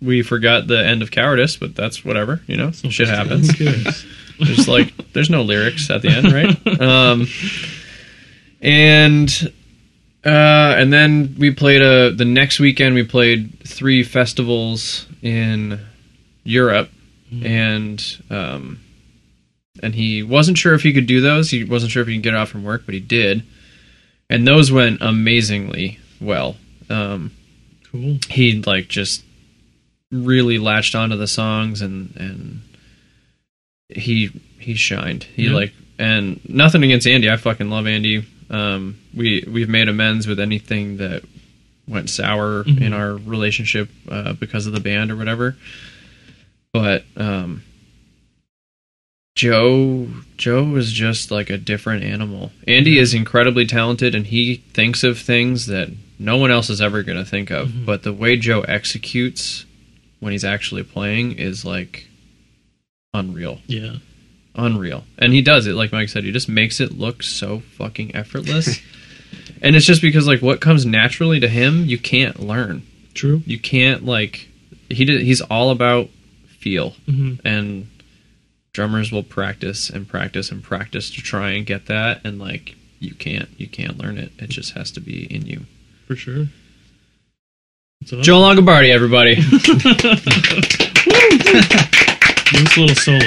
we 0.00 0.22
forgot 0.22 0.68
the 0.68 0.78
end 0.86 1.02
of 1.02 1.10
Cowardice, 1.10 1.56
but 1.56 1.74
that's 1.74 2.04
whatever, 2.04 2.40
you 2.46 2.56
know, 2.56 2.70
shit 2.70 3.08
happens. 3.08 3.48
There's 4.38 4.68
like 4.68 4.94
there's 5.12 5.28
no 5.28 5.42
lyrics 5.42 5.90
at 5.90 6.02
the 6.02 6.08
end, 6.10 6.32
right? 6.32 6.80
Um, 6.80 7.26
and 8.62 9.52
uh, 10.24 10.28
and 10.78 10.92
then 10.92 11.34
we 11.38 11.50
played 11.50 11.82
a 11.82 12.12
the 12.12 12.24
next 12.24 12.60
weekend 12.60 12.94
we 12.94 13.02
played 13.02 13.58
three 13.66 14.02
festivals 14.02 15.06
in 15.22 15.80
Europe, 16.44 16.90
and 17.44 18.22
um, 18.30 18.80
and 19.82 19.94
he 19.94 20.22
wasn't 20.22 20.58
sure 20.58 20.74
if 20.74 20.82
he 20.82 20.92
could 20.92 21.06
do 21.06 21.20
those. 21.20 21.50
He 21.50 21.64
wasn't 21.64 21.92
sure 21.92 22.02
if 22.02 22.08
he 22.08 22.14
could 22.16 22.22
get 22.24 22.34
off 22.34 22.48
from 22.50 22.64
work, 22.64 22.82
but 22.86 22.94
he 22.94 23.00
did, 23.00 23.42
and 24.28 24.46
those 24.46 24.70
went 24.72 25.00
amazingly 25.00 25.98
well. 26.20 26.56
Um, 26.88 27.32
Cool. 27.90 28.18
he 28.28 28.60
like 28.62 28.88
just 28.88 29.24
really 30.12 30.58
latched 30.58 30.94
onto 30.94 31.16
the 31.16 31.26
songs 31.26 31.82
and 31.82 32.14
and 32.16 32.60
he 33.88 34.30
he 34.58 34.74
shined 34.74 35.24
he 35.24 35.46
Yeah. 35.46 35.52
like 35.52 35.72
and 35.98 36.40
nothing 36.48 36.82
against 36.84 37.06
andy 37.06 37.28
i 37.30 37.36
fucking 37.36 37.68
love 37.70 37.86
andy 37.86 38.24
um 38.48 38.98
we 39.14 39.44
we've 39.48 39.68
made 39.68 39.88
amends 39.88 40.26
with 40.26 40.38
anything 40.40 40.96
that 40.98 41.22
went 41.88 42.10
sour 42.10 42.62
Mhm. 42.64 42.80
in 42.80 42.92
our 42.92 43.14
relationship 43.16 43.88
uh, 44.08 44.32
because 44.34 44.66
of 44.68 44.72
the 44.72 44.78
band 44.80 45.10
or 45.10 45.16
whatever. 45.16 45.56
But 46.72 47.04
um, 47.16 47.62
Joe 49.34 50.08
Joe 50.36 50.74
is 50.76 50.92
just 50.92 51.30
like 51.30 51.50
a 51.50 51.58
different 51.58 52.04
animal. 52.04 52.52
Andy 52.66 52.98
is 52.98 53.14
incredibly 53.14 53.66
talented 53.66 54.14
and 54.14 54.26
he 54.26 54.56
thinks 54.56 55.02
of 55.02 55.18
things 55.18 55.66
that 55.66 55.88
no 56.18 56.36
one 56.36 56.50
else 56.50 56.68
is 56.68 56.80
ever 56.80 57.02
going 57.02 57.18
to 57.18 57.24
think 57.24 57.50
of. 57.50 57.68
Mhm. 57.68 57.86
But 57.86 58.02
the 58.02 58.12
way 58.12 58.36
Joe 58.36 58.60
executes 58.62 59.64
when 60.18 60.32
he's 60.32 60.44
actually 60.44 60.82
playing 60.82 61.32
is 61.38 61.64
like 61.64 62.06
unreal 63.14 63.60
Yeah. 63.66 63.96
unreal. 64.54 65.04
And 65.18 65.32
he 65.32 65.40
does 65.42 65.66
it, 65.66 65.74
like 65.74 65.92
Mike 65.92 66.08
said, 66.10 66.24
he 66.24 66.32
just 66.32 66.48
makes 66.48 66.80
it 66.80 66.98
look 66.98 67.22
so 67.22 67.60
fucking 67.78 68.14
effortless. 68.14 68.80
and 69.62 69.74
it's 69.74 69.86
just 69.86 70.02
because 70.02 70.26
like 70.26 70.42
what 70.42 70.60
comes 70.60 70.84
naturally 70.84 71.40
to 71.40 71.48
him, 71.48 71.86
you 71.86 71.98
can't 71.98 72.40
learn. 72.40 72.82
True. 73.14 73.42
You 73.46 73.58
can't 73.58 74.04
like 74.04 74.48
he 74.90 75.04
did, 75.04 75.22
he's 75.22 75.40
all 75.40 75.70
about 75.70 76.10
feel 76.60 76.90
hmm 77.06 77.34
and 77.44 77.88
drummers 78.72 79.10
will 79.10 79.22
practice 79.24 79.90
and 79.90 80.06
practice 80.08 80.50
and 80.52 80.62
practice 80.62 81.10
to 81.10 81.20
try 81.20 81.50
and 81.50 81.66
get 81.66 81.86
that 81.86 82.20
and 82.24 82.38
like 82.38 82.76
you 83.00 83.14
can't 83.14 83.48
you 83.58 83.66
can't 83.66 83.98
learn 83.98 84.18
it. 84.18 84.30
It 84.38 84.50
just 84.50 84.72
has 84.74 84.90
to 84.92 85.00
be 85.00 85.24
in 85.34 85.46
you. 85.46 85.60
For 86.06 86.14
sure. 86.16 86.46
Joe 88.04 88.40
Longobardi, 88.40 88.90
everybody. 88.90 89.34
A 92.52 92.80
little 92.80 92.94
solo. 92.94 93.18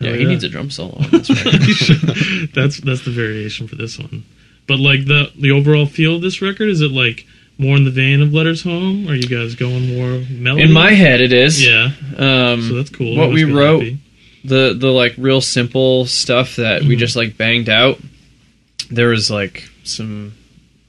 yeah, 0.00 0.10
Oh, 0.10 0.14
he 0.14 0.22
yeah. 0.22 0.28
needs 0.28 0.44
a 0.44 0.48
drum 0.48 0.70
solo 0.70 0.98
this 1.10 1.28
record. 1.30 2.50
that's 2.54 2.78
that's 2.80 3.04
the 3.04 3.10
variation 3.10 3.66
for 3.66 3.74
this 3.76 3.98
one. 3.98 4.24
But 4.68 4.78
like 4.78 5.06
the 5.06 5.32
the 5.36 5.50
overall 5.50 5.86
feel 5.86 6.16
of 6.16 6.22
this 6.22 6.40
record, 6.40 6.68
is 6.68 6.80
it 6.80 6.92
like 6.92 7.26
more 7.58 7.76
in 7.76 7.84
the 7.84 7.90
vein 7.90 8.22
of 8.22 8.32
Letters 8.32 8.62
Home? 8.62 9.08
Are 9.08 9.14
you 9.14 9.24
guys 9.28 9.54
going 9.56 9.96
more 9.96 10.22
melody? 10.30 10.62
In 10.64 10.72
my 10.72 10.92
head 10.92 11.20
it 11.20 11.32
is. 11.32 11.64
yeah. 11.64 11.90
Um 12.16 12.62
So 12.68 12.74
that's 12.74 12.90
cool. 12.90 13.16
What 13.16 13.30
we 13.30 13.44
wrote 13.44 13.82
happy. 13.82 13.98
the 14.44 14.74
the 14.78 14.88
like 14.88 15.14
real 15.18 15.40
simple 15.40 16.06
stuff 16.06 16.56
that 16.56 16.82
we 16.84 16.94
Mhm. 16.96 16.98
just 17.00 17.16
like 17.16 17.36
banged 17.36 17.68
out 17.68 17.98
there 18.90 19.08
was 19.08 19.30
like 19.30 19.68
some 19.84 20.32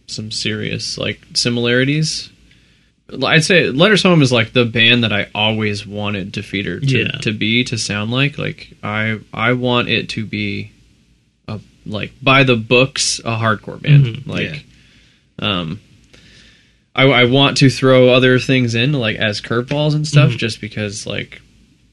some 0.08 0.32
serious 0.32 0.98
like 0.98 1.20
similarities 1.34 2.30
i'd 3.26 3.44
say 3.44 3.70
letters 3.70 4.02
home 4.04 4.22
is 4.22 4.32
like 4.32 4.54
the 4.54 4.64
band 4.66 5.04
that 5.04 5.12
i 5.12 5.28
always 5.36 5.86
wanted 5.86 6.32
defeater 6.32 6.80
to, 6.80 7.00
Yeah. 7.00 7.12
to 7.22 7.32
be 7.34 7.64
to 7.66 7.78
sound 7.78 8.10
like 8.12 8.38
like 8.38 8.70
i 8.84 9.20
i 9.34 9.54
want 9.54 9.90
it 9.90 10.10
to 10.10 10.26
be 10.26 10.72
a 11.48 11.60
like 11.86 12.14
by 12.22 12.44
the 12.44 12.56
books 12.56 13.20
a 13.20 13.36
hardcore 13.38 13.82
band 13.82 14.06
Mhm. 14.06 14.28
like 14.28 14.66
um 15.40 15.80
I, 16.96 17.04
I 17.06 17.26
want 17.26 17.58
to 17.58 17.70
throw 17.70 18.10
other 18.10 18.40
things 18.40 18.76
in 18.76 18.94
like 18.94 19.16
as 19.18 19.42
curveballs 19.42 19.96
and 19.96 20.08
stuff 20.08 20.32
Mhm. 20.32 20.38
just 20.38 20.60
because 20.62 21.06
like 21.06 21.42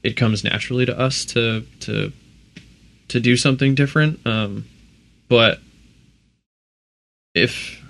it 0.03 0.17
comes 0.17 0.43
naturally 0.43 0.85
to 0.85 0.97
us 0.99 1.25
to 1.25 1.63
to 1.81 2.11
to 3.09 3.19
do 3.19 3.37
something 3.37 3.73
different 3.75 4.19
um 4.25 4.65
but 5.29 5.59
if 7.35 7.81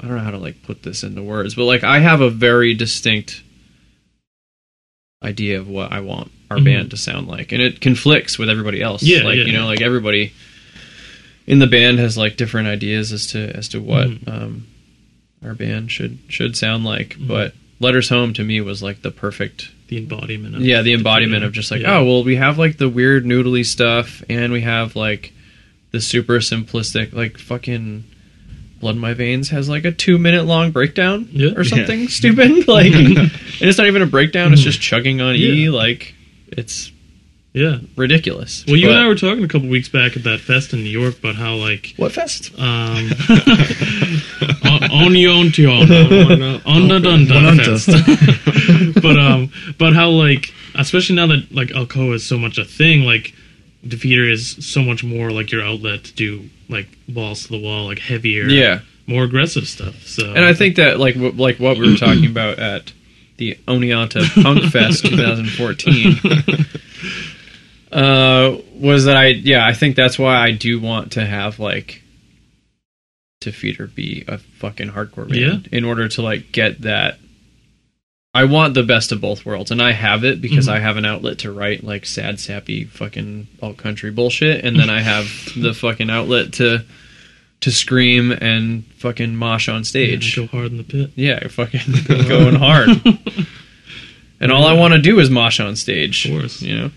i 0.00 0.06
don't 0.06 0.16
know 0.16 0.22
how 0.22 0.30
to 0.30 0.38
like 0.38 0.62
put 0.62 0.82
this 0.82 1.02
into 1.02 1.22
words 1.22 1.54
but 1.54 1.64
like 1.64 1.82
i 1.84 1.98
have 1.98 2.20
a 2.20 2.30
very 2.30 2.74
distinct 2.74 3.42
idea 5.22 5.58
of 5.58 5.68
what 5.68 5.92
i 5.92 6.00
want 6.00 6.30
our 6.50 6.58
Mhm. 6.58 6.64
band 6.64 6.90
to 6.90 6.96
sound 6.96 7.26
like 7.26 7.50
and 7.52 7.60
it 7.62 7.80
conflicts 7.80 8.38
with 8.38 8.48
everybody 8.48 8.80
else 8.82 9.02
Yeah, 9.02 9.22
like 9.24 9.36
yeah, 9.36 9.44
you 9.44 9.52
know 9.52 9.60
yeah. 9.60 9.66
like 9.66 9.80
everybody 9.80 10.32
in 11.46 11.58
the 11.58 11.66
band 11.66 11.98
has 11.98 12.16
like 12.18 12.36
different 12.36 12.68
ideas 12.68 13.12
as 13.12 13.26
to 13.28 13.38
as 13.56 13.68
to 13.70 13.80
what 13.80 14.08
Mhm. 14.08 14.28
um 14.28 14.66
our 15.44 15.54
band 15.54 15.90
should 15.90 16.18
should 16.28 16.56
sound 16.56 16.84
like 16.84 17.16
Mhm. 17.18 17.28
but 17.28 17.54
letters 17.80 18.08
home 18.08 18.32
to 18.34 18.44
me 18.44 18.60
was 18.60 18.82
like 18.82 19.02
the 19.02 19.10
perfect 19.10 19.70
the 19.88 19.98
embodiment. 19.98 20.56
Of 20.56 20.62
yeah 20.62 20.82
the 20.82 20.94
embodiment 20.94 21.44
of 21.44 21.52
just 21.52 21.70
like 21.70 21.82
Yeah. 21.82 21.98
oh 21.98 22.04
well 22.04 22.24
we 22.24 22.36
have 22.36 22.58
like 22.58 22.76
the 22.78 22.88
weird 22.88 23.24
noodly 23.24 23.64
stuff 23.64 24.22
and 24.28 24.52
we 24.52 24.62
have 24.62 24.96
like 24.96 25.32
the 25.92 26.00
super 26.00 26.38
simplistic 26.38 27.12
like 27.12 27.38
fucking 27.38 28.04
blood 28.80 28.96
in 28.96 29.00
my 29.00 29.14
veins 29.14 29.50
has 29.50 29.68
like 29.68 29.84
a 29.84 29.92
two 29.92 30.18
minute 30.18 30.44
long 30.44 30.70
breakdown 30.70 31.28
Yeah. 31.32 31.50
or 31.56 31.64
something 31.64 32.08
stupid 32.08 32.66
like 32.68 32.92
and 32.94 33.30
it's 33.60 33.78
not 33.78 33.86
even 33.86 34.02
a 34.02 34.06
breakdown 34.06 34.52
it's 34.52 34.62
just 34.62 34.80
chugging 34.80 35.20
on 35.20 35.34
e 35.36 35.68
like 35.70 36.14
it's 36.48 36.90
yeah. 37.54 37.78
ridiculous 37.96 38.64
Well, 38.66 38.76
you 38.76 38.88
But- 38.88 38.96
and 38.96 39.04
I 39.04 39.06
were 39.08 39.14
talking 39.14 39.42
a 39.44 39.48
couple 39.48 39.68
weeks 39.68 39.88
back 39.88 40.14
at 40.16 40.24
that 40.24 40.40
fest 40.40 40.72
in 40.74 40.82
New 40.84 40.90
York 40.90 41.18
about 41.20 41.36
how 41.36 41.54
like 41.54 41.94
what 41.96 42.12
fest 42.12 42.50
um 42.58 43.10
Oniontion 45.04 45.86
Onda 46.64 47.00
Dunda 47.00 47.34
Onanta. 47.34 47.64
Fest. 47.64 49.02
but 49.02 49.18
um 49.18 49.50
but 49.78 49.94
how 49.94 50.10
like 50.10 50.52
especially 50.74 51.16
now 51.16 51.26
that 51.26 51.52
like 51.52 51.68
Alcoa 51.68 52.14
is 52.14 52.26
so 52.26 52.38
much 52.38 52.58
a 52.58 52.64
thing, 52.64 53.02
like 53.02 53.34
Defeater 53.84 54.30
is 54.30 54.66
so 54.66 54.82
much 54.82 55.04
more 55.04 55.30
like 55.30 55.52
your 55.52 55.62
outlet 55.62 56.04
to 56.04 56.14
do 56.14 56.48
like 56.68 56.88
balls 57.08 57.44
to 57.44 57.48
the 57.52 57.60
wall, 57.60 57.86
like 57.86 57.98
heavier, 57.98 58.44
yeah 58.44 58.80
more 59.06 59.22
aggressive 59.24 59.68
stuff. 59.68 60.06
So 60.06 60.34
and 60.34 60.44
I 60.44 60.52
think 60.52 60.76
that 60.76 60.98
like 60.98 61.14
w- 61.14 61.32
like 61.32 61.58
what 61.58 61.78
we 61.78 61.90
were 61.90 61.96
talking 61.96 62.26
about 62.26 62.58
at 62.58 62.92
the 63.36 63.54
Oneonta 63.68 64.42
Punk 64.42 64.64
Fest 64.72 65.04
2014 65.06 66.18
uh, 67.92 68.56
was 68.74 69.04
that 69.04 69.16
I 69.16 69.26
yeah 69.28 69.64
I 69.66 69.72
think 69.74 69.96
that's 69.96 70.18
why 70.18 70.36
I 70.36 70.50
do 70.52 70.80
want 70.80 71.12
to 71.12 71.24
have 71.24 71.58
like 71.58 72.02
Defeater 73.46 73.92
be 73.94 74.24
a 74.28 74.38
fucking 74.38 74.90
hardcore 74.90 75.28
band 75.28 75.68
in 75.72 75.84
order 75.84 76.08
to 76.08 76.22
like 76.22 76.52
get 76.52 76.82
that. 76.82 77.18
I 78.34 78.44
want 78.44 78.74
the 78.74 78.82
best 78.82 79.12
of 79.12 79.20
both 79.22 79.46
worlds, 79.46 79.70
and 79.70 79.80
I 79.80 79.92
have 79.92 80.22
it 80.22 80.42
because 80.42 80.66
Mhm. 80.68 80.72
I 80.72 80.78
have 80.80 80.98
an 80.98 81.06
outlet 81.06 81.38
to 81.38 81.50
write 81.52 81.82
like 81.82 82.04
sad, 82.04 82.38
sappy, 82.38 82.84
fucking 82.84 83.46
alt 83.62 83.78
country 83.78 84.10
bullshit, 84.10 84.62
and 84.64 84.78
then 84.78 84.90
I 84.90 85.00
have 85.12 85.26
the 85.56 85.72
fucking 85.72 86.10
outlet 86.10 86.52
to 86.54 86.84
to 87.62 87.70
scream 87.70 88.32
and 88.32 88.84
fucking 88.98 89.34
mosh 89.34 89.68
on 89.70 89.82
stage. 89.84 90.36
yeah, 90.36 90.44
go 90.44 90.48
hard 90.58 90.70
in 90.72 90.76
the 90.76 90.84
pit. 90.84 91.10
Yeah, 91.16 91.48
fucking 91.48 91.80
going 92.28 92.56
hard. 92.56 92.90
And 94.38 94.52
all 94.52 94.66
I 94.66 94.74
want 94.74 94.92
to 94.92 95.00
do 95.00 95.18
is 95.18 95.30
mosh 95.30 95.60
on 95.60 95.76
stage. 95.76 96.26
Of 96.26 96.32
course. 96.32 96.60
You 96.60 96.76
know, 96.76 96.90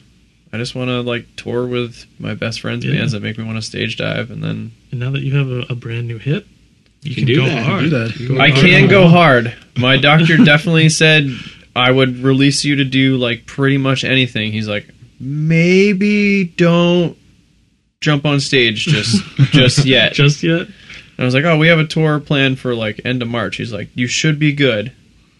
I 0.52 0.58
just 0.58 0.74
want 0.76 0.89
to 0.89 1.02
like 1.02 1.26
tour 1.36 1.66
with 1.68 2.06
my 2.20 2.34
best 2.34 2.62
friends' 2.62 2.84
Yeah. 2.86 2.93
bands 2.95 3.12
that 3.14 3.22
make 3.22 3.38
me 3.38 3.43
want 3.43 3.58
to 3.58 3.62
stage 3.62 3.97
dive, 3.97 4.32
and 4.32 4.43
then 4.43 4.72
And 4.91 5.00
now 5.00 5.12
that 5.12 5.22
you 5.22 5.38
have 5.38 5.50
a, 5.50 5.74
a 5.74 5.76
brand 5.76 6.08
new 6.08 6.18
hit, 6.18 6.45
you, 7.02 7.14
can 7.16 7.26
can, 7.26 7.34
do 7.34 7.36
go 7.41 7.45
that. 7.45 7.66
hard. 7.66 7.84
Do 7.84 7.89
that. 7.91 8.28
Go 8.28 8.39
I 8.41 8.50
hard. 8.50 8.62
can 8.66 8.88
go 8.89 9.08
hard. 9.10 9.56
My 9.78 9.97
doctor 9.97 10.38
definitely 10.38 10.89
said 10.89 11.30
I 11.76 11.91
would 11.91 12.20
release 12.20 12.66
you 12.66 12.78
to 12.78 12.84
do 12.84 13.18
like 13.18 13.45
pretty 13.45 13.78
much 13.78 14.04
anything. 14.04 14.52
He's 14.52 14.68
like, 14.68 14.89
maybe 15.20 16.45
don't 16.45 17.16
jump 18.02 18.26
on 18.26 18.39
stage 18.39 18.86
just 18.86 19.24
just 19.52 19.86
yet. 19.86 20.14
Just 20.14 20.41
yet? 20.43 20.62
And 20.62 20.74
I 21.20 21.26
was 21.26 21.34
like, 21.36 21.43
oh, 21.45 21.58
we 21.58 21.68
have 21.68 21.80
a 21.80 21.86
tour 21.86 22.20
planned 22.20 22.60
for 22.60 22.74
like 22.74 23.02
end 23.06 23.22
of 23.22 23.28
March. 23.28 23.58
He's 23.58 23.72
like, 23.74 23.89
you 23.93 24.08
should 24.08 24.39
be 24.39 24.54
good, 24.54 24.93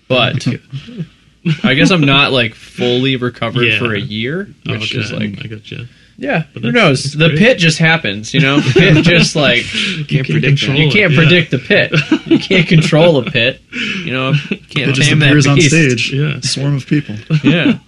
but 0.08 0.46
I 1.64 1.74
guess 1.74 1.92
I'm 1.92 2.02
not 2.02 2.32
like 2.32 2.54
fully 2.80 3.16
recovered 3.16 3.64
Yeah. 3.64 3.80
for 3.80 3.94
a 3.94 4.00
year, 4.00 4.48
oh, 4.68 4.72
which 4.74 4.94
okay, 4.94 5.04
is 5.04 5.12
like, 5.12 5.44
I 5.44 5.48
got 5.48 5.70
you. 5.72 5.88
yeah, 6.18 6.44
But 6.54 6.64
who 6.64 6.72
that's- 6.72 6.74
knows? 6.74 7.04
that's 7.04 7.16
The 7.16 7.28
great. 7.30 7.40
pit 7.40 7.58
just 7.60 7.78
happens, 7.78 8.34
you 8.34 8.40
know. 8.42 8.60
The 8.60 8.72
pit 8.80 9.04
just 9.06 9.36
like 9.36 9.64
Can't 10.08 10.28
predict 10.28 10.62
that. 10.62 10.78
you 10.78 10.92
can't 10.92 11.14
predict 11.14 11.52
the 11.52 11.60
pit. 11.60 11.94
You 12.26 12.40
can't 12.50 12.68
control 12.68 13.18
a 13.18 13.30
pit. 13.32 13.62
You 13.72 14.12
know, 14.14 14.34
can't 14.70 14.90
It 14.92 14.94
just 14.94 15.10
tame 15.10 15.20
that 15.20 15.28
appears 15.30 15.48
on 15.48 15.56
beast. 15.56 15.70
stage. 15.70 16.14
Yeah. 16.14 16.40
Swarm 16.42 16.76
of 16.78 16.86
people. 16.88 17.16
Yeah, 17.44 17.80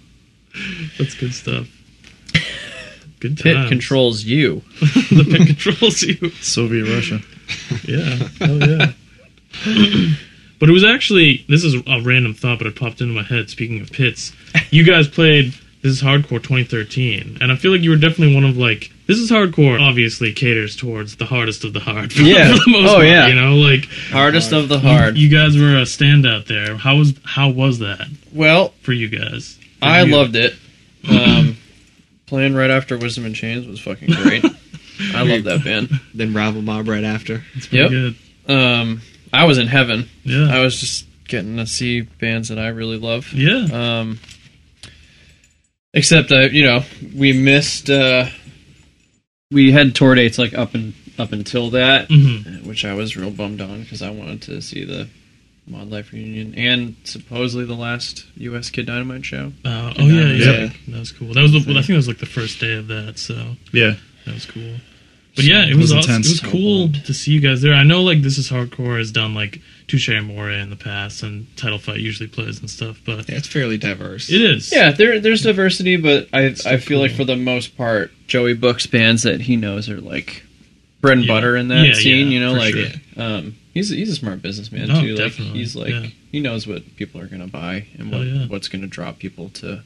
That's 0.98 1.14
good 1.14 1.34
stuff. 1.34 1.66
Good 3.20 3.36
pit 3.38 3.54
times. 3.54 3.68
controls 3.68 4.24
you. 4.24 4.62
the 4.80 5.24
pit 5.30 5.46
controls 5.46 6.02
you. 6.02 6.30
Soviet 6.40 6.84
Russia. 6.92 7.20
Yeah. 7.84 8.28
Oh 8.40 8.58
yeah. 8.58 10.12
But 10.62 10.68
it 10.68 10.72
was 10.72 10.84
actually 10.84 11.44
this 11.48 11.64
is 11.64 11.74
a 11.74 12.00
random 12.02 12.34
thought, 12.34 12.58
but 12.58 12.68
it 12.68 12.76
popped 12.76 13.00
into 13.00 13.12
my 13.12 13.24
head. 13.24 13.50
Speaking 13.50 13.80
of 13.80 13.90
pits, 13.90 14.32
you 14.70 14.84
guys 14.84 15.08
played 15.08 15.54
this 15.82 15.90
is 15.90 16.00
hardcore 16.02 16.40
2013, 16.40 17.38
and 17.40 17.50
I 17.50 17.56
feel 17.56 17.72
like 17.72 17.80
you 17.80 17.90
were 17.90 17.96
definitely 17.96 18.32
one 18.36 18.44
of 18.44 18.56
like 18.56 18.92
this 19.08 19.18
is 19.18 19.28
hardcore. 19.28 19.80
Obviously, 19.80 20.32
caters 20.32 20.76
towards 20.76 21.16
the 21.16 21.24
hardest 21.24 21.64
of 21.64 21.72
the 21.72 21.80
hard. 21.80 22.12
For, 22.14 22.22
Yeah. 22.22 22.46
the 22.52 22.62
most 22.68 22.90
Oh, 22.90 22.94
part, 22.94 23.06
yeah. 23.08 23.26
You 23.26 23.34
know, 23.34 23.56
like 23.56 23.86
Hardest 24.10 24.52
of 24.52 24.68
the 24.68 24.78
hard. 24.78 25.16
You 25.18 25.28
guys 25.28 25.56
were 25.58 25.78
a 25.78 25.82
standout 25.82 26.46
there. 26.46 26.76
How 26.76 26.96
was 26.96 27.14
how 27.24 27.50
was 27.50 27.80
that 27.80 28.06
Well, 28.32 28.68
for 28.82 28.92
you 28.92 29.08
guys? 29.08 29.58
For 29.80 29.86
I 29.86 30.02
you? 30.02 30.14
loved 30.14 30.36
it. 30.36 30.54
Um, 31.10 31.56
playing 32.26 32.54
right 32.54 32.70
after 32.70 32.96
Wisdom 32.96 33.26
in 33.26 33.34
Chains 33.34 33.66
was 33.66 33.80
fucking 33.80 34.08
great. 34.22 34.44
I 35.12 35.22
love 35.24 35.42
that 35.42 35.64
band. 35.64 35.90
Then 36.14 36.32
Rival 36.32 36.62
Mob 36.62 36.86
right 36.86 37.02
after. 37.02 37.42
It's 37.56 37.66
pretty 37.66 37.82
Yep. 37.92 38.14
good. 38.46 38.54
Um, 38.54 39.02
I 39.32 39.44
was 39.44 39.58
in 39.58 39.66
heaven. 39.68 40.08
Yeah. 40.24 40.48
I 40.50 40.60
was 40.60 40.78
just 40.78 41.06
getting 41.28 41.56
to 41.56 41.66
see 41.66 42.02
bands 42.02 42.48
that 42.50 42.58
I 42.58 42.68
really 42.68 42.98
love. 42.98 43.32
yeah. 43.32 43.66
Um, 44.00 44.18
except 45.94 46.32
uh, 46.32 46.48
you 46.50 46.64
know, 46.64 46.82
we 47.16 47.32
missed. 47.32 47.90
Uh, 47.90 48.26
we 49.50 49.70
had 49.72 49.94
tour 49.94 50.14
dates 50.14 50.38
like 50.38 50.54
up 50.54 50.74
and 50.74 50.94
up 51.18 51.32
until 51.32 51.70
that, 51.70 52.08
Mhm. 52.08 52.64
which 52.64 52.84
I 52.86 52.94
was 52.94 53.16
real 53.16 53.30
bummed 53.30 53.60
on 53.60 53.82
because 53.82 54.00
I 54.02 54.10
wanted 54.10 54.40
to 54.42 54.62
see 54.62 54.84
the 54.84 55.08
Mod 55.66 55.90
Life 55.90 56.12
reunion 56.12 56.54
and 56.56 56.96
supposedly 57.04 57.66
the 57.66 57.74
last 57.74 58.24
U.S. 58.36 58.70
Kid 58.70 58.86
Dynamite 58.86 59.24
show. 59.26 59.52
Uh, 59.64 59.92
oh 59.98 60.06
yeah, 60.06 60.32
yeah, 60.32 60.44
Yeah. 60.62 60.70
that 60.88 60.98
was 61.00 61.12
cool. 61.12 61.34
That 61.34 61.42
was 61.42 61.52
the, 61.52 61.58
I 61.58 61.62
think 61.64 61.86
that 61.88 61.94
was 61.96 62.08
like 62.08 62.18
the 62.18 62.26
first 62.26 62.60
day 62.60 62.72
of 62.72 62.88
that, 62.88 63.18
so 63.18 63.56
Yeah. 63.72 63.96
that 64.24 64.34
was 64.34 64.46
cool. 64.46 64.76
But 65.34 65.44
yeah, 65.44 65.62
it 65.64 65.70
It 65.70 65.76
was, 65.76 65.94
was 65.94 66.06
awesome. 66.06 66.20
It 66.22 66.28
was 66.28 66.40
cool 66.40 66.88
bummed. 66.88 67.06
to 67.06 67.14
see 67.14 67.32
you 67.32 67.40
guys 67.40 67.62
there. 67.62 67.72
I 67.72 67.84
know 67.84 68.02
like 68.02 68.20
this 68.22 68.36
is 68.36 68.50
hardcore 68.50 68.98
has 68.98 69.10
done 69.10 69.34
like 69.34 69.60
Touche 69.88 70.10
Amore 70.10 70.50
in 70.50 70.68
the 70.68 70.76
past, 70.76 71.22
and 71.22 71.46
Title 71.56 71.78
Fight 71.78 72.00
usually 72.00 72.28
plays 72.28 72.60
and 72.60 72.68
stuff, 72.68 73.00
but 73.06 73.28
Yeah, 73.28 73.36
it's 73.36 73.48
fairly 73.48 73.78
diverse. 73.78 74.30
it 74.30 74.40
is. 74.42 74.70
Yeah, 74.72 74.92
there 74.92 75.20
there's 75.20 75.42
diversity, 75.42 75.96
but 75.96 76.28
I 76.34 76.52
So 76.52 76.70
I 76.70 76.76
feel 76.76 76.98
like 76.98 77.12
for 77.12 77.24
the 77.24 77.36
most 77.36 77.76
part, 77.78 78.10
Joey 78.26 78.52
books 78.54 78.86
bands 78.86 79.22
that 79.22 79.40
he 79.42 79.56
knows 79.56 79.88
are 79.88 80.00
like 80.00 80.42
bread 81.00 81.16
and 81.18 81.26
Yeah. 81.26 81.32
butter 81.34 81.56
in 81.56 81.68
that 81.68 81.86
Yeah, 81.86 81.94
scene. 81.94 82.26
yeah, 82.28 82.32
you 82.34 82.40
know, 82.40 82.52
like 82.52 82.74
sure. 82.74 82.88
um, 83.16 83.56
he's 83.72 83.88
he's 83.88 84.10
a 84.10 84.14
smart 84.16 84.42
businessman 84.42 84.88
No, 84.88 85.00
too. 85.00 85.14
Like 85.16 85.32
he's 85.32 85.74
like 85.74 85.90
yeah. 85.90 86.06
he 86.30 86.40
knows 86.40 86.66
what 86.66 86.94
people 86.96 87.20
are 87.22 87.26
gonna 87.26 87.48
buy 87.48 87.86
and 87.98 88.10
Hell 88.10 88.18
what 88.18 88.26
yeah. 88.28 88.46
what's 88.48 88.68
gonna 88.68 88.86
draw 88.86 89.12
people 89.12 89.48
to. 89.54 89.82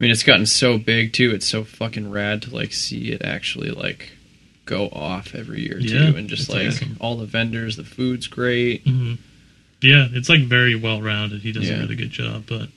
I 0.00 0.04
mean, 0.04 0.10
it's 0.10 0.22
gotten 0.22 0.46
so 0.46 0.78
big 0.78 1.12
too. 1.12 1.30
It's 1.34 1.46
so 1.46 1.62
fucking 1.62 2.10
rad 2.10 2.40
to 2.42 2.54
like 2.54 2.72
see 2.72 3.12
it 3.12 3.20
actually 3.22 3.70
like 3.70 4.12
go 4.70 4.88
off 4.88 5.34
every 5.34 5.60
year 5.62 5.78
too, 5.80 5.86
Yeah, 5.88 6.16
and 6.18 6.28
just 6.28 6.48
like 6.48 6.68
awesome. 6.68 6.96
all 7.00 7.16
the 7.16 7.26
vendors, 7.26 7.76
the 7.76 7.84
food's 7.84 8.26
great. 8.28 8.82
hmm 8.86 9.14
Yeah, 9.82 10.06
it's 10.12 10.28
like 10.28 10.42
very 10.42 10.74
well 10.76 11.00
rounded. 11.02 11.40
He 11.42 11.52
does 11.52 11.68
a 11.68 11.76
really 11.78 11.96
good 11.96 12.10
job, 12.10 12.44
but 12.48 12.68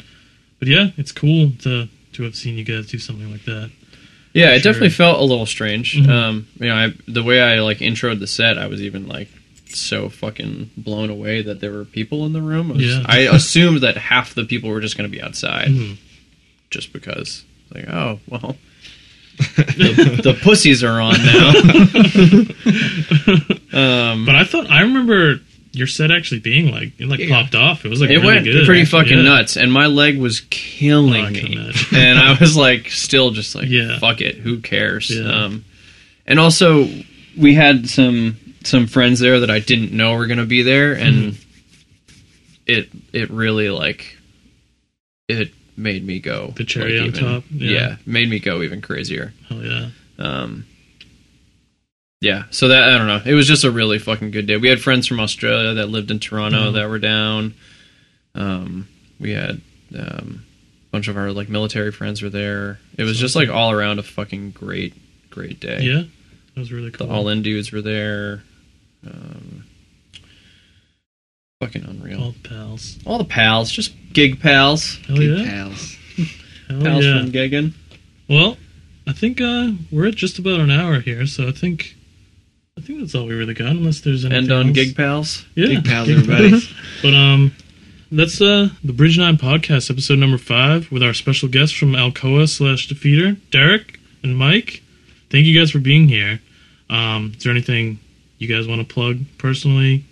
but 0.60 0.68
yeah, 0.68 0.89
it's 0.98 1.12
cool 1.12 1.52
to 1.66 1.88
to 2.14 2.24
have 2.24 2.36
seen 2.36 2.58
you 2.58 2.64
guys 2.64 2.88
do 2.88 2.98
something 3.00 3.32
like 3.32 3.46
that. 3.46 3.70
Yeah, 4.34 4.50
it 4.56 4.62
Sure. 4.62 4.72
definitely 4.72 4.89
felt 5.04 5.20
a 5.20 5.24
little 5.24 5.46
strange. 5.46 5.96
Mhm. 5.96 6.10
Um, 6.10 6.48
you 6.60 6.68
know, 6.68 6.76
I, 6.76 6.94
the 7.08 7.22
way 7.24 7.39
I 7.41 7.60
like 7.62 7.80
introed 7.80 8.20
the 8.20 8.28
set, 8.28 8.58
I 8.58 8.66
was 8.68 8.82
even 8.82 9.08
like 9.08 9.28
so 9.70 10.10
fucking 10.10 10.70
blown 10.78 11.10
away 11.10 11.41
that 11.44 11.60
there 11.60 11.72
were 11.72 11.86
people 11.86 12.26
in 12.26 12.34
the 12.34 12.41
room. 12.41 12.72
I, 12.72 12.74
was- 12.76 12.86
Yeah. 12.86 13.04
I 13.06 13.18
assumed 13.38 13.82
that 13.82 13.98
half 13.98 14.34
the 14.34 14.46
people 14.46 14.70
were 14.72 14.82
just 14.82 14.98
going 14.98 15.10
to 15.10 15.16
be 15.18 15.22
outside, 15.22 15.70
Mhm. 15.70 15.98
just 16.72 16.94
because. 16.94 17.44
Like, 17.74 17.88
oh 17.89 18.20
well, 18.28 18.56
the, 19.38 20.20
the 20.24 20.34
pussies 20.42 20.84
are 20.84 21.00
on 21.02 21.14
now. 21.26 21.50
um, 24.14 24.26
But 24.26 24.36
I 24.36 24.44
thought 24.44 24.70
I 24.70 24.82
remember 24.82 25.40
your 25.72 25.88
set 25.88 26.12
actually 26.12 26.40
being 26.40 26.72
like 26.72 26.94
it 27.00 27.08
like 27.08 27.20
Yeah. 27.20 27.42
popped 27.42 27.56
off. 27.56 27.84
It 27.86 27.90
was 27.90 28.00
like 28.00 28.10
it 28.12 28.18
really 28.20 28.28
went 28.36 28.46
good. 28.46 28.66
pretty 28.66 28.86
fucking 28.86 29.18
Yeah. 29.18 29.24
nuts, 29.24 29.56
and 29.58 29.72
my 29.74 29.88
leg 29.88 30.18
was 30.20 30.42
killing 30.50 31.26
Oh, 31.26 31.30
me, 31.32 31.72
and 31.96 32.20
I 32.20 32.38
was 32.40 32.56
like, 32.56 32.90
still 32.92 33.32
just 33.32 33.56
like, 33.56 33.68
Yeah. 33.70 33.98
fuck 34.00 34.22
it, 34.22 34.36
who 34.38 34.60
cares? 34.60 35.10
Yeah. 35.10 35.46
Um, 35.46 35.66
and 36.28 36.40
also, 36.40 36.88
we 37.38 37.56
had 37.56 37.90
some 37.90 38.38
some 38.64 38.86
friends 38.88 39.20
there 39.20 39.40
that 39.42 39.50
I 39.50 39.60
didn't 39.60 39.92
know 39.92 40.16
were 40.16 40.28
gonna 40.28 40.46
be 40.46 40.62
there, 40.62 40.94
and 40.94 41.34
Mm-hmm. 41.34 41.42
it 42.68 42.90
it 43.12 43.30
really 43.32 43.70
like 43.70 44.16
it 45.28 45.50
made 45.78 46.06
me 46.06 46.20
go 46.20 46.54
The 46.56 46.64
cherry 46.66 47.00
like, 47.00 47.02
on 47.02 47.08
even- 47.16 47.34
top, 47.34 47.44
yeah. 47.52 47.72
yeah, 47.72 47.96
made 48.06 48.30
me 48.30 48.40
go 48.40 48.62
even 48.62 48.82
crazier. 48.82 49.34
Hell 49.50 49.64
yeah. 49.64 49.90
Um, 50.20 50.66
yeah, 52.22 52.44
so 52.52 52.70
that 52.70 52.84
I 52.84 52.98
don't 52.98 53.08
know. 53.08 53.22
It 53.26 53.34
was 53.34 53.48
just 53.48 53.64
a 53.66 53.72
really 53.72 54.00
fucking 54.00 54.32
good 54.32 54.48
day. 54.48 54.56
We 54.58 54.70
had 54.70 54.80
friends 54.82 55.08
from 55.08 55.20
Australia 55.20 55.74
that 55.76 55.88
lived 55.88 56.10
in 56.10 56.20
Toronto 56.20 56.72
Mhm. 56.72 56.74
that 56.76 56.90
were 56.90 57.00
down. 57.00 57.54
Um, 58.34 58.88
we 59.20 59.32
had 59.32 59.62
um, 59.96 60.46
a 60.88 60.92
bunch 60.92 61.08
of 61.08 61.18
our 61.18 61.32
like 61.32 61.50
military 61.50 61.92
friends 61.92 62.22
were 62.22 62.30
there. 62.30 62.80
It 62.98 63.04
was 63.04 63.14
That's 63.14 63.20
just 63.20 63.36
like 63.36 63.50
all 63.50 63.72
around 63.72 64.00
a 64.00 64.04
fucking 64.04 64.52
great, 64.52 64.94
great 65.30 65.60
day. 65.60 65.82
Yeah, 65.84 66.04
that 66.56 66.60
was 66.60 66.72
really 66.72 66.92
cool. 66.92 67.08
the 67.08 67.14
all 67.14 67.28
in 67.30 67.42
dudes 67.42 67.72
were 67.72 67.82
there. 67.82 68.44
Um, 69.06 69.53
fucking 71.66 71.84
unreal. 71.86 72.22
all 72.24 72.32
the 72.32 72.49
pals. 72.49 72.97
All 73.05 73.18
the 73.18 73.24
pals, 73.26 73.72
just 73.72 73.93
gig 74.14 74.39
pals, 74.39 74.97
Hell 75.07 75.18
Good 75.18 75.39
yeah. 75.39 75.45
pals. 75.51 75.97
Hell 76.70 76.82
pals 76.82 77.05
yeah. 77.05 77.20
from 77.22 77.32
gigging. 77.32 77.74
Well, 78.30 78.57
I 79.07 79.14
think 79.14 79.41
uh, 79.41 79.72
we're 79.91 80.07
at 80.07 80.16
just 80.16 80.39
about 80.39 80.59
an 80.59 80.72
hour 80.72 80.99
here, 80.99 81.26
so 81.26 81.47
I 81.47 81.51
think 81.51 81.95
I 82.78 82.82
think 82.82 82.99
that's 82.99 83.14
all 83.16 83.26
we 83.26 83.34
really 83.36 83.53
got. 83.53 83.70
Unless 83.70 84.01
there's 84.01 84.26
anything 84.26 84.43
End 84.43 84.51
on 84.51 84.68
else. 84.68 84.76
gig 84.76 84.95
pals. 84.95 85.45
Yeah, 85.55 85.68
Gig 85.68 85.86
pals, 85.86 86.07
gig 86.07 86.18
everybody. 86.18 86.61
But 87.01 87.14
um, 87.14 87.53
that's 88.11 88.41
uh 88.41 88.70
the 88.84 88.93
Bridge 88.93 89.18
Nine 89.18 89.38
podcast, 89.38 89.89
episode 89.91 90.20
number 90.20 90.38
five, 90.38 90.91
with 90.91 91.03
our 91.03 91.14
special 91.14 91.49
guests 91.49 91.76
from 91.78 91.93
Alcoa 91.93 92.47
slash 92.49 92.88
Defeater, 92.88 93.38
Derek 93.51 93.99
and 94.24 94.38
Mike. 94.38 94.82
Thank 95.30 95.45
you 95.45 95.59
guys 95.59 95.72
for 95.72 95.80
being 95.80 96.07
here. 96.07 96.39
Um, 96.89 97.34
is 97.36 97.43
there 97.43 97.51
anything 97.51 97.99
you 98.38 98.47
guys 98.47 98.68
want 98.68 98.88
to 98.88 98.93
plug 98.93 99.20
personally? 99.38 100.05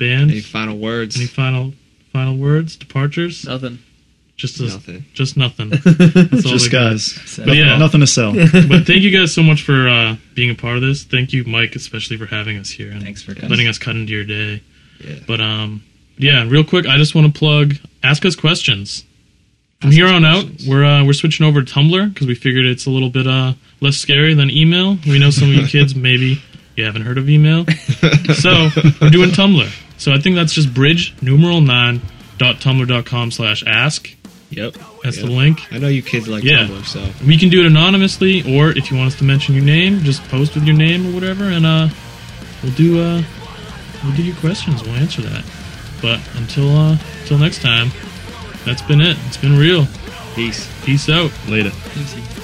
Band? 0.00 0.30
Any 0.32 0.40
final 0.40 0.76
words? 0.78 1.16
Any 1.16 1.26
final 1.26 1.72
final 2.12 2.36
words? 2.36 2.74
Departures? 2.76 3.44
Nothing. 3.44 3.78
Just 4.36 4.58
a, 4.58 4.62
Nothing. 4.64 5.04
just 5.12 5.36
nothing. 5.36 5.68
That's 5.84 6.46
all 6.46 6.52
Just 6.52 6.68
I 6.68 6.72
got. 6.72 6.90
guys. 6.92 7.04
So, 7.30 7.44
But 7.44 7.56
yeah. 7.56 7.76
Nothing 7.76 8.00
to 8.00 8.06
sell. 8.06 8.32
But 8.68 8.86
thank 8.86 9.02
you 9.02 9.10
guys 9.10 9.34
so 9.34 9.42
much 9.42 9.60
for 9.62 9.86
uh, 9.86 10.16
being 10.34 10.48
a 10.50 10.54
part 10.54 10.76
of 10.76 10.82
this. 10.82 11.04
Thank 11.04 11.34
you, 11.34 11.44
Mike, 11.44 11.76
especially 11.76 12.16
for 12.16 12.24
having 12.24 12.56
us 12.56 12.70
here 12.70 12.90
and 12.90 13.02
Thanks 13.02 13.22
for 13.22 13.34
coming. 13.34 13.50
letting 13.50 13.68
us 13.68 13.76
cut 13.76 13.96
into 13.96 14.12
your 14.14 14.24
day. 14.24 14.62
Yeah. 15.04 15.16
But 15.26 15.42
um, 15.42 15.82
yeah, 16.16 16.46
real 16.48 16.64
quick, 16.64 16.86
I 16.86 16.96
just 16.96 17.14
want 17.14 17.26
to 17.32 17.38
plug 17.38 17.74
Ask 18.02 18.24
Us 18.24 18.34
Questions. 18.34 19.04
From 19.82 19.88
Ask 19.90 19.96
here 19.98 20.06
Us 20.06 20.12
on 20.12 20.24
out, 20.24 20.44
we're 20.66 20.84
uh, 20.86 21.04
we're 21.04 21.12
switching 21.12 21.44
over 21.44 21.60
to 21.62 21.70
Tumblr 21.70 22.14
because 22.14 22.26
we 22.26 22.34
figured 22.34 22.64
it's 22.64 22.86
a 22.86 22.90
little 22.90 23.10
bit 23.10 23.26
uh, 23.26 23.52
less 23.82 23.96
scary 23.98 24.32
than 24.32 24.48
email. 24.50 24.96
We 25.06 25.18
know 25.18 25.28
some 25.30 25.50
of 25.50 25.54
you 25.54 25.66
kids 25.76 25.94
maybe 25.94 26.40
you 26.76 26.84
haven't 26.86 27.02
heard 27.02 27.18
of 27.18 27.28
email, 27.28 27.66
so 28.36 28.70
we're 29.02 29.10
doing 29.10 29.30
Tumblr. 29.30 29.68
So 30.00 30.12
I 30.12 30.18
think 30.18 30.34
that's 30.34 30.54
just 30.54 30.72
bridge 30.72 31.14
numeral 31.20 31.60
nine 31.60 32.00
dot 32.38 32.56
tumblr 32.56 32.88
dot 32.88 33.04
com 33.04 33.30
slash 33.30 33.62
ask. 33.66 34.08
Yep. 34.50 34.74
That's 35.04 35.18
Yep. 35.18 35.26
the 35.26 35.30
link. 35.32 35.60
I 35.70 35.78
know 35.78 35.88
you 35.88 36.02
kids 36.02 36.26
like 36.26 36.42
Yeah. 36.42 36.66
Tumblr, 36.66 36.84
so 36.86 37.06
We 37.24 37.36
can 37.36 37.50
do 37.50 37.60
it 37.60 37.66
anonymously, 37.66 38.42
or 38.56 38.70
if 38.70 38.90
you 38.90 38.96
want 38.96 39.08
us 39.12 39.18
to 39.18 39.24
mention 39.24 39.54
your 39.54 39.62
name, 39.64 40.02
just 40.02 40.26
post 40.28 40.54
with 40.54 40.64
your 40.64 40.74
name 40.74 41.06
or 41.06 41.10
whatever, 41.12 41.44
and 41.44 41.64
uh, 41.66 41.88
we'll 42.62 42.72
do 42.72 42.98
uh, 43.00 43.22
we'll 44.02 44.14
do 44.16 44.22
your 44.22 44.36
questions. 44.36 44.82
We'll 44.82 44.94
answer 44.96 45.20
that. 45.22 45.44
But 46.02 46.18
until 46.36 46.74
uh, 46.74 46.96
until 47.22 47.38
next 47.38 47.60
time, 47.62 47.90
that's 48.64 48.82
been 48.82 49.00
it. 49.02 49.16
It's 49.28 49.36
been 49.36 49.56
real. 49.58 49.86
peace. 50.34 50.66
Peace 50.84 51.08
out. 51.10 51.30
Later. 51.48 51.72
Easy. 52.00 52.39